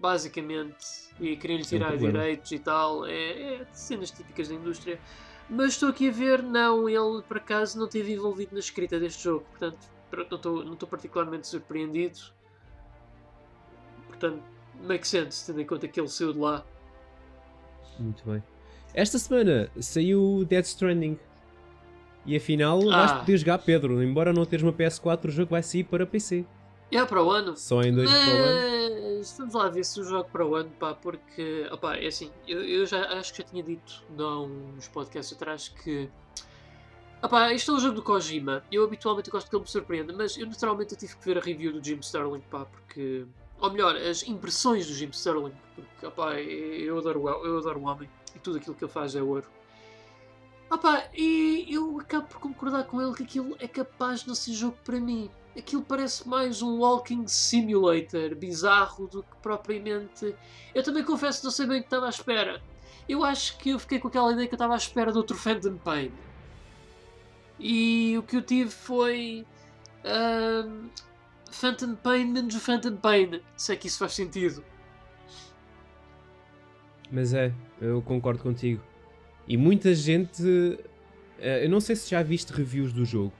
Basicamente. 0.00 1.08
E 1.20 1.30
é 1.32 1.32
um 1.34 1.60
tirar 1.62 1.88
problema. 1.88 2.12
direitos 2.18 2.52
e 2.52 2.58
tal. 2.58 3.04
É, 3.06 3.10
é 3.62 3.66
cenas 3.72 4.10
típicas 4.10 4.48
da 4.48 4.54
indústria. 4.54 4.98
Mas 5.50 5.72
estou 5.72 5.88
aqui 5.88 6.08
a 6.08 6.12
ver, 6.12 6.42
não, 6.42 6.88
ele 6.88 7.22
por 7.26 7.38
acaso 7.38 7.78
não 7.78 7.86
esteve 7.86 8.12
envolvido 8.12 8.52
na 8.52 8.60
escrita 8.60 9.00
deste 9.00 9.24
jogo. 9.24 9.44
Portanto, 9.50 9.78
não 10.12 10.36
estou, 10.36 10.64
não 10.64 10.72
estou 10.74 10.88
particularmente 10.88 11.46
surpreendido. 11.48 12.18
Portanto, 14.08 14.42
make 14.82 15.06
sense, 15.06 15.46
tendo 15.46 15.60
em 15.60 15.66
conta 15.66 15.88
que 15.88 15.98
ele 15.98 16.08
saiu 16.08 16.32
de 16.32 16.38
lá. 16.38 16.64
Muito 17.98 18.22
bem. 18.28 18.42
Esta 18.94 19.18
semana 19.18 19.70
saiu 19.80 20.44
Dead 20.48 20.64
Stranding. 20.64 21.18
E 22.26 22.36
afinal 22.36 22.80
vais 22.82 23.10
Ah. 23.12 23.18
poder 23.20 23.38
jogar 23.38 23.58
Pedro. 23.58 24.02
Embora 24.02 24.32
não 24.32 24.44
teres 24.44 24.62
uma 24.62 24.72
PS4, 24.72 25.28
o 25.28 25.30
jogo 25.30 25.50
vai 25.50 25.62
sair 25.62 25.84
para 25.84 26.06
PC. 26.06 26.44
É 26.92 27.04
para 27.04 27.22
o 27.22 27.30
ano. 27.30 27.56
Só 27.56 27.80
em 27.82 27.94
dois 27.94 28.10
para 28.10 28.18
o 28.18 28.44
ano. 28.44 29.07
Mas 29.18 29.36
vamos 29.36 29.54
lá 29.54 29.68
ver 29.68 29.84
se 29.84 29.98
eu 29.98 30.04
jogo 30.04 30.28
para 30.30 30.46
o 30.46 30.54
ano, 30.54 30.70
pá, 30.78 30.94
porque, 30.94 31.68
opá, 31.72 31.96
é 31.96 32.06
assim, 32.06 32.30
eu, 32.46 32.62
eu 32.62 32.86
já 32.86 33.18
acho 33.18 33.32
que 33.32 33.42
já 33.42 33.48
tinha 33.48 33.64
dito 33.64 34.04
há 34.16 34.40
uns 34.40 34.86
podcasts 34.86 35.36
atrás 35.36 35.68
que, 35.68 36.08
opá, 37.20 37.52
isto 37.52 37.72
é 37.72 37.74
um 37.74 37.80
jogo 37.80 37.96
do 37.96 38.02
Kojima, 38.02 38.62
eu 38.70 38.84
habitualmente 38.84 39.28
gosto 39.28 39.50
que 39.50 39.56
ele 39.56 39.62
me 39.64 39.68
surpreenda, 39.68 40.12
mas 40.12 40.36
eu 40.36 40.46
naturalmente 40.46 40.94
tive 40.94 41.16
que 41.16 41.24
ver 41.24 41.38
a 41.38 41.40
review 41.40 41.72
do 41.72 41.82
Jim 41.84 41.98
Sterling, 41.98 42.42
pá, 42.48 42.64
porque, 42.64 43.26
ou 43.60 43.72
melhor, 43.72 43.96
as 43.96 44.22
impressões 44.22 44.86
do 44.86 44.94
Jim 44.94 45.10
Sterling, 45.10 45.52
porque, 45.74 46.06
opá, 46.06 46.40
eu 46.40 46.96
adoro, 46.98 47.22
o- 47.24 47.44
eu 47.44 47.58
adoro 47.58 47.80
o 47.80 47.84
homem 47.88 48.08
e 48.36 48.38
tudo 48.38 48.58
aquilo 48.58 48.76
que 48.76 48.84
ele 48.84 48.92
faz 48.92 49.16
é 49.16 49.22
ouro. 49.22 49.46
Opá, 50.70 51.08
e 51.12 51.66
eu 51.70 51.98
acabo 51.98 52.28
por 52.28 52.38
concordar 52.40 52.84
com 52.84 53.00
ele 53.02 53.14
que 53.14 53.24
aquilo 53.24 53.56
é 53.58 53.66
capaz 53.66 54.20
de 54.20 54.28
não 54.28 54.34
ser 54.36 54.52
jogo 54.52 54.76
para 54.84 55.00
mim 55.00 55.28
aquilo 55.58 55.82
parece 55.82 56.26
mais 56.28 56.62
um 56.62 56.78
walking 56.78 57.26
simulator 57.26 58.34
bizarro 58.34 59.06
do 59.08 59.22
que 59.22 59.36
propriamente. 59.42 60.34
Eu 60.74 60.82
também 60.82 61.04
confesso 61.04 61.40
que 61.40 61.44
não 61.44 61.50
sei 61.50 61.66
bem 61.66 61.78
o 61.78 61.80
que 61.80 61.86
estava 61.86 62.06
à 62.06 62.10
espera. 62.10 62.62
Eu 63.08 63.24
acho 63.24 63.58
que 63.58 63.70
eu 63.70 63.78
fiquei 63.78 63.98
com 63.98 64.08
aquela 64.08 64.32
ideia 64.32 64.46
que 64.46 64.54
eu 64.54 64.56
estava 64.56 64.74
à 64.74 64.76
espera 64.76 65.10
de 65.10 65.18
outro 65.18 65.36
Phantom 65.36 65.76
Pain. 65.78 66.12
E 67.58 68.16
o 68.18 68.22
que 68.22 68.36
eu 68.36 68.42
tive 68.42 68.70
foi. 68.70 69.46
ahm, 70.04 70.88
Phantom 71.50 71.94
Pain 71.96 72.26
menos 72.26 72.54
o 72.54 72.60
Phantom 72.60 72.96
Pain. 72.96 73.40
Se 73.56 73.72
é 73.72 73.76
que 73.76 73.88
isso 73.88 73.98
faz 73.98 74.12
sentido. 74.14 74.62
Mas 77.10 77.32
é, 77.32 77.52
eu 77.80 78.02
concordo 78.02 78.42
contigo. 78.42 78.82
E 79.46 79.56
muita 79.56 79.94
gente. 79.94 80.78
eh, 81.38 81.64
eu 81.64 81.70
não 81.70 81.80
sei 81.80 81.96
se 81.96 82.10
já 82.10 82.22
viste 82.22 82.52
reviews 82.52 82.92
do 82.92 83.04
jogo. 83.04 83.32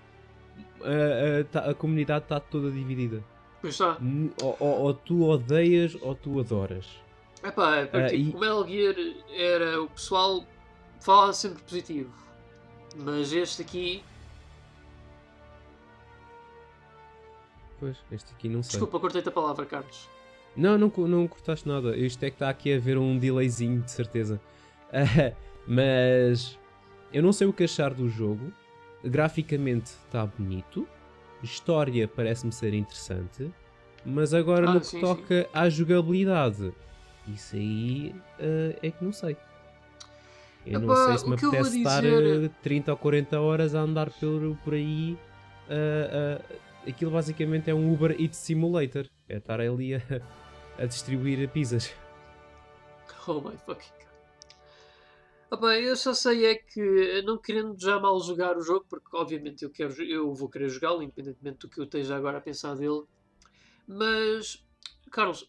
A, 0.82 1.58
a- 1.66 1.70
a 1.70 1.74
comunidade 1.74 2.24
está 2.24 2.38
toda 2.40 2.70
dividida. 2.70 3.22
Pois 3.60 3.74
está. 3.74 3.98
Ou, 4.42 4.56
ou- 4.60 4.80
ou 4.82 4.94
tu 4.94 5.24
odeias 5.28 5.96
ou 6.00 6.14
tu 6.14 6.38
adoras. 6.40 6.86
Epá, 7.42 7.76
é 7.76 7.86
porque, 7.86 8.06
Ah, 8.06 8.08
tipo, 8.10 8.30
e- 8.30 8.34
o 8.36 8.40
Metal 8.40 8.66
Gear 8.68 8.94
era. 9.30 9.82
O 9.82 9.88
pessoal 9.90 10.44
fala 11.00 11.32
sempre 11.32 11.62
positivo. 11.62 12.10
Mas 12.96 13.32
este 13.32 13.62
aqui. 13.62 14.02
Pois, 17.78 17.96
este 18.10 18.32
aqui 18.34 18.48
não 18.48 18.62
sei. 18.62 18.70
Desculpa, 18.72 18.98
cortei-te 18.98 19.28
a 19.28 19.32
palavra, 19.32 19.64
Carlos. 19.64 20.08
Não, 20.56 20.76
não, 20.76 20.92
não 21.06 21.28
cortaste 21.28 21.68
nada. 21.68 21.96
Isto 21.96 22.24
é 22.24 22.30
que 22.30 22.34
está 22.36 22.48
aqui 22.48 22.72
a 22.72 22.76
haver 22.76 22.98
um 22.98 23.16
delayzinho, 23.18 23.80
de 23.82 23.90
certeza. 23.90 24.40
Ah, 24.92 25.32
mas 25.66 26.58
eu 27.12 27.22
não 27.22 27.32
sei 27.32 27.46
o 27.46 27.52
que 27.52 27.64
achar 27.64 27.94
do 27.94 28.08
jogo. 28.08 28.52
Graficamente 29.04 29.86
está 30.06 30.26
bonito. 30.26 30.86
História 31.42 32.08
parece-me 32.08 32.52
ser 32.52 32.74
interessante. 32.74 33.50
Mas 34.04 34.32
agora 34.34 34.68
Ah, 34.68 34.74
no 34.74 34.80
que 34.80 34.86
sim, 34.86 35.00
toca 35.00 35.48
à 35.52 35.68
jogabilidade, 35.68 36.72
isso 37.26 37.56
aí 37.56 38.14
ah, 38.40 38.78
é 38.82 38.90
que 38.90 39.04
não 39.04 39.12
sei. 39.12 39.36
Eu 40.66 40.80
não 40.80 40.92
Epá, 40.92 41.04
sei 41.06 41.18
se 41.18 41.28
me 41.28 41.34
o 41.34 41.38
que 41.38 41.44
eu 41.44 41.50
vou 41.50 41.60
apetece 41.60 41.78
estar 41.78 42.00
dizer- 42.02 42.50
ah, 42.50 42.62
30 42.62 42.90
ou 42.92 42.96
40 42.98 43.40
horas 43.40 43.74
a 43.74 43.80
andar 43.80 44.10
por, 44.10 44.56
por 44.64 44.74
aí. 44.74 45.16
ah, 45.70 46.40
ah, 46.40 46.54
aquilo 46.88 47.10
basicamente 47.10 47.70
é 47.70 47.74
um 47.74 47.92
Uber 47.92 48.16
Eats 48.20 48.38
Simulator. 48.38 49.06
É 49.28 49.36
estar 49.36 49.60
ali 49.60 49.94
a, 49.94 50.00
a 50.82 50.86
distribuir 50.86 51.48
pizzas. 51.50 51.92
Oh 53.26 53.40
my 53.42 53.56
fucking 53.66 53.92
god. 55.50 55.64
Ah, 55.64 55.78
eu 55.78 55.96
só 55.96 56.12
sei 56.14 56.46
é 56.46 56.54
que, 56.54 57.22
não 57.22 57.38
querendo 57.38 57.78
já 57.80 57.98
mal 57.98 58.20
jogar 58.20 58.56
o 58.56 58.62
jogo, 58.62 58.86
porque 58.88 59.16
obviamente 59.16 59.64
eu, 59.64 59.70
quero, 59.70 60.02
eu 60.02 60.34
vou 60.34 60.48
querer 60.48 60.68
jogá-lo, 60.68 61.02
independentemente 61.02 61.58
do 61.58 61.68
que 61.68 61.80
eu 61.80 61.84
esteja 61.84 62.16
agora 62.16 62.38
a 62.38 62.40
pensar 62.40 62.74
dele. 62.74 63.04
Mas, 63.86 64.62
Carlos, 65.10 65.48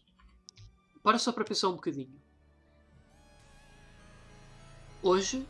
para 1.02 1.18
só 1.18 1.32
para 1.32 1.44
pensar 1.44 1.68
um 1.68 1.74
bocadinho. 1.74 2.20
Hoje, 5.02 5.46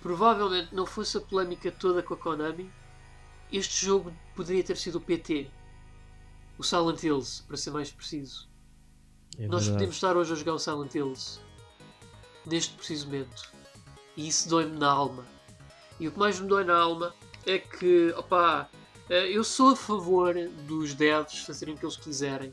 provavelmente 0.00 0.74
não 0.74 0.84
fosse 0.84 1.16
a 1.16 1.20
polémica 1.20 1.70
toda 1.70 2.02
com 2.02 2.14
a 2.14 2.16
Konami, 2.16 2.70
este 3.52 3.84
jogo 3.84 4.12
poderia 4.34 4.64
ter 4.64 4.76
sido 4.76 4.96
o 4.96 5.00
PT. 5.00 5.50
O 6.58 6.62
Silent 6.62 7.02
Hills, 7.02 7.42
para 7.42 7.56
ser 7.56 7.70
mais 7.70 7.90
preciso. 7.90 8.48
É 9.38 9.46
Nós 9.46 9.68
podemos 9.68 9.94
estar 9.94 10.16
hoje 10.16 10.32
a 10.32 10.36
jogar 10.36 10.54
o 10.54 10.58
Silent 10.58 10.94
Hills 10.94 11.40
neste 12.46 12.74
preciso 12.74 13.06
momento 13.06 13.52
e 14.16 14.28
isso 14.28 14.48
dói-me 14.48 14.78
na 14.78 14.90
alma. 14.90 15.24
E 15.98 16.08
o 16.08 16.12
que 16.12 16.18
mais 16.18 16.38
me 16.40 16.48
dói 16.48 16.64
na 16.64 16.76
alma 16.76 17.14
é 17.46 17.58
que, 17.58 18.12
opá, 18.16 18.68
eh, 19.08 19.28
eu 19.28 19.44
sou 19.44 19.70
a 19.70 19.76
favor 19.76 20.34
dos 20.66 20.94
devs 20.94 21.38
fazerem 21.44 21.74
o 21.74 21.78
que 21.78 21.84
eles 21.84 21.96
quiserem. 21.96 22.52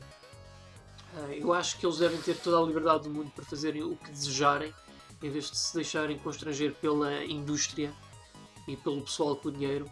Eh, 1.16 1.38
Eu 1.40 1.52
acho 1.52 1.78
que 1.78 1.84
eles 1.86 1.98
devem 1.98 2.20
ter 2.20 2.36
toda 2.36 2.58
a 2.58 2.62
liberdade 2.62 3.04
do 3.04 3.10
mundo 3.10 3.30
para 3.34 3.44
fazerem 3.44 3.82
o 3.82 3.96
que 3.96 4.10
desejarem, 4.10 4.72
em 5.22 5.30
vez 5.30 5.50
de 5.50 5.56
se 5.56 5.74
deixarem 5.74 6.18
constranger 6.18 6.74
pela 6.74 7.24
indústria 7.24 7.92
e 8.66 8.76
pelo 8.76 9.02
pessoal 9.02 9.36
com 9.36 9.50
dinheiro. 9.50 9.90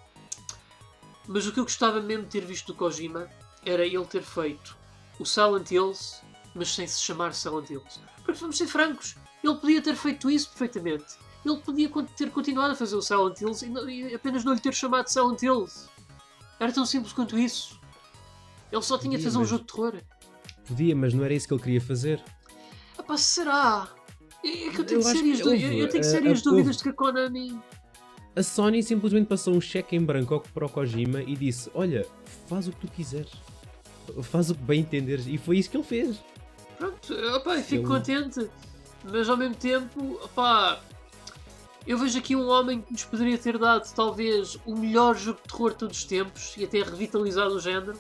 Mas 1.27 1.47
o 1.47 1.53
que 1.53 1.61
eu 1.61 1.65
gostava 1.65 2.01
mesmo 2.01 2.25
de 2.25 2.31
ter 2.31 2.45
visto 2.45 2.69
do 2.69 2.75
Kojima 2.75 3.29
era 3.65 3.85
ele 3.85 4.05
ter 4.07 4.23
feito 4.23 4.77
o 5.19 5.27
Silent 5.27 5.71
Hills, 5.71 6.23
mas 6.55 6.75
sem 6.75 6.87
se 6.87 7.01
chamar 7.03 7.35
Silent 7.35 7.69
Hills. 7.69 8.01
Porque 8.25 8.41
vamos 8.41 8.57
ser 8.57 8.67
francos, 8.67 9.17
Ele 9.43 9.55
podia 9.55 9.81
ter 9.83 9.95
feito 9.95 10.31
isso 10.31 10.49
perfeitamente. 10.51 11.05
Ele 11.45 11.57
podia 11.59 11.89
ter 12.17 12.31
continuado 12.31 12.73
a 12.73 12.75
fazer 12.77 12.97
o 12.97 13.03
Silent 13.03 13.41
Hills 13.41 13.65
e, 13.89 14.15
apenas 14.15 14.45
não 14.45 14.53
lhe 14.53 14.61
ter 14.61 14.75
chamado 14.75 15.09
Silent 15.09 15.43
Hills. 15.43 15.89
Era 16.59 16.73
tão 16.73 16.85
simples 16.85 17.13
quanto 17.13 17.39
isso. 17.39 17.79
Ele 18.73 18.83
só 18.83 18.99
tinha 18.99 19.17
de 19.17 19.25
Podia, 19.25 19.25
fazer 19.25 19.37
um 19.37 19.41
mas- 19.41 19.49
jogo 19.49 19.65
de 19.65 19.73
terror. 19.73 20.03
Podia, 20.67 20.97
mas 20.97 21.15
não 21.15 21.25
era 21.25 21.33
isso 21.33 21.47
que 21.49 21.55
ele 21.55 21.63
queria 21.63 21.81
fazer. 21.81 22.23
Ah 22.99 23.03
pá, 23.03 23.17
será? 23.17 23.89
É 24.45 24.67
é 24.67 24.71
que 24.71 24.81
eu 24.81 24.85
tenho 24.85 24.99
Eu 25.01 25.03
sérias, 25.03 25.41
que 25.41 25.49
eu, 25.49 25.55
eu 25.55 25.89
tenho 25.89 26.01
eh, 26.01 26.07
sérias 26.09 26.43
dúvidas 26.43 26.77
de 26.77 26.83
que 26.83 26.89
a 26.91 26.93
Konami. 26.93 27.59
A 28.37 28.43
Sony 28.43 28.83
simplesmente 28.83 29.27
passou 29.27 29.55
um 29.55 29.61
cheque 29.61 29.97
em 29.97 30.05
branco 30.05 30.45
para 30.53 30.67
o 30.67 30.69
Kojima 30.69 31.23
e 31.23 31.35
disse: 31.35 31.71
Olha, 31.75 32.07
faz 32.47 32.69
o 32.69 32.73
que 32.73 32.87
tu 32.87 32.93
quiseres. 32.93 33.33
Faz 34.23 34.51
o 34.51 34.55
que 34.55 34.63
bem 34.63 34.81
entenderes. 34.81 35.27
E 35.27 35.39
foi 35.39 35.59
isso 35.59 35.71
que 35.71 35.77
ele 35.77 35.85
fez. 35.85 36.19
Pronto, 36.77 37.13
eu 37.13 37.41
fico 37.63 37.75
Ele- 37.75 37.87
contente. 37.87 38.51
Mas 39.05 39.29
ao 39.29 39.37
mesmo 39.37 39.55
tempo, 39.55 40.21
opá, 40.23 40.81
eu 41.87 41.97
vejo 41.97 42.19
aqui 42.19 42.37
um 42.37 42.49
homem 42.49 42.83
que 42.83 42.93
nos 42.93 43.05
poderia 43.05 43.39
ter 43.39 43.57
dado 43.57 43.91
talvez 43.95 44.59
o 44.67 44.77
melhor 44.77 45.17
jogo 45.17 45.41
de 45.43 45.49
terror 45.49 45.71
de 45.71 45.77
todos 45.77 45.99
os 45.99 46.05
tempos 46.05 46.55
e 46.57 46.65
até 46.65 46.83
revitalizado 46.83 47.55
o 47.55 47.61
género. 47.61 47.99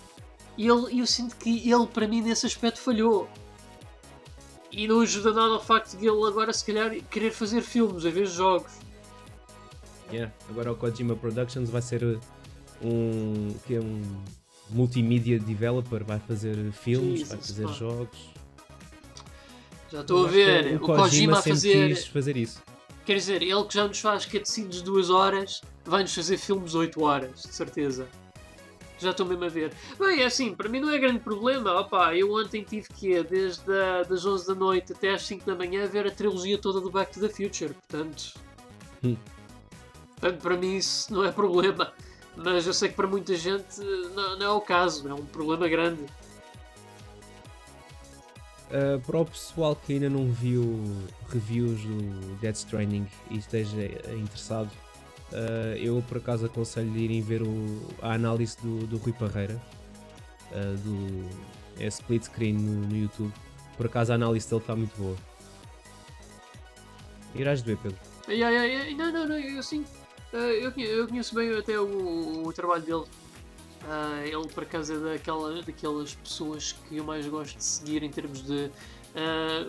E 0.56 0.66
ele, 0.66 1.00
eu 1.00 1.06
sinto 1.06 1.36
que 1.36 1.70
ele, 1.70 1.86
para 1.86 2.06
mim, 2.06 2.20
nesse 2.20 2.44
aspecto 2.44 2.80
falhou. 2.80 3.28
E 4.70 4.86
não 4.86 5.00
ajuda 5.00 5.32
nada 5.32 5.54
ao 5.54 5.62
facto 5.62 5.96
de 5.96 6.06
ele 6.06 6.26
agora, 6.26 6.52
se 6.52 6.64
calhar, 6.64 6.94
querer 7.04 7.30
fazer 7.30 7.62
filmes 7.62 8.04
em 8.04 8.10
vez 8.10 8.30
de 8.30 8.36
jogos. 8.36 8.72
Yeah. 10.12 10.32
Agora 10.50 10.72
o 10.72 10.76
Kojima 10.76 11.14
Productions 11.16 11.70
vai 11.70 11.82
ser 11.82 12.02
uh, 12.02 12.20
um, 12.82 13.54
que 13.66 13.76
é 13.76 13.80
um 13.80 14.02
multimedia 14.70 15.38
developer, 15.38 16.04
vai 16.04 16.18
fazer 16.18 16.72
filmes, 16.72 17.28
vai 17.28 17.38
Jesus, 17.38 17.46
fazer 17.46 17.66
pá. 17.66 17.72
jogos. 17.72 18.18
Já 19.92 20.00
estou 20.02 20.26
a 20.26 20.28
ver 20.28 20.76
o 20.76 20.80
Kojima 20.80 21.38
a 21.38 21.42
sempre 21.42 21.52
fazer. 21.52 21.96
fazer 22.12 22.36
isso. 22.36 22.62
Quer 23.06 23.14
dizer, 23.14 23.42
ele 23.42 23.64
que 23.64 23.74
já 23.74 23.86
nos 23.88 23.98
faz 24.00 24.26
cutscenes 24.26 24.76
de 24.76 24.82
2 24.84 25.08
horas, 25.08 25.62
vai-nos 25.84 26.14
fazer 26.14 26.36
filmes 26.36 26.72
de 26.72 26.76
8 26.76 27.02
horas, 27.02 27.42
de 27.42 27.48
certeza. 27.54 28.06
Já 28.98 29.12
estou 29.12 29.24
mesmo 29.24 29.44
a 29.44 29.48
ver. 29.48 29.72
Bem, 29.98 30.20
é 30.20 30.26
assim, 30.26 30.54
para 30.54 30.68
mim 30.68 30.80
não 30.80 30.90
é 30.90 30.98
grande 30.98 31.20
problema. 31.20 31.72
Opa, 31.80 32.14
eu 32.16 32.34
ontem 32.34 32.62
tive 32.64 32.88
que 32.88 33.12
ir 33.12 33.24
desde 33.24 33.72
a, 33.72 34.02
das 34.02 34.26
11 34.26 34.46
da 34.48 34.54
noite 34.54 34.92
até 34.92 35.10
às 35.14 35.22
5 35.22 35.46
da 35.46 35.54
manhã 35.54 35.84
a 35.84 35.86
ver 35.86 36.06
a 36.06 36.10
trilogia 36.10 36.58
toda 36.58 36.80
do 36.80 36.90
Back 36.90 37.12
to 37.12 37.20
the 37.20 37.28
Future. 37.28 37.72
Portanto, 37.74 38.34
Hum. 39.02 39.16
portanto 40.20 40.42
para 40.42 40.56
mim 40.56 40.76
isso 40.76 41.14
não 41.14 41.24
é 41.24 41.30
problema. 41.30 41.92
Mas 42.36 42.66
eu 42.66 42.74
sei 42.74 42.88
que 42.88 42.94
para 42.96 43.06
muita 43.06 43.34
gente 43.36 43.80
não, 44.14 44.36
não 44.38 44.46
é 44.46 44.50
o 44.50 44.60
caso. 44.60 45.08
É 45.08 45.14
um 45.14 45.24
problema 45.24 45.66
grande. 45.68 46.04
Uh, 48.68 49.00
para 49.00 49.18
o 49.18 49.24
pessoal 49.24 49.74
que 49.74 49.94
ainda 49.94 50.10
não 50.10 50.30
viu 50.30 50.62
reviews 51.30 51.80
do 51.80 52.36
Dead 52.36 52.54
Stranding 52.54 53.06
e 53.30 53.38
esteja 53.38 53.82
interessado, 54.12 54.70
uh, 55.32 55.74
eu 55.78 56.04
por 56.06 56.18
acaso 56.18 56.44
aconselho 56.44 56.90
de 56.90 56.98
irem 56.98 57.22
ver 57.22 57.42
o- 57.42 57.80
a 58.02 58.12
análise 58.12 58.58
do, 58.62 58.86
do 58.86 58.98
Rui 58.98 59.14
Parreira, 59.14 59.58
uh, 60.52 60.76
do 60.78 61.28
é 61.80 61.86
split 61.86 62.24
screen 62.24 62.54
no, 62.54 62.88
no 62.88 62.96
YouTube. 62.96 63.32
Por 63.76 63.86
acaso 63.86 64.12
a 64.12 64.16
análise 64.16 64.48
dele 64.48 64.60
está 64.60 64.76
muito 64.76 64.94
boa. 64.98 65.16
Irás 67.34 67.62
ver, 67.62 67.78
Pedro. 67.78 67.98
Ai, 68.26 68.42
ai, 68.42 68.56
ai, 68.56 68.94
não, 68.94 69.12
não, 69.12 69.28
não, 69.28 69.38
eu 69.38 69.60
eh, 70.32 70.66
eu, 70.66 70.70
eu 70.72 71.08
conheço 71.08 71.34
bem 71.34 71.56
até 71.56 71.78
o, 71.80 72.42
o 72.46 72.52
trabalho 72.52 72.82
dele. 72.82 73.04
Ah, 73.84 74.20
ele, 74.24 74.48
por 74.48 74.62
acaso, 74.64 74.94
é 74.94 75.12
daquela, 75.12 75.62
daquelas 75.62 76.14
pessoas 76.14 76.72
que 76.72 76.96
eu 76.96 77.04
mais 77.04 77.26
gosto 77.26 77.56
de 77.56 77.64
seguir 77.64 78.02
em 78.02 78.10
termos 78.10 78.42
de 78.42 78.70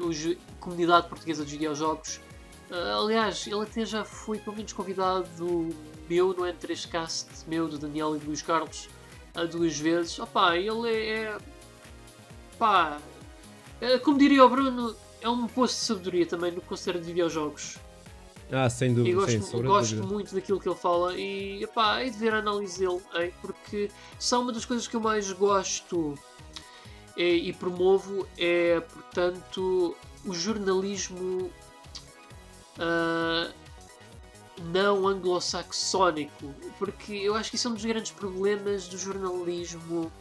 os- 0.01 0.37
comunidade 0.59 1.07
portuguesa 1.07 1.43
dos 1.43 1.51
videojogos. 1.51 2.19
Ah, 2.71 2.97
aliás, 3.03 3.45
ele 3.47 3.61
até 3.61 3.85
já 3.85 4.03
foi 4.03 4.37
pelo 4.39 4.55
menos 4.55 4.73
convidado 4.73 5.27
meu 6.09 6.33
no 6.33 6.43
N3Cast, 6.45 7.25
meu, 7.47 7.67
do 7.67 7.77
Daniel 7.77 8.15
e 8.15 8.19
do 8.19 8.25
Luís 8.27 8.41
Carlos, 8.41 8.89
ah, 9.35 9.45
duas 9.45 9.77
vezes. 9.77 10.17
Opá, 10.19 10.57
ele 10.57 10.89
é. 10.89 11.09
é 11.23 11.37
pá, 12.57 12.97
é, 13.79 13.97
como 13.99 14.17
diria 14.17 14.43
o 14.43 14.49
Bruno, 14.49 14.95
é 15.21 15.29
um 15.29 15.47
poço 15.47 15.75
de 15.75 15.81
sabedoria 15.85 16.25
também 16.25 16.51
no 16.51 16.61
que 16.61 16.67
de 16.99 17.05
videojogos. 17.05 17.77
Ah, 18.51 18.69
sem 18.69 18.91
E 18.91 18.93
dúvida, 18.93 19.15
gosto, 19.15 19.31
sem 19.31 19.41
sombra 19.41 19.69
de 19.71 19.75
gosto 19.75 19.95
dúvida. 19.95 20.13
muito 20.13 20.33
daquilo 20.35 20.59
que 20.59 20.67
ele 20.67 20.75
fala 20.77 21.15
e 21.15 21.63
epá, 21.63 22.03
hei 22.03 22.09
de 22.09 22.17
ver 22.17 22.33
a 22.33 22.39
análise 22.39 22.79
dele, 22.79 23.01
hein, 23.15 23.33
porque 23.41 23.91
são 24.17 24.41
uma 24.43 24.51
das 24.51 24.65
coisas 24.65 24.87
que 24.87 24.95
eu 24.95 24.99
mais 24.99 25.31
gosto 25.31 26.15
eh, 27.17 27.35
e 27.35 27.53
promovo 27.53 28.27
é, 28.37 28.79
portanto, 28.81 29.95
o 30.25 30.33
jornalismo 30.33 31.51
ah, 32.79 33.51
não 34.71 35.07
anglo-saxónico, 35.07 36.53
porque 36.77 37.13
eu 37.13 37.35
acho 37.35 37.49
que 37.49 37.55
isso 37.55 37.67
é 37.67 37.71
um 37.71 37.75
dos 37.75 37.85
grandes 37.85 38.11
problemas 38.11 38.87
do 38.87 38.97
jornalismo 38.97 40.11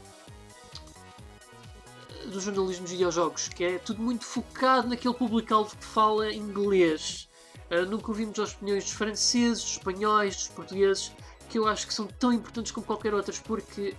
do 2.27 2.41
jornalismo 2.41 2.85
de 2.85 2.93
videojogos, 2.93 3.49
que 3.49 3.65
é 3.65 3.79
tudo 3.79 4.03
muito 4.03 4.25
focado 4.25 4.89
naquele 4.89 5.15
público-alvo 5.15 5.75
que 5.77 5.85
fala 5.85 6.31
inglês. 6.33 7.28
Uh, 7.71 7.85
nunca 7.89 8.09
ouvimos 8.11 8.39
as 8.39 8.55
opiniões 8.55 8.85
dos 8.85 8.93
franceses, 8.93 9.63
dos 9.63 9.73
espanhóis, 9.73 10.37
dos 10.37 10.49
portugueses, 10.49 11.13
que 11.51 11.59
eu 11.59 11.67
acho 11.67 11.87
que 11.87 11.93
são 11.95 12.07
tão 12.07 12.33
importantes 12.33 12.73
como 12.73 12.87
qualquer 12.87 13.13
outras, 13.15 13.39
porque 13.39 13.95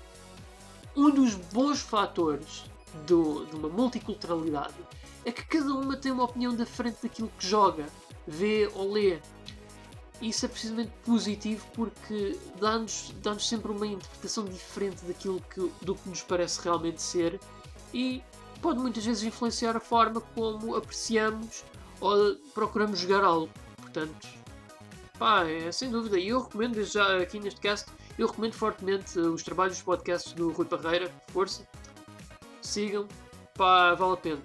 um 0.96 1.12
dos 1.12 1.36
bons 1.36 1.80
fatores 1.80 2.64
do- 3.06 3.46
de 3.46 3.56
uma 3.56 3.70
multiculturalidade 3.70 4.74
é 5.24 5.32
que 5.32 5.46
cada 5.46 5.72
uma 5.74 5.96
tem 5.96 6.12
uma 6.12 6.24
opinião 6.24 6.56
diferente 6.56 6.98
daquilo 7.04 7.32
que 7.38 7.48
joga, 7.48 7.86
vê 8.28 8.70
ou 8.74 8.92
lê. 8.92 9.20
Isso 10.22 10.46
é 10.46 10.50
precisamente 10.50 10.92
positivo 11.06 11.66
porque 11.74 12.38
dá-nos 12.60 13.14
dá 13.22 13.38
sempre 13.40 13.72
uma 13.72 13.88
interpretação 13.88 14.44
diferente 14.46 15.06
daquilo 15.06 15.42
que, 15.54 15.72
do 15.82 15.96
que 15.96 16.10
nos 16.10 16.22
parece 16.22 16.62
realmente 16.62 17.02
ser 17.02 17.40
e 17.94 18.22
pode 18.62 18.80
muitas 18.80 19.06
vezes 19.06 19.24
influenciar 19.24 19.78
a 19.78 19.80
forma 19.80 20.20
como 20.36 20.76
apreciamos 20.76 21.64
ou 22.00 22.36
procuramos 22.54 23.00
jogar 23.00 23.24
algo. 23.24 23.50
Portanto, 23.78 24.28
pá, 25.18 25.46
é 25.46 25.72
sem 25.72 25.90
dúvida. 25.90 26.18
E 26.18 26.30
eu 26.30 26.42
recomendo, 26.42 26.84
já 26.84 27.18
aqui 27.18 27.40
neste 27.40 27.60
cast, 27.60 27.90
eu 28.18 28.28
recomendo 28.28 28.54
fortemente 28.54 29.18
os 29.20 29.44
trabalhos 29.44 29.76
dos 29.76 29.84
podcasts 29.84 30.34
do 30.34 30.52
Rui 30.52 30.66
Parreira. 30.66 31.12
Força, 31.30 31.68
sigam, 32.62 33.08
pá, 33.56 33.94
vale 33.96 34.14
a 34.14 34.18
pena. 34.18 34.42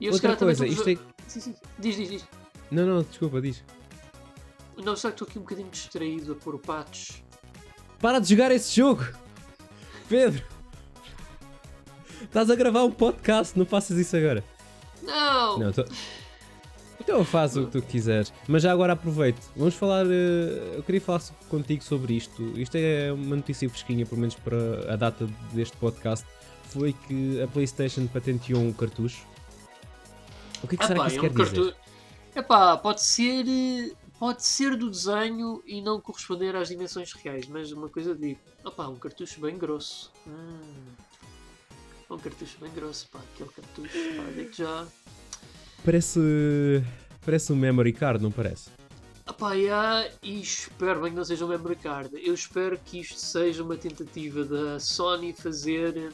E 0.00 0.06
eu, 0.06 0.12
Outra 0.12 0.36
coisa, 0.36 0.66
isto 0.66 0.88
é. 0.88 0.98
Sim, 1.28 1.40
sim. 1.40 1.54
Diz, 1.78 1.96
diz, 1.96 2.08
diz. 2.10 2.28
Não, 2.70 2.86
não, 2.86 3.02
desculpa, 3.02 3.40
diz. 3.40 3.62
Não, 4.76 4.96
só 4.96 5.08
que 5.08 5.14
estou 5.14 5.28
aqui 5.28 5.38
um 5.38 5.42
bocadinho 5.42 5.70
distraído 5.70 6.32
a 6.32 6.34
pôr 6.34 6.54
o 6.54 6.58
patch. 6.58 7.20
Para 8.00 8.18
de 8.18 8.28
jogar 8.28 8.50
esse 8.50 8.74
jogo! 8.74 9.04
Pedro! 10.08 10.44
Estás 12.22 12.50
a 12.50 12.54
gravar 12.56 12.82
um 12.82 12.90
podcast, 12.90 13.56
não 13.58 13.64
faças 13.64 13.96
isso 13.96 14.16
agora. 14.16 14.42
Não! 15.02 15.58
Não, 15.58 15.72
tô... 15.72 15.84
Então 17.00 17.24
faz 17.24 17.56
o 17.56 17.66
que 17.66 17.72
tu 17.72 17.82
quiseres. 17.82 18.32
Mas 18.46 18.62
já 18.62 18.70
agora 18.70 18.92
aproveito. 18.92 19.40
Vamos 19.56 19.74
falar. 19.74 20.06
eh, 20.06 20.74
eu 20.76 20.82
queria 20.84 21.00
falar 21.00 21.20
contigo 21.48 21.82
sobre 21.82 22.14
isto. 22.14 22.42
Isto 22.56 22.76
é 22.76 23.12
uma 23.12 23.34
notícia 23.36 23.68
fresquinha, 23.68 24.06
pelo 24.06 24.20
menos 24.20 24.36
para 24.36 24.92
a 24.92 24.96
data 24.96 25.26
deste 25.52 25.76
podcast. 25.78 26.24
Foi 26.64 26.92
que 26.92 27.42
a 27.42 27.48
PlayStation 27.48 28.06
patenteou 28.06 28.60
um 28.60 28.72
cartucho. 28.72 29.26
O 30.62 30.68
que 30.68 30.76
é 30.76 30.78
que 30.78 30.86
será 30.86 30.96
Epá, 31.00 31.06
que 31.10 31.16
isso 31.16 31.26
é 31.26 31.28
quer 31.28 31.40
um 31.40 31.44
dizer? 31.44 31.56
cartu- 31.64 31.76
Epá, 32.36 32.76
pode 32.76 33.02
ser. 33.02 33.44
eh, 33.48 33.90
Pode 34.20 34.44
ser 34.44 34.76
do 34.76 34.88
desenho 34.88 35.60
e 35.66 35.82
não 35.82 36.00
corresponder 36.00 36.54
às 36.54 36.68
dimensões 36.68 37.12
reais, 37.12 37.48
mas 37.48 37.72
uma 37.72 37.88
coisa 37.88 38.14
digo. 38.14 38.38
Opá, 38.64 38.86
um 38.86 38.94
cartucho 38.94 39.40
bem 39.40 39.58
grosso. 39.58 40.12
Hum. 40.28 40.60
Um 42.14 42.18
cartucho 42.18 42.56
bem 42.60 42.70
grosso, 42.72 43.08
pá, 43.08 43.18
aquele 43.34 43.48
cartucho, 43.50 43.98
pá, 44.16 44.22
digo 44.36 44.52
já. 44.52 44.86
Parece. 45.84 46.20
Parece 47.24 47.52
um 47.52 47.56
memory 47.56 47.92
card, 47.92 48.22
não 48.22 48.30
parece? 48.30 48.68
Epá, 49.28 49.52
yeah, 49.54 50.10
e 50.22 50.40
espero 50.40 51.00
bem 51.00 51.10
que 51.12 51.16
não 51.16 51.24
seja 51.24 51.44
um 51.44 51.48
memory 51.48 51.76
card. 51.76 52.10
Eu 52.20 52.34
espero 52.34 52.78
que 52.84 53.00
isto 53.00 53.18
seja 53.18 53.62
uma 53.62 53.76
tentativa 53.76 54.44
da 54.44 54.80
Sony 54.80 55.32
fazer 55.32 56.12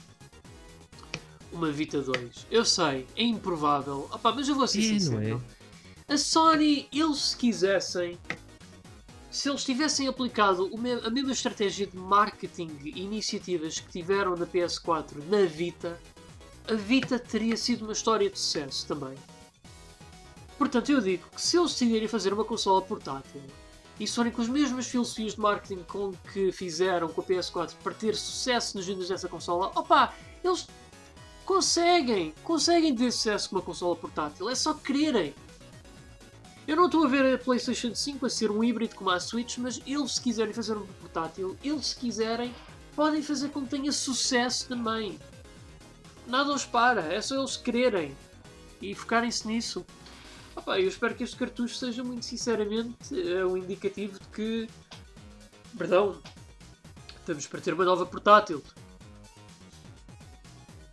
uma 1.50 1.72
Vita 1.72 2.00
2. 2.02 2.46
Eu 2.50 2.64
sei, 2.64 3.06
é 3.16 3.22
improvável. 3.22 4.08
Opá, 4.12 4.32
mas 4.32 4.48
eu 4.48 4.54
vou 4.54 4.66
ser 4.68 4.80
É, 4.80 4.82
sincero. 4.82 5.20
não 5.20 5.38
é? 6.08 6.14
A 6.14 6.16
Sony, 6.18 6.86
eles 6.92 7.18
se 7.18 7.36
quisessem, 7.36 8.18
se 9.30 9.48
eles 9.48 9.64
tivessem 9.64 10.08
aplicado 10.08 10.70
a 11.04 11.10
mesma 11.10 11.32
estratégia 11.32 11.86
de 11.86 11.96
marketing 11.96 12.70
e 12.82 13.02
iniciativas 13.02 13.78
que 13.78 13.90
tiveram 13.90 14.36
na 14.36 14.46
PS4 14.46 15.22
na 15.28 15.44
Vita, 15.46 16.00
a 16.68 16.74
Vita 16.74 17.18
teria 17.18 17.56
sido 17.56 17.82
uma 17.82 17.92
história 17.92 18.30
de 18.30 18.38
sucesso 18.38 18.86
também. 18.86 19.16
Portanto, 20.56 20.90
eu 20.90 21.00
digo 21.00 21.28
que 21.30 21.40
se 21.40 21.56
eles 21.56 21.72
decidirem 21.72 22.08
fazer 22.08 22.32
uma 22.32 22.44
consola 22.44 22.82
portátil 22.82 23.42
e 24.00 24.06
forem 24.06 24.32
com 24.32 24.42
as 24.42 24.48
mesmas 24.48 24.86
filosofias 24.86 25.34
de 25.34 25.40
marketing 25.40 25.82
com 25.84 26.12
que 26.32 26.50
fizeram 26.52 27.08
com 27.08 27.20
a 27.20 27.24
PS4 27.24 27.74
para 27.82 27.94
ter 27.94 28.14
sucesso 28.16 28.76
nas 28.76 28.86
vendas 28.86 29.08
dessa 29.08 29.28
consola, 29.28 29.70
opa, 29.74 30.14
eles 30.42 30.66
Conseguem! 31.48 32.34
Conseguem 32.44 32.94
ter 32.94 33.10
sucesso 33.10 33.48
com 33.48 33.56
uma 33.56 33.62
consola 33.62 33.96
portátil, 33.96 34.50
é 34.50 34.54
só 34.54 34.74
quererem! 34.74 35.34
Eu 36.68 36.76
não 36.76 36.84
estou 36.84 37.02
a 37.06 37.08
ver 37.08 37.34
a 37.34 37.38
PlayStation 37.38 37.94
5 37.94 38.26
a 38.26 38.28
ser 38.28 38.50
um 38.50 38.62
híbrido 38.62 38.94
como 38.94 39.08
a 39.08 39.18
Switch, 39.18 39.56
mas 39.56 39.80
eles, 39.86 40.16
se 40.16 40.20
quiserem 40.20 40.52
fazer 40.52 40.76
um 40.76 40.84
portátil, 40.84 41.56
eles, 41.64 41.86
se 41.86 41.96
quiserem, 41.96 42.54
podem 42.94 43.22
fazer 43.22 43.48
com 43.48 43.62
que 43.62 43.70
tenha 43.70 43.90
sucesso 43.90 44.68
também. 44.68 45.18
Nada 46.26 46.52
os 46.52 46.66
para, 46.66 47.00
é 47.10 47.22
só 47.22 47.36
eles 47.38 47.56
quererem 47.56 48.14
e 48.82 48.94
focarem-se 48.94 49.48
nisso. 49.48 49.82
Opa, 50.54 50.78
eu 50.78 50.88
espero 50.88 51.14
que 51.14 51.24
este 51.24 51.36
cartucho 51.36 51.74
seja 51.74 52.04
muito 52.04 52.26
sinceramente 52.26 53.18
é 53.18 53.42
um 53.46 53.56
indicativo 53.56 54.20
de 54.20 54.28
que. 54.28 54.68
Perdão. 55.78 56.20
Estamos 57.18 57.46
para 57.46 57.62
ter 57.62 57.72
uma 57.72 57.84
nova 57.86 58.04
portátil. 58.04 58.62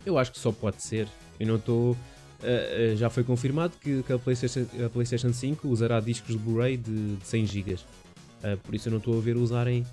Eu 0.06 0.16
acho 0.16 0.32
que 0.32 0.38
só 0.38 0.50
pode 0.50 0.82
ser. 0.82 1.06
Eu 1.38 1.46
não 1.46 1.56
estou. 1.56 1.92
Uh, 1.92 1.96
uh, 2.42 2.96
já 2.96 3.10
foi 3.10 3.24
confirmado 3.24 3.74
que, 3.80 4.02
que, 4.02 4.12
a, 4.12 4.18
PlayStation, 4.18 4.66
a 4.84 4.88
PlayStation 4.88 5.32
5 5.32 5.68
usará 5.68 6.00
discos 6.00 6.32
de 6.32 6.38
Blu-ray 6.38 6.76
de, 6.76 7.16
de 7.16 7.26
100 7.26 7.46
GB. 7.46 7.74
Uh, 7.74 8.56
por 8.62 8.74
isso 8.74 8.88
eu 8.88 8.90
não 8.90 8.98
estou 8.98 9.16
a 9.16 9.20
ver 9.20 9.36
usarem 9.36 9.86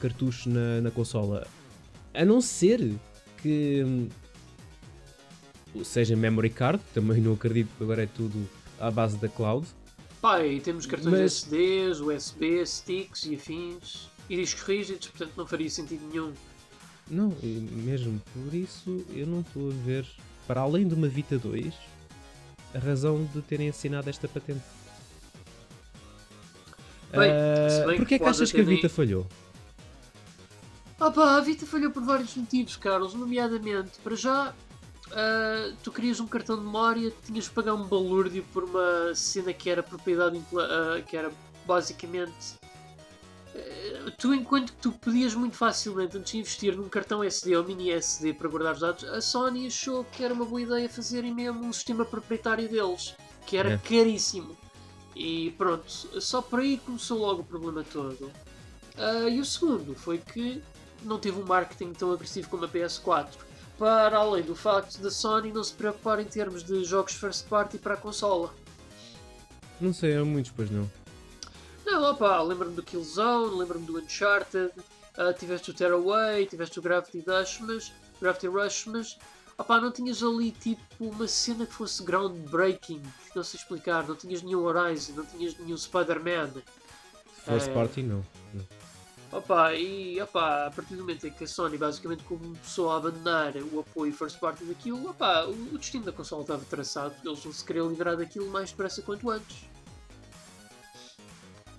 cartuchos 0.00 0.44
na, 0.46 0.82
na 0.82 0.90
consola. 0.90 1.46
A 2.12 2.26
não 2.26 2.42
ser 2.42 2.94
que 3.38 3.82
hum, 3.82 4.08
seja 5.82 6.14
memory 6.14 6.50
card, 6.50 6.80
também 6.92 7.20
não 7.20 7.32
acredito 7.32 7.70
que 7.76 7.82
agora 7.82 8.02
é 8.02 8.06
tudo 8.06 8.48
à 8.78 8.90
base 8.90 9.16
da 9.16 9.28
cloud. 9.28 9.66
Pá, 10.20 10.44
e 10.44 10.60
temos 10.60 10.86
cartões 10.86 11.12
Mas... 11.12 11.32
SDs, 11.32 12.00
USB, 12.00 12.66
sticks 12.66 13.24
e 13.24 13.34
afins 13.34 14.08
e 14.28 14.36
discos 14.36 14.62
rígidos, 14.62 15.08
portanto 15.08 15.32
não 15.36 15.46
faria 15.46 15.68
sentido 15.68 16.06
nenhum. 16.08 16.32
Não, 17.10 17.34
mesmo 17.42 18.22
por 18.32 18.54
isso 18.54 19.04
eu 19.10 19.26
não 19.26 19.40
estou 19.40 19.70
a 19.70 19.74
ver, 19.84 20.06
para 20.52 20.60
além 20.60 20.86
de 20.86 20.94
uma 20.94 21.08
Vita 21.08 21.38
2, 21.38 21.72
a 22.74 22.78
razão 22.78 23.24
de 23.34 23.40
terem 23.40 23.70
assinado 23.70 24.10
esta 24.10 24.28
patente. 24.28 24.60
Bem, 27.10 27.30
uh, 27.30 27.96
Porquê 27.96 28.16
é 28.16 28.18
que 28.18 28.24
achas 28.26 28.52
que 28.52 28.60
a 28.60 28.64
Vita 28.64 28.86
falhou? 28.86 29.26
Ah 31.00 31.10
pá, 31.10 31.38
a 31.38 31.40
Vita 31.40 31.64
falhou 31.64 31.90
por 31.90 32.02
vários 32.02 32.36
motivos, 32.36 32.76
Carlos, 32.76 33.14
nomeadamente, 33.14 33.92
para 34.04 34.14
já 34.14 34.50
uh, 34.50 35.74
tu 35.82 35.90
querias 35.90 36.20
um 36.20 36.26
cartão 36.26 36.58
de 36.58 36.64
memória, 36.64 37.10
tinhas 37.24 37.44
de 37.44 37.50
pagar 37.52 37.72
um 37.72 37.84
balúrdio 37.84 38.44
por 38.52 38.64
uma 38.64 39.14
cena 39.14 39.54
que 39.54 39.70
era 39.70 39.82
propriedade, 39.82 40.36
uh, 40.36 41.02
que 41.06 41.16
era 41.16 41.32
basicamente. 41.66 42.60
Tu, 44.18 44.34
enquanto 44.34 44.72
que 44.72 44.78
tu 44.78 44.92
podias 44.92 45.34
muito 45.34 45.56
facilmente, 45.56 46.16
antes 46.16 46.32
de 46.32 46.38
investir 46.38 46.76
num 46.76 46.88
cartão 46.88 47.22
SD 47.22 47.56
ou 47.56 47.64
mini 47.64 47.90
SD 47.90 48.34
para 48.34 48.48
guardar 48.48 48.74
os 48.74 48.80
dados, 48.80 49.04
a 49.04 49.20
Sony 49.20 49.66
achou 49.66 50.04
que 50.04 50.24
era 50.24 50.32
uma 50.32 50.44
boa 50.44 50.62
ideia 50.62 50.88
fazerem 50.88 51.34
mesmo 51.34 51.64
um 51.64 51.72
sistema 51.72 52.04
proprietário 52.04 52.68
deles, 52.68 53.14
que 53.46 53.56
era 53.56 53.74
é. 53.74 53.78
caríssimo. 53.78 54.56
E 55.14 55.50
pronto, 55.58 55.84
só 56.20 56.40
por 56.40 56.60
aí 56.60 56.78
começou 56.78 57.18
logo 57.18 57.42
o 57.42 57.44
problema 57.44 57.84
todo. 57.84 58.32
Uh, 58.96 59.28
e 59.28 59.40
o 59.40 59.44
segundo 59.44 59.94
foi 59.94 60.18
que 60.18 60.62
não 61.02 61.18
teve 61.18 61.40
um 61.40 61.44
marketing 61.44 61.92
tão 61.92 62.12
agressivo 62.12 62.48
como 62.48 62.64
a 62.64 62.68
PS4 62.68 63.28
para 63.78 64.18
além 64.18 64.44
do 64.44 64.54
facto 64.54 64.98
da 64.98 65.10
Sony 65.10 65.50
não 65.52 65.64
se 65.64 65.72
preocupar 65.72 66.20
em 66.20 66.24
termos 66.24 66.62
de 66.62 66.84
jogos 66.84 67.14
first 67.14 67.48
party 67.48 67.78
para 67.78 67.94
a 67.94 67.96
consola. 67.96 68.54
Não 69.80 69.92
sei, 69.92 70.16
há 70.16 70.24
muitos, 70.24 70.52
pois 70.54 70.70
não. 70.70 70.88
Não, 71.84 72.10
opá, 72.10 72.40
lembro-me 72.42 72.74
do 72.74 72.82
Killzone, 72.82 73.56
lembro-me 73.56 73.84
do 73.84 73.98
Uncharted, 73.98 74.72
uh, 75.18 75.32
tiveste 75.38 75.70
o 75.70 75.74
Tearaway, 75.74 76.46
tiveste 76.46 76.78
o 76.78 76.82
Gravity 76.82 77.24
Rush, 77.26 77.60
mas, 77.60 77.92
Gravity 78.20 78.46
Rush, 78.46 78.86
mas 78.86 79.18
opá, 79.58 79.80
não 79.80 79.90
tinhas 79.90 80.22
ali 80.22 80.50
tipo 80.52 80.80
uma 81.00 81.26
cena 81.26 81.66
que 81.66 81.74
fosse 81.74 82.02
groundbreaking, 82.02 83.02
não 83.34 83.42
sei 83.42 83.58
explicar, 83.58 84.06
não 84.06 84.16
tinhas 84.16 84.42
nenhum 84.42 84.64
Horizon, 84.64 85.14
não 85.14 85.26
tinhas 85.26 85.56
nenhum 85.58 85.76
Spider-Man. 85.76 86.62
First 87.44 87.68
é... 87.68 87.74
party 87.74 88.02
não. 88.02 88.24
Opa, 89.32 89.72
e 89.72 90.20
opa, 90.20 90.66
a 90.66 90.70
partir 90.70 90.94
do 90.94 91.00
momento 91.00 91.26
em 91.26 91.30
que 91.30 91.44
a 91.44 91.46
Sony 91.46 91.78
basicamente 91.78 92.22
começou 92.24 92.90
a 92.90 92.98
abandonar 92.98 93.54
o 93.72 93.80
apoio 93.80 94.12
first 94.12 94.38
party 94.38 94.62
daquilo, 94.64 95.08
opa, 95.08 95.46
o, 95.46 95.78
destino 95.78 96.04
da 96.04 96.12
consola 96.12 96.42
estava 96.42 96.62
traçado, 96.66 97.14
eles 97.24 97.42
não 97.42 97.50
se 97.50 97.64
queriam 97.64 97.88
livrar 97.88 98.14
daquilo 98.14 98.50
mais 98.50 98.70
depressa 98.70 99.00
quanto 99.00 99.30
antes. 99.30 99.71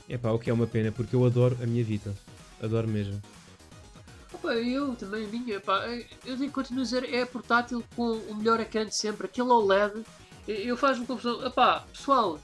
É 0.09 0.17
pá, 0.17 0.31
o 0.31 0.39
que 0.39 0.49
é 0.49 0.53
uma 0.53 0.67
pena, 0.67 0.91
porque 0.91 1.15
eu 1.15 1.25
adoro 1.25 1.57
a 1.61 1.65
minha 1.65 1.83
vida. 1.83 2.13
Adoro 2.61 2.87
mesmo. 2.87 3.21
Opa, 4.33 4.55
eu 4.55 4.95
também, 4.95 5.25
a 5.25 5.27
minha, 5.27 5.59
pá, 5.59 5.85
eu 6.25 6.35
digo, 6.35 6.51
continuo 6.51 6.81
a 6.81 6.85
dizer, 6.85 7.13
é 7.13 7.23
portátil 7.25 7.83
com 7.95 8.11
o 8.11 8.35
melhor 8.35 8.59
ecrã 8.59 8.85
de 8.85 8.95
sempre, 8.95 9.27
aquele 9.27 9.49
OLED, 9.49 10.03
eu 10.47 10.75
faz-me 10.75 11.05
confusão. 11.05 11.45
Opá, 11.45 11.85
pessoal, 11.93 12.39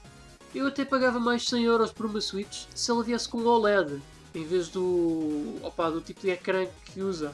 eu 0.54 0.66
até 0.66 0.84
pagava 0.84 1.18
mais 1.20 1.46
100 1.46 1.64
euros 1.64 1.92
por 1.92 2.06
uma 2.06 2.20
Switch 2.20 2.64
se 2.74 2.90
ela 2.90 3.02
viesse 3.02 3.28
com 3.28 3.38
OLED 3.38 4.00
em 4.34 4.44
vez 4.44 4.68
do, 4.68 5.56
opa, 5.62 5.90
do 5.90 6.00
tipo 6.00 6.20
de 6.20 6.30
ecrã 6.30 6.66
que 6.86 7.00
usa. 7.00 7.32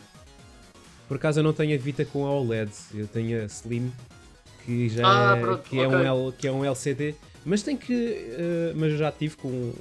Por 1.06 1.16
acaso 1.16 1.40
eu 1.40 1.44
não 1.44 1.52
tenho 1.52 1.74
a 1.74 1.80
Vita 1.80 2.04
com 2.04 2.26
a 2.26 2.30
OLED, 2.32 2.72
eu 2.94 3.06
tenho 3.06 3.42
a 3.42 3.46
Slim 3.46 3.92
que 4.64 4.88
já 4.88 5.02
ah, 5.06 5.36
é, 5.36 5.40
pronto, 5.40 5.62
que, 5.62 5.78
é 5.78 5.86
okay. 5.86 5.98
um 5.98 6.26
L, 6.26 6.32
que 6.32 6.48
é 6.48 6.52
um 6.52 6.64
LCD, 6.64 7.14
mas 7.44 7.62
tem 7.62 7.76
que 7.76 7.92
uh, 7.92 8.76
mas 8.76 8.92
eu 8.92 8.98
já 8.98 9.12
tive 9.12 9.36
com, 9.36 9.72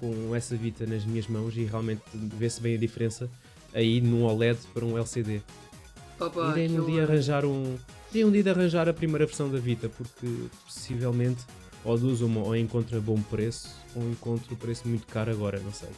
com 0.00 0.34
essa 0.34 0.56
Vita 0.56 0.86
nas 0.86 1.04
minhas 1.04 1.26
mãos 1.26 1.56
e 1.56 1.64
realmente 1.64 2.02
vê-se 2.12 2.60
bem 2.60 2.74
a 2.74 2.78
diferença 2.78 3.30
aí 3.72 4.00
num 4.00 4.24
OLED 4.24 4.58
para 4.72 4.84
um 4.84 4.96
LCD. 4.96 5.42
Opa, 6.18 6.50
Irei 6.50 6.78
um 6.78 6.84
dia 6.84 7.02
arranjar 7.02 7.44
um. 7.44 7.76
Irei 8.10 8.24
um 8.24 8.30
dia 8.30 8.42
de 8.42 8.50
arranjar 8.50 8.88
a 8.88 8.92
primeira 8.92 9.26
versão 9.26 9.50
da 9.50 9.58
Vita, 9.58 9.88
porque 9.88 10.26
possivelmente 10.64 11.44
ou 11.84 11.98
duas 11.98 12.20
uma 12.20 12.40
ou 12.40 12.56
encontra 12.56 13.00
bom 13.00 13.20
preço 13.22 13.68
ou 13.94 14.02
encontro 14.08 14.54
o 14.54 14.56
preço 14.56 14.88
muito 14.88 15.06
caro 15.06 15.30
agora, 15.30 15.58
não 15.60 15.72
sei. 15.72 15.90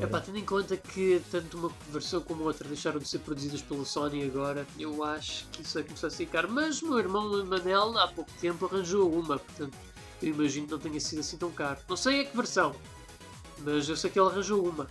É 0.00 0.06
pá, 0.06 0.20
tendo 0.20 0.38
em 0.38 0.44
conta 0.44 0.76
que 0.76 1.20
tanto 1.30 1.58
uma 1.58 1.70
versão 1.90 2.20
como 2.20 2.44
outra 2.44 2.68
deixaram 2.68 3.00
de 3.00 3.08
ser 3.08 3.18
produzidas 3.18 3.60
pela 3.62 3.84
Sony 3.84 4.24
agora, 4.24 4.64
eu 4.78 5.02
acho 5.02 5.46
que 5.50 5.62
isso 5.62 5.74
vai 5.74 5.82
começar 5.82 6.06
a 6.06 6.10
ficar. 6.10 6.46
Mas 6.46 6.80
meu 6.80 6.98
irmão 6.98 7.44
Manel 7.44 7.98
há 7.98 8.06
pouco 8.06 8.30
tempo 8.40 8.66
arranjou 8.66 9.12
uma, 9.12 9.38
portanto 9.38 9.76
eu 10.22 10.28
imagino 10.28 10.66
que 10.66 10.72
não 10.72 10.78
tenha 10.78 11.00
sido 11.00 11.20
assim 11.20 11.36
tão 11.36 11.50
caro. 11.50 11.78
Não 11.88 11.96
sei 11.96 12.20
a 12.20 12.24
que 12.24 12.36
versão, 12.36 12.74
mas 13.58 13.88
eu 13.88 13.96
sei 13.96 14.10
que 14.10 14.18
ele 14.18 14.28
arranjou 14.28 14.64
uma. 14.64 14.88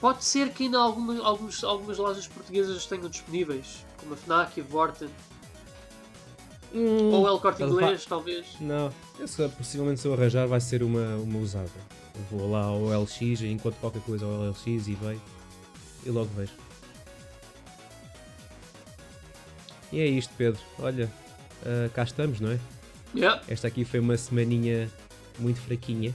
Pode 0.00 0.24
ser 0.24 0.50
que 0.52 0.64
ainda 0.64 0.78
alguma, 0.78 1.22
alguns, 1.22 1.62
algumas 1.62 1.98
lojas 1.98 2.26
portuguesas 2.26 2.86
tenham 2.86 3.08
disponíveis, 3.08 3.84
como 3.98 4.14
a 4.14 4.16
Fnac 4.16 4.58
e 4.58 4.62
a 4.62 4.64
Vorten. 4.64 5.10
Hum, 6.72 7.10
Ou 7.12 7.28
El 7.28 7.38
Corte 7.40 7.62
Inglês, 7.62 8.06
talvez. 8.06 8.46
Não, 8.60 8.92
essa, 9.18 9.48
possivelmente 9.48 10.00
se 10.00 10.08
eu 10.08 10.14
arranjar 10.14 10.46
vai 10.46 10.60
ser 10.60 10.82
uma, 10.82 11.16
uma 11.16 11.38
usada. 11.38 11.70
Eu 12.14 12.38
vou 12.38 12.50
lá 12.50 12.62
ao 12.64 13.02
LX 13.02 13.20
e 13.20 13.48
encontro 13.48 13.78
qualquer 13.80 14.02
coisa 14.02 14.24
ao 14.24 14.50
LX 14.50 14.66
e 14.66 14.94
vejo 14.94 15.20
e 16.06 16.10
logo 16.10 16.30
vejo. 16.34 16.52
E 19.92 20.00
é 20.00 20.06
isto, 20.06 20.32
Pedro. 20.38 20.60
Olha, 20.78 21.10
uh, 21.62 21.90
cá 21.90 22.04
estamos, 22.04 22.40
não 22.40 22.52
é? 22.52 22.60
Yeah. 23.14 23.42
Esta 23.48 23.68
aqui 23.68 23.84
foi 23.84 24.00
uma 24.00 24.16
semaninha 24.16 24.88
muito 25.38 25.60
fraquinha. 25.60 26.14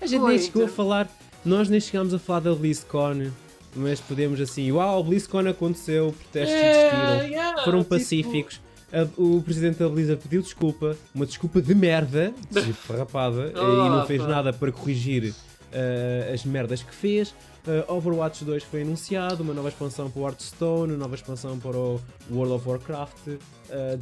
A 0.00 0.06
gente 0.06 0.22
nem 0.22 0.38
chegou 0.38 0.62
então. 0.62 0.72
a 0.72 0.76
falar, 0.76 1.08
nós 1.44 1.68
nem 1.68 1.80
chegámos 1.80 2.14
a 2.14 2.18
falar 2.18 2.40
da 2.40 2.54
BlizzCon, 2.54 3.30
mas 3.74 4.00
podemos 4.00 4.40
assim, 4.40 4.72
uau, 4.72 5.04
BlizzCon 5.04 5.48
aconteceu, 5.48 6.14
protestos 6.18 6.54
yeah, 6.54 7.14
existiram, 7.14 7.30
yeah, 7.30 7.64
foram 7.64 7.78
tipo... 7.80 7.90
pacíficos 7.90 8.60
a, 8.92 9.06
o 9.20 9.42
presidente 9.42 9.78
da 9.78 9.88
Blizzard 9.88 10.20
pediu 10.20 10.42
desculpa, 10.42 10.96
uma 11.14 11.24
desculpa 11.24 11.62
de 11.62 11.74
merda, 11.74 12.34
farrapada, 12.86 13.52
oh, 13.54 13.86
e 13.86 13.88
não 13.88 14.06
fez 14.06 14.20
pá. 14.22 14.28
nada 14.28 14.52
para 14.52 14.72
corrigir 14.72 15.32
uh, 15.70 16.32
as 16.32 16.44
merdas 16.44 16.82
que 16.82 16.94
fez. 16.94 17.34
Uh, 17.66 17.92
Overwatch 17.92 18.44
2 18.44 18.62
foi 18.64 18.82
anunciado, 18.82 19.42
uma 19.42 19.52
nova 19.52 19.68
expansão 19.68 20.10
para 20.10 20.20
o 20.20 20.26
Hearthstone, 20.26 20.92
uma 20.92 20.98
nova 20.98 21.14
expansão 21.14 21.58
para 21.58 21.76
o 21.76 22.00
World 22.30 22.54
of 22.54 22.68
Warcraft. 22.68 23.26
Uh, 23.28 23.38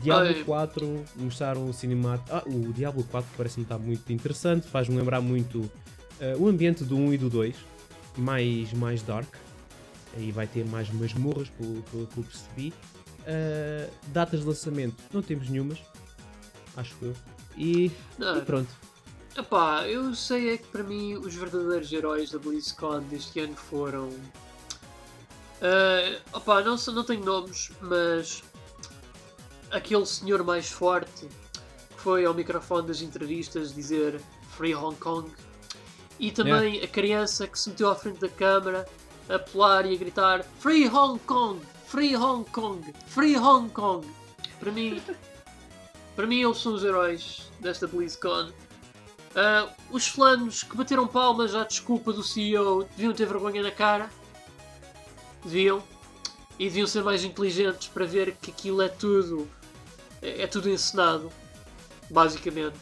Diablo 0.01 0.29
Ai. 0.29 0.45
4 0.45 1.05
mostraram 1.17 1.69
o 1.69 1.73
cinemático. 1.73 2.29
Ah, 2.33 2.43
o 2.47 2.73
Diablo 2.73 3.05
4 3.05 3.31
parece-me 3.37 3.65
estar 3.65 3.79
muito 3.79 4.13
interessante, 4.13 4.67
faz-me 4.67 4.97
lembrar 4.97 5.21
muito 5.21 5.71
o 6.37 6.49
ambiente 6.49 6.83
do 6.83 6.97
1 6.97 7.13
e 7.13 7.19
do 7.19 7.31
2, 7.31 7.55
mais, 8.17 8.73
mais 8.73 9.03
dark. 9.03 9.33
Aí 10.17 10.33
vai 10.33 10.49
ter 10.49 10.67
mais 10.67 10.91
masmorras, 10.91 11.49
pelo, 11.51 11.81
pelo 11.83 12.07
que 12.09 12.19
eu 12.19 12.25
percebi. 12.25 12.75
Datas 14.09 14.41
de 14.41 14.47
lançamento 14.47 14.97
não 15.13 15.23
temos 15.23 15.49
nenhumas, 15.49 15.79
acho 16.77 16.97
eu. 17.03 17.15
E, 17.57 17.93
e 18.19 18.41
pronto. 18.45 18.69
Epá, 19.37 19.87
eu 19.87 20.15
sei 20.15 20.55
é 20.55 20.59
que 20.59 20.67
para 20.67 20.83
mim 20.83 21.15
os 21.15 21.35
verdadeiros 21.35 21.93
heróis 21.93 22.31
da 22.31 22.39
BlizzCon 22.39 23.01
deste 23.03 23.41
ano 23.41 23.55
foram. 23.55 24.09
Uh, 25.59 26.21
opá, 26.33 26.63
não, 26.63 26.77
não 26.77 27.05
tenho 27.05 27.25
nomes, 27.25 27.71
mas 27.81 28.43
aquele 29.71 30.07
senhor 30.07 30.43
mais 30.43 30.71
forte 30.71 31.27
que 31.27 32.01
foi 32.01 32.25
ao 32.25 32.35
microfone 32.35 32.89
das 32.89 33.03
entrevistas 33.03 33.75
dizer 33.75 34.21
Free 34.57 34.75
Hong 34.75 34.97
Kong 34.97 35.31
e 36.19 36.31
também 36.31 36.75
yeah. 36.75 36.85
a 36.85 36.89
criança 36.89 37.47
que 37.47 37.59
se 37.59 37.71
meteu 37.71 37.91
à 37.91 37.95
frente 37.95 38.21
da 38.21 38.29
câmara 38.29 38.89
a 39.29 39.39
pular 39.39 39.87
e 39.87 39.95
a 39.95 39.99
gritar 39.99 40.43
Free 40.59 40.89
Hong 40.89 41.19
Kong! 41.21 41.61
Free 41.87 42.17
Hong 42.17 42.45
Kong! 42.51 42.93
Free 43.07 43.37
Hong 43.37 43.69
Kong! 43.71 44.07
Para 44.59 44.73
mim, 44.73 45.01
para 46.17 46.27
mim 46.27 46.43
eles 46.43 46.59
são 46.59 46.75
os 46.75 46.83
heróis 46.83 47.51
desta 47.61 47.87
BlizzCon. 47.87 48.51
Ah, 49.41 49.69
os 49.93 50.09
fulanos 50.09 50.65
que 50.65 50.77
bateram 50.77 51.07
palmas 51.07 51.55
à 51.55 51.63
desculpa 51.63 52.13
do 52.13 52.25
CEO 52.25 52.89
deviam 52.97 53.13
ter 53.13 53.25
vergonha 53.25 53.63
na 53.63 53.71
cara. 53.71 54.11
Deviam. 55.45 55.81
E 56.59 56.65
deviam 56.65 56.89
ser 56.89 57.05
mais 57.05 57.23
inteligentes 57.23 57.87
para 57.87 58.05
ver 58.05 58.35
que 58.43 58.51
aquilo 58.51 58.83
é 58.83 58.89
tudo. 58.89 59.49
É, 60.21 60.43
é 60.43 60.47
tudo 60.49 60.69
encenado. 60.69 61.31
Basicamente. 62.11 62.77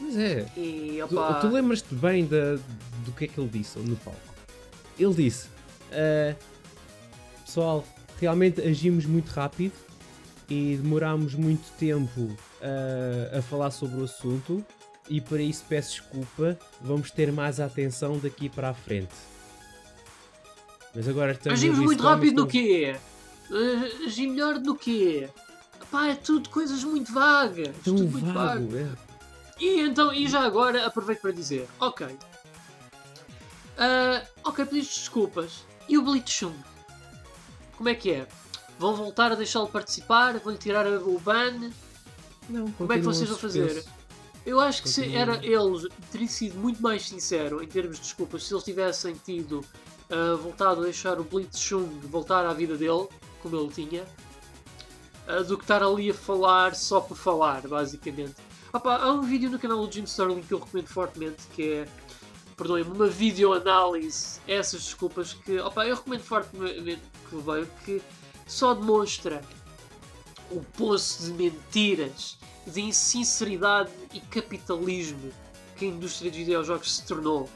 Mas 0.00 0.16
é. 0.16 0.50
E 0.56 1.04
Tu, 1.06 1.14
opá, 1.14 1.34
tu 1.34 1.48
lembras-te 1.48 1.94
bem 1.94 2.24
da, 2.24 2.54
do 3.04 3.12
que 3.14 3.26
é 3.26 3.28
que 3.28 3.38
ele 3.38 3.50
disse 3.50 3.78
no 3.80 3.96
palco? 3.96 4.18
Ele 4.98 5.12
disse: 5.12 5.48
"Ah, 5.92 6.34
Pessoal, 7.44 7.84
realmente 8.18 8.62
agimos 8.62 9.04
muito 9.04 9.28
rápido 9.28 9.74
e 10.48 10.78
demorámos 10.80 11.34
muito 11.34 11.70
tempo 11.78 12.34
ah, 12.62 13.38
a 13.38 13.42
falar 13.42 13.70
sobre 13.72 14.00
o 14.00 14.04
assunto. 14.04 14.64
E 15.10 15.20
para 15.20 15.42
isso 15.42 15.64
peço 15.68 15.90
desculpa. 15.90 16.56
Vamos 16.80 17.10
ter 17.10 17.30
mais 17.32 17.58
atenção 17.60 18.16
daqui 18.18 18.48
para 18.48 18.70
a 18.70 18.74
frente. 18.74 19.12
Mas 20.94 21.06
agora 21.08 21.32
estamos 21.32 21.58
agimos 21.58 21.78
muito 21.80 22.02
rápido 22.02 22.42
no 22.42 22.46
estamos- 22.48 22.52
quê? 22.52 22.96
Ah, 23.52 24.04
agir 24.06 24.28
melhor 24.28 24.58
do 24.58 24.74
quê? 24.76 25.28
Pá, 25.90 26.06
é 26.06 26.14
tudo 26.14 26.48
coisas 26.48 26.84
muito 26.84 27.12
vagas. 27.12 27.74
Tão 27.84 27.96
tudo 27.96 28.08
muito 28.08 28.32
vago, 28.32 28.76
é. 28.76 28.88
E 29.58 29.80
então, 29.80 30.14
e 30.14 30.28
já 30.28 30.40
agora 30.42 30.86
aproveito 30.86 31.20
para 31.20 31.32
dizer, 31.32 31.66
ok. 31.80 32.06
Ah, 33.76 34.22
ok, 34.44 34.64
pediste 34.64 35.00
desculpas. 35.00 35.64
E 35.88 35.98
o 35.98 36.02
Blitzchung? 36.02 36.54
Como 37.76 37.88
é 37.88 37.94
que 37.96 38.12
é? 38.12 38.26
Vão 38.78 38.94
voltar 38.94 39.32
a 39.32 39.34
deixá-lo 39.34 39.66
participar? 39.68 40.38
Vão-lhe 40.38 40.58
tirar 40.58 40.86
o 40.86 41.18
ban? 41.18 41.70
Não, 42.48 42.70
Como 42.72 42.92
é 42.92 42.96
que 42.98 43.02
vocês 43.04 43.28
vão 43.28 43.38
fazer? 43.38 43.68
suspenso. 43.70 43.99
Eu 44.44 44.58
acho 44.58 44.82
que 44.82 44.88
se 44.88 45.14
era 45.14 45.36
eles, 45.44 45.86
teria 46.10 46.28
sido 46.28 46.58
muito 46.58 46.82
mais 46.82 47.06
sincero 47.06 47.62
em 47.62 47.66
termos 47.66 47.96
de 47.96 48.02
desculpas 48.02 48.44
se 48.44 48.54
eles 48.54 48.64
tivessem 48.64 49.14
tido 49.14 49.64
ah, 50.10 50.36
voltado 50.36 50.80
a 50.80 50.84
deixar 50.84 51.20
o 51.20 51.24
Blitzchung 51.24 51.88
voltar 52.08 52.44
à 52.44 52.52
vida 52.52 52.76
dele, 52.76 53.06
como 53.42 53.56
ele 53.56 53.68
tinha, 53.68 54.04
ah, 55.26 55.42
do 55.42 55.56
que 55.56 55.64
estar 55.64 55.82
ali 55.82 56.10
a 56.10 56.14
falar 56.14 56.74
só 56.74 57.00
por 57.00 57.16
falar, 57.16 57.66
basicamente. 57.68 58.34
Pá, 58.72 58.96
há 58.96 59.12
um 59.12 59.22
vídeo 59.22 59.50
no 59.50 59.58
canal 59.58 59.86
do 59.86 59.92
Jim 59.92 60.04
Sterling 60.04 60.42
que 60.42 60.52
eu 60.52 60.58
recomendo 60.58 60.86
fortemente 60.86 61.42
que 61.54 61.72
é, 61.72 61.88
perdoem-me, 62.56 62.90
uma 62.90 63.08
videoanálise 63.08 64.40
essas 64.46 64.82
desculpas 64.82 65.32
que, 65.32 65.58
opá, 65.58 65.86
eu 65.86 65.96
recomendo 65.96 66.22
fortemente 66.22 67.02
que 67.28 67.36
veio 67.36 67.68
que 67.84 68.02
só 68.46 68.74
demonstra 68.74 69.42
o 70.50 70.60
poço 70.76 71.24
de 71.24 71.32
mentiras, 71.32 72.36
de 72.66 72.80
insinceridade 72.80 73.90
e 74.12 74.20
capitalismo 74.20 75.32
que 75.76 75.84
a 75.84 75.88
indústria 75.88 76.30
de 76.30 76.38
videojogos 76.38 76.96
se 76.96 77.04
tornou. 77.04 77.48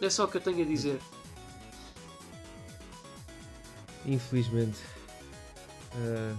É 0.00 0.10
só 0.10 0.24
o 0.24 0.28
que 0.28 0.36
eu 0.36 0.40
tenho 0.40 0.62
a 0.62 0.66
dizer. 0.66 1.00
Infelizmente. 4.04 4.78
Ah, 5.94 6.34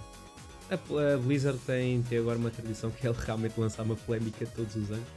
a, 0.69 1.13
a 1.13 1.17
Blizzard 1.17 1.59
tem, 1.59 2.01
tem 2.03 2.17
agora 2.17 2.37
uma 2.37 2.49
tradição 2.49 2.91
que 2.91 3.07
é 3.07 3.11
realmente 3.11 3.59
lançar 3.59 3.83
uma 3.83 3.95
polémica 3.95 4.45
todos 4.45 4.75
os 4.75 4.91
anos. 4.91 5.07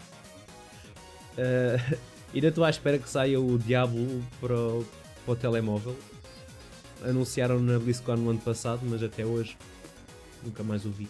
Ah, 1.38 1.96
ainda 2.34 2.48
estou 2.48 2.64
à 2.64 2.70
espera 2.70 2.98
que 2.98 3.08
saia 3.08 3.40
o 3.40 3.58
Diablo 3.58 4.22
para 4.40 4.56
o, 4.56 4.86
para 5.24 5.32
o 5.32 5.36
telemóvel. 5.36 5.96
Anunciaram 7.04 7.60
na 7.60 7.78
BlizzCon 7.78 8.16
no 8.16 8.30
ano 8.30 8.40
passado, 8.40 8.80
mas 8.84 9.02
até 9.02 9.24
hoje 9.24 9.56
nunca 10.42 10.62
mais 10.62 10.84
o 10.84 10.90
vi. 10.90 11.08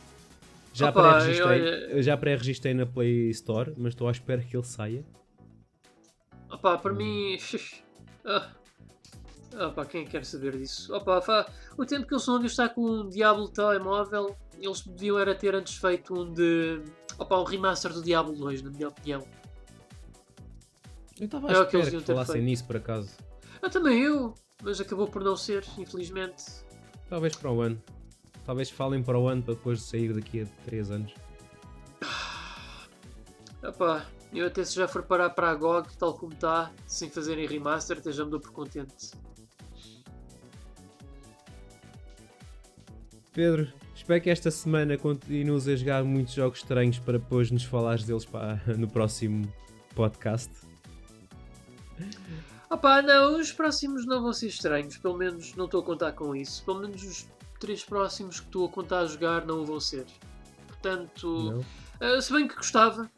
Já 0.72 0.92
pré-registrei 0.92 1.92
eu 1.92 2.02
pré-registrei 2.16 2.74
na 2.74 2.84
Play 2.84 3.30
Store, 3.30 3.72
mas 3.78 3.88
estou 3.94 4.08
à 4.08 4.10
espera 4.10 4.42
que 4.42 4.54
ele 4.56 4.64
saia. 4.66 5.04
Opa, 6.50 6.76
para 6.76 6.92
mim. 6.92 7.38
ah, 8.26 8.50
opa, 9.68 9.86
quem 9.86 10.04
quer 10.06 10.24
saber 10.24 10.56
disso? 10.56 10.94
Opa, 10.94 11.20
fa- 11.22 11.46
o 11.78 11.86
tempo 11.86 12.06
que 12.06 12.12
eles 12.14 12.22
a 12.36 12.42
gastar 12.42 12.68
com 12.70 12.82
um 12.82 13.08
Diablo 13.08 13.48
telemóvel, 13.48 14.36
eles 14.60 14.82
deviam 14.82 15.18
era 15.18 15.34
ter 15.34 15.54
antes 15.54 15.76
feito 15.76 16.12
um 16.14 16.30
de. 16.32 16.82
Opa, 17.18 17.40
um 17.40 17.44
remaster 17.44 17.92
do 17.92 18.02
Diablo 18.02 18.34
2, 18.34 18.60
na 18.62 18.70
minha 18.70 18.88
opinião. 18.88 19.26
Eu 21.18 21.24
estava 21.24 21.48
à 21.48 21.52
É 21.54 21.58
o 21.60 21.66
que 21.66 21.80
que 21.90 22.00
falassem 22.00 22.34
feito. 22.34 22.44
nisso 22.44 22.66
por 22.66 22.76
acaso. 22.76 23.10
Ah, 23.62 23.70
também 23.70 24.02
eu, 24.02 24.34
mas 24.62 24.80
acabou 24.80 25.06
por 25.06 25.22
não 25.22 25.36
ser, 25.36 25.64
infelizmente. 25.78 26.44
Talvez 27.08 27.36
para 27.36 27.50
o 27.50 27.60
ano. 27.60 27.82
Talvez 28.44 28.70
falem 28.70 29.02
para 29.02 29.18
o 29.18 29.28
ano 29.28 29.42
para 29.42 29.54
depois 29.54 29.80
de 29.80 29.84
sair 29.84 30.12
daqui 30.12 30.42
a 30.42 30.46
3 30.64 30.90
anos. 30.90 31.14
Opa, 33.62 34.06
eu 34.32 34.46
até 34.46 34.64
se 34.64 34.76
já 34.76 34.86
for 34.86 35.02
parar 35.02 35.30
para 35.30 35.50
a 35.50 35.54
GOG, 35.54 35.96
tal 35.96 36.14
como 36.14 36.32
está, 36.32 36.70
sem 36.86 37.10
fazerem 37.10 37.46
remaster, 37.46 37.98
até 37.98 38.12
já 38.12 38.24
me 38.24 38.30
dou 38.30 38.40
por 38.40 38.52
contente. 38.52 39.12
Pedro, 43.32 43.70
espero 43.94 44.22
que 44.22 44.30
esta 44.30 44.50
semana 44.50 44.96
continues 44.96 45.68
a 45.68 45.76
jogar 45.76 46.04
muitos 46.04 46.34
jogos 46.34 46.58
estranhos 46.58 46.98
para 46.98 47.18
depois 47.18 47.50
nos 47.50 47.64
falares 47.64 48.04
deles 48.04 48.24
pá, 48.24 48.60
no 48.78 48.88
próximo 48.88 49.52
podcast. 49.94 50.65
Opá, 52.70 53.00
não, 53.00 53.38
os 53.38 53.52
próximos 53.52 54.04
não 54.06 54.20
vão 54.22 54.32
ser 54.32 54.48
estranhos, 54.48 54.96
pelo 54.96 55.16
menos 55.16 55.54
não 55.54 55.66
estou 55.66 55.80
a 55.80 55.84
contar 55.84 56.12
com 56.12 56.34
isso. 56.34 56.64
Pelo 56.64 56.80
menos 56.80 57.02
os 57.02 57.26
três 57.60 57.84
próximos 57.84 58.40
que 58.40 58.46
estou 58.46 58.66
a 58.66 58.68
contar 58.68 59.00
a 59.00 59.06
jogar 59.06 59.46
não 59.46 59.62
o 59.62 59.64
vão 59.64 59.78
ser. 59.80 60.04
Portanto, 60.66 61.64
ah, 62.00 62.20
se 62.20 62.32
bem 62.32 62.48
que 62.48 62.56
gostava, 62.56 63.10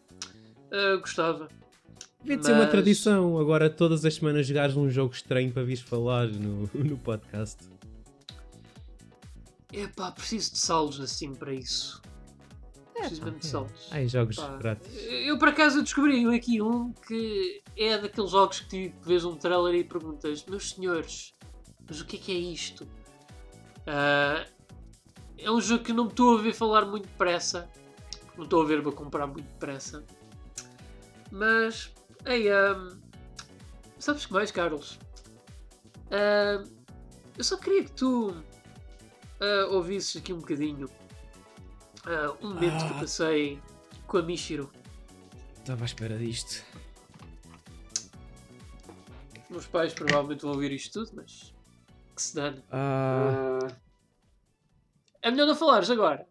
ah, 0.70 0.96
gostava. 0.96 1.48
Devia 2.20 2.36
de 2.36 2.44
ser 2.46 2.52
uma 2.52 2.62
Mas- 2.62 2.70
tradição, 2.70 3.38
agora 3.38 3.70
todas 3.70 4.04
as 4.04 4.14
semanas 4.14 4.46
jogares 4.46 4.76
um 4.76 4.90
jogo 4.90 5.14
estranho 5.14 5.52
para 5.52 5.62
vires 5.62 5.80
falar 5.80 6.26
no, 6.28 6.68
no 6.74 6.98
podcast. 6.98 7.56
Epá, 9.72 10.10
preciso 10.10 10.52
de 10.52 10.58
saldos 10.58 11.10
Steam 11.10 11.34
para 11.34 11.52
isso. 11.54 12.02
Preciso 12.98 13.24
mesmo 13.24 13.38
de 13.38 13.46
saldos. 13.46 13.88
Ai, 13.90 14.08
jogos 14.08 14.36
Pá, 14.36 14.56
grátis. 14.56 14.92
Eu 15.06 15.38
por 15.38 15.48
acaso 15.48 15.82
descobri 15.82 16.36
aqui 16.36 16.60
um 16.60 16.92
que 16.92 17.62
é 17.76 17.98
daqueles 17.98 18.30
jogos 18.30 18.60
que 18.60 18.68
tipo, 18.68 19.04
vês 19.04 19.24
um 19.24 19.36
trailer 19.36 19.74
e 19.74 19.84
perguntas, 19.84 20.44
meus 20.46 20.70
senhores, 20.70 21.34
mas 21.88 22.00
o 22.00 22.06
que 22.06 22.16
é 22.16 22.18
que 22.18 22.32
é 22.32 22.38
isto? 22.38 22.86
Ah, 23.86 24.46
é 25.38 25.50
um 25.50 25.60
jogo 25.60 25.84
que 25.84 25.92
não 25.92 26.04
me 26.04 26.10
estou 26.10 26.38
a 26.38 26.42
ver 26.42 26.52
falar 26.52 26.84
muito 26.84 27.06
depressa. 27.06 27.70
Não 28.36 28.44
estou 28.44 28.62
a 28.62 28.64
ver 28.64 28.82
para 28.82 28.92
comprar 28.92 29.26
muito 29.26 29.46
depressa. 29.46 30.04
Mas, 31.30 31.92
ei, 32.26 32.50
ahm, 32.50 32.98
sabes 33.98 34.26
que 34.26 34.32
mais, 34.32 34.50
Carlos? 34.50 34.98
Ahm, 36.10 36.64
eu 37.36 37.44
só 37.44 37.56
queria 37.56 37.84
que 37.84 37.92
tu 37.92 38.34
ah, 39.40 39.66
ouvisses 39.70 40.16
aqui 40.16 40.32
um 40.32 40.38
bocadinho 40.38 40.88
ah, 42.08 42.36
um 42.42 42.48
momento 42.54 42.84
que 42.86 42.94
Ah. 42.94 43.00
passei 43.00 43.60
com 44.06 44.18
a 44.18 44.22
Michiro. 44.22 44.70
Estava 45.58 45.84
à 45.84 45.86
espera 45.86 46.16
disto. 46.18 46.64
Meus 49.50 49.66
pais 49.66 49.92
provavelmente 49.94 50.42
vão 50.42 50.52
ouvir 50.52 50.72
isto 50.72 50.92
tudo, 51.04 51.12
mas 51.16 51.54
que 52.14 52.22
se 52.22 52.34
dane. 52.34 52.62
Ah, 52.70 53.58
É 55.22 55.30
melhor 55.30 55.46
não 55.46 55.54
falares 55.56 55.90
agora. 55.90 56.27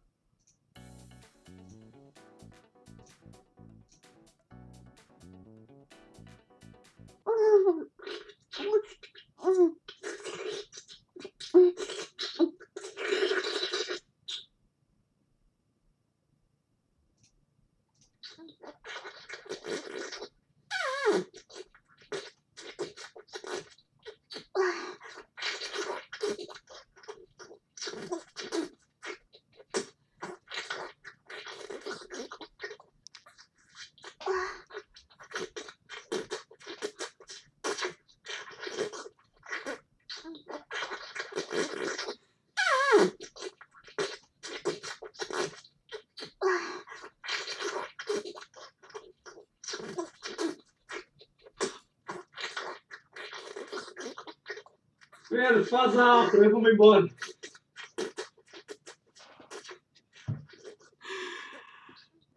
faz 55.67 55.97
a 55.97 56.21
outro, 56.21 56.43
eu 56.43 56.51
vou 56.51 56.61
me 56.61 56.73
embora. 56.73 57.07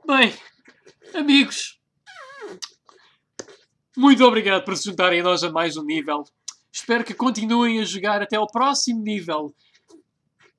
Bem, 0.06 0.34
amigos, 1.14 1.80
muito 3.96 4.24
obrigado 4.24 4.64
por 4.64 4.76
se 4.76 4.84
juntarem 4.84 5.20
a 5.20 5.22
nós 5.22 5.44
a 5.44 5.52
mais 5.52 5.76
um 5.76 5.84
nível. 5.84 6.24
Espero 6.72 7.04
que 7.04 7.14
continuem 7.14 7.80
a 7.80 7.84
jogar 7.84 8.20
até 8.22 8.36
ao 8.36 8.50
próximo 8.50 9.02
nível, 9.02 9.54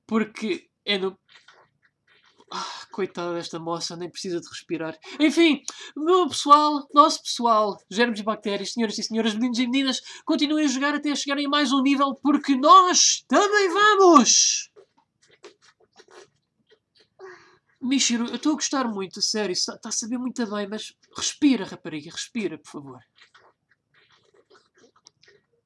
porque 0.06 0.68
é 0.84 0.96
no. 0.98 1.18
Ah, 2.50 2.86
coitada 2.90 3.34
desta 3.34 3.58
moça, 3.58 3.96
nem 3.96 4.10
precisa 4.10 4.40
de 4.40 4.48
respirar. 4.48 4.98
Enfim, 5.18 5.62
meu 5.96 6.28
pessoal, 6.28 6.88
nosso 6.94 7.22
pessoal, 7.22 7.76
germes 7.90 8.20
e 8.20 8.22
bactérias, 8.22 8.72
senhoras 8.72 8.98
e 8.98 9.02
senhores, 9.02 9.34
meninos 9.34 9.58
e 9.58 9.66
meninas, 9.66 10.00
continuem 10.24 10.64
a 10.64 10.68
jogar 10.68 10.94
até 10.94 11.14
chegarem 11.14 11.46
a 11.46 11.48
mais 11.48 11.72
um 11.72 11.82
nível, 11.82 12.14
porque 12.14 12.56
nós 12.56 13.24
também 13.28 13.68
vamos! 13.70 14.70
Michiro, 17.80 18.26
eu 18.28 18.36
estou 18.36 18.52
a 18.52 18.54
gostar 18.54 18.86
muito, 18.86 19.20
sério, 19.20 19.52
está 19.52 19.76
a 19.84 19.90
saber 19.90 20.16
muito 20.16 20.48
bem, 20.48 20.68
mas 20.68 20.94
respira, 21.16 21.64
rapariga, 21.64 22.12
respira, 22.12 22.56
por 22.56 22.70
favor. 22.70 23.00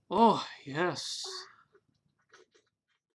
Oh, 0.09 0.40
yes. 0.66 1.23